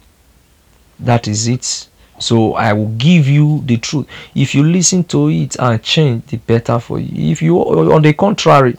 That 0.98 1.26
is 1.28 1.48
it. 1.48 1.88
So 2.20 2.54
I 2.54 2.72
will 2.72 2.88
give 2.96 3.26
you 3.26 3.62
the 3.64 3.78
truth. 3.78 4.06
If 4.34 4.54
you 4.54 4.62
listen 4.62 5.04
to 5.04 5.28
it 5.30 5.56
and 5.58 5.82
change, 5.82 6.26
the 6.26 6.36
better 6.36 6.78
for 6.78 6.98
you. 7.00 7.32
If 7.32 7.42
you, 7.42 7.58
on 7.58 8.02
the 8.02 8.12
contrary, 8.12 8.76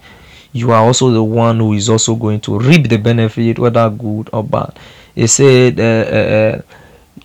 you 0.54 0.72
are 0.72 0.84
also 0.86 1.12
the 1.12 1.24
one 1.24 1.60
who 1.60 1.74
is 1.74 1.90
also 1.90 2.16
going 2.16 2.40
to 2.42 2.60
reap 2.60 2.88
the 2.88 2.98
benefit, 2.98 3.58
whether 3.60 3.90
good 3.90 4.30
or 4.32 4.44
bad. 4.44 4.78
He 5.16 5.28
said, 5.28 5.80
uh, 5.80 5.84
uh, 5.84 6.58
uh, 6.58 6.62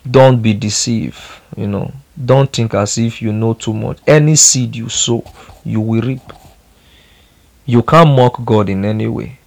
Don't 0.09 0.41
be 0.41 0.53
deceived. 0.53 1.17
You 1.55 1.67
know, 1.67 1.91
don't 2.25 2.51
think 2.51 2.73
as 2.73 2.97
if 2.97 3.21
you 3.21 3.31
know 3.33 3.53
too 3.53 3.73
much. 3.73 3.99
Any 4.07 4.35
seed 4.35 4.75
you 4.75 4.89
sow, 4.89 5.23
you 5.65 5.81
will 5.81 6.01
reap. 6.01 6.21
You 7.65 7.83
can't 7.83 8.09
mock 8.09 8.43
God 8.45 8.69
in 8.69 8.85
any 8.85 9.07
way. 9.07 9.39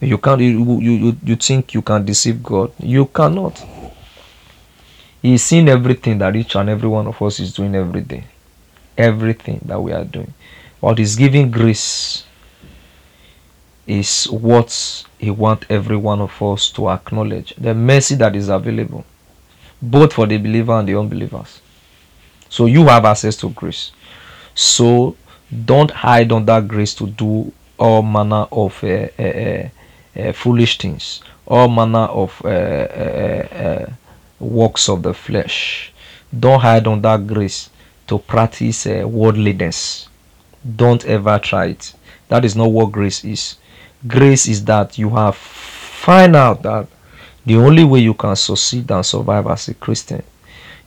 You 0.00 0.18
can't. 0.18 0.40
You 0.40 0.80
you 0.80 1.16
you 1.24 1.36
think 1.36 1.72
you 1.74 1.82
can 1.82 2.04
deceive 2.04 2.42
God? 2.42 2.72
You 2.80 3.06
cannot. 3.06 3.64
He's 5.22 5.42
seen 5.42 5.68
everything 5.68 6.18
that 6.18 6.36
each 6.36 6.54
and 6.56 6.68
every 6.68 6.88
one 6.88 7.06
of 7.06 7.20
us 7.22 7.40
is 7.40 7.52
doing 7.52 7.74
every 7.74 8.02
day. 8.02 8.24
Everything 8.96 9.60
that 9.64 9.80
we 9.80 9.92
are 9.92 10.04
doing. 10.04 10.32
What 10.80 10.98
is 10.98 11.16
giving 11.16 11.50
grace 11.50 12.24
is 13.86 14.24
what 14.24 15.04
he 15.18 15.30
wants 15.30 15.66
every 15.70 15.96
one 15.96 16.20
of 16.20 16.42
us 16.42 16.70
to 16.70 16.90
acknowledge. 16.90 17.54
The 17.56 17.74
mercy 17.74 18.14
that 18.16 18.36
is 18.36 18.48
available, 18.48 19.04
both 19.80 20.12
for 20.12 20.26
the 20.26 20.38
believer 20.38 20.72
and 20.72 20.88
the 20.88 20.98
unbelievers. 20.98 21.60
So 22.48 22.66
you 22.66 22.86
have 22.86 23.04
access 23.04 23.36
to 23.38 23.50
grace. 23.50 23.92
So 24.54 25.16
don't 25.64 25.90
hide 25.90 26.32
under 26.32 26.60
grace 26.60 26.94
to 26.94 27.06
do 27.06 27.52
all 27.78 28.02
manner 28.02 28.46
of 28.50 28.82
uh, 28.82 29.08
uh, 29.18 29.68
uh, 30.16 30.32
foolish 30.32 30.78
things, 30.78 31.20
all 31.46 31.68
manner 31.68 32.06
of 32.06 32.40
works 34.38 34.88
of 34.88 35.02
the 35.02 35.14
flesh. 35.14 35.92
Don't 36.38 36.60
hide 36.60 36.86
under 36.86 37.16
grace 37.18 37.70
to 38.06 38.18
practice 38.18 38.86
eh, 38.86 39.02
worldliness. 39.04 40.08
Don't 40.76 41.04
ever 41.06 41.38
try 41.38 41.66
it. 41.66 41.92
That 42.28 42.44
is 42.44 42.56
not 42.56 42.70
what 42.70 42.92
grace 42.92 43.24
is 43.24 43.56
grace 44.06 44.46
is 44.46 44.64
that 44.64 44.98
you 44.98 45.10
have 45.10 45.36
find 45.36 46.36
out 46.36 46.62
that 46.62 46.86
the 47.44 47.56
only 47.56 47.84
way 47.84 48.00
you 48.00 48.14
can 48.14 48.36
succeed 48.36 48.90
and 48.90 49.04
survive 49.04 49.46
as 49.46 49.68
a 49.68 49.74
Christian 49.74 50.22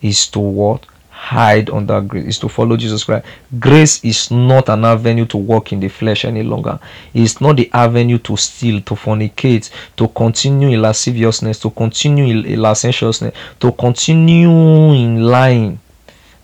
is 0.01 0.27
to 0.27 0.39
what? 0.39 0.85
Hide 1.21 1.69
under 1.69 1.99
grace, 2.01 2.25
is 2.25 2.39
to 2.39 2.49
follow 2.49 2.77
Jesus 2.77 3.03
Christ. 3.03 3.25
Grace 3.59 4.03
is 4.05 4.31
not 4.31 4.69
an 4.69 4.85
avenue 4.85 5.25
to 5.25 5.37
walk 5.37 5.73
in 5.73 5.79
the 5.81 5.89
flesh 5.89 6.23
any 6.23 6.43
longer. 6.43 6.79
It's 7.13 7.41
not 7.41 7.57
the 7.57 7.69
avenue 7.73 8.17
to 8.19 8.37
steal, 8.37 8.81
to 8.81 8.95
fornicate, 8.95 9.69
to 9.97 10.07
continue 10.07 10.69
in 10.69 10.81
lasciviousness, 10.81 11.59
to 11.59 11.71
continue 11.71 12.43
in 12.43 12.61
licentiousness, 12.61 13.35
to 13.59 13.71
continue 13.73 14.49
in 14.93 15.21
lying 15.23 15.79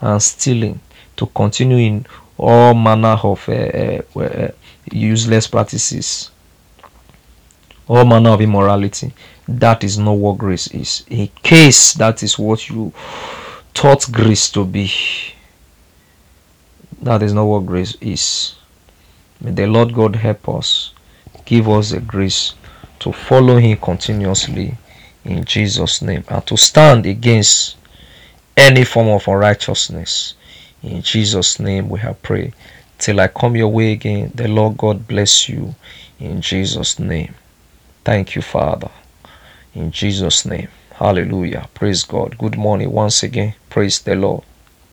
and 0.02 0.22
stealing, 0.22 0.80
to 1.16 1.26
continue 1.28 1.78
in 1.78 2.06
all 2.38 2.74
manner 2.74 3.18
of 3.24 3.48
uh, 3.48 3.54
uh, 3.54 4.20
uh, 4.20 4.52
useless 4.92 5.48
practices 5.48 6.32
all 7.88 8.04
manner 8.04 8.32
of 8.32 8.42
immorality. 8.42 9.14
That 9.48 9.84
is 9.84 9.98
not 9.98 10.14
what 10.14 10.38
grace 10.38 10.68
is. 10.68 11.06
A 11.12 11.28
case 11.44 11.94
that 11.94 12.24
is 12.24 12.38
what 12.38 12.68
you 12.68 12.92
taught 13.76 14.10
grace 14.12 14.50
to 14.50 14.66
be, 14.66 14.90
that 17.02 17.22
is 17.22 17.34
not 17.34 17.44
what 17.44 17.66
grace 17.66 17.96
is. 18.02 18.56
May 19.42 19.52
the 19.52 19.68
Lord 19.68 19.94
God 19.94 20.16
help 20.16 20.48
us, 20.50 20.94
give 21.44 21.70
us 21.70 21.92
the 21.92 22.00
grace 22.00 22.56
to 23.00 23.12
follow 23.12 23.58
Him 23.58 23.78
continuously 23.78 24.76
in 25.26 25.44
Jesus' 25.44 26.02
name 26.02 26.24
and 26.30 26.44
to 26.48 26.56
stand 26.56 27.06
against 27.06 27.76
any 28.56 28.86
form 28.86 29.10
of 29.10 29.28
unrighteousness. 29.28 30.36
In 30.82 31.02
Jesus' 31.02 31.60
name 31.60 31.90
we 31.90 32.00
have 32.00 32.22
prayed. 32.24 32.54
Till 32.98 33.20
I 33.20 33.28
come 33.28 33.58
your 33.58 33.68
way 33.68 33.92
again, 33.92 34.32
the 34.34 34.48
Lord 34.48 34.78
God 34.78 35.06
bless 35.06 35.50
you 35.50 35.76
in 36.20 36.42
Jesus' 36.42 36.98
name. 36.98 37.36
Thank 38.06 38.36
you, 38.36 38.42
Father. 38.42 38.90
In 39.74 39.92
Jesus' 39.92 40.46
name. 40.46 40.70
Hallelujah. 40.96 41.68
Praise 41.74 42.04
God. 42.04 42.38
Good 42.38 42.58
morning 42.58 42.90
once 42.90 43.22
again. 43.22 43.54
Praise 43.70 44.00
the 44.00 44.16
Lord. 44.16 44.44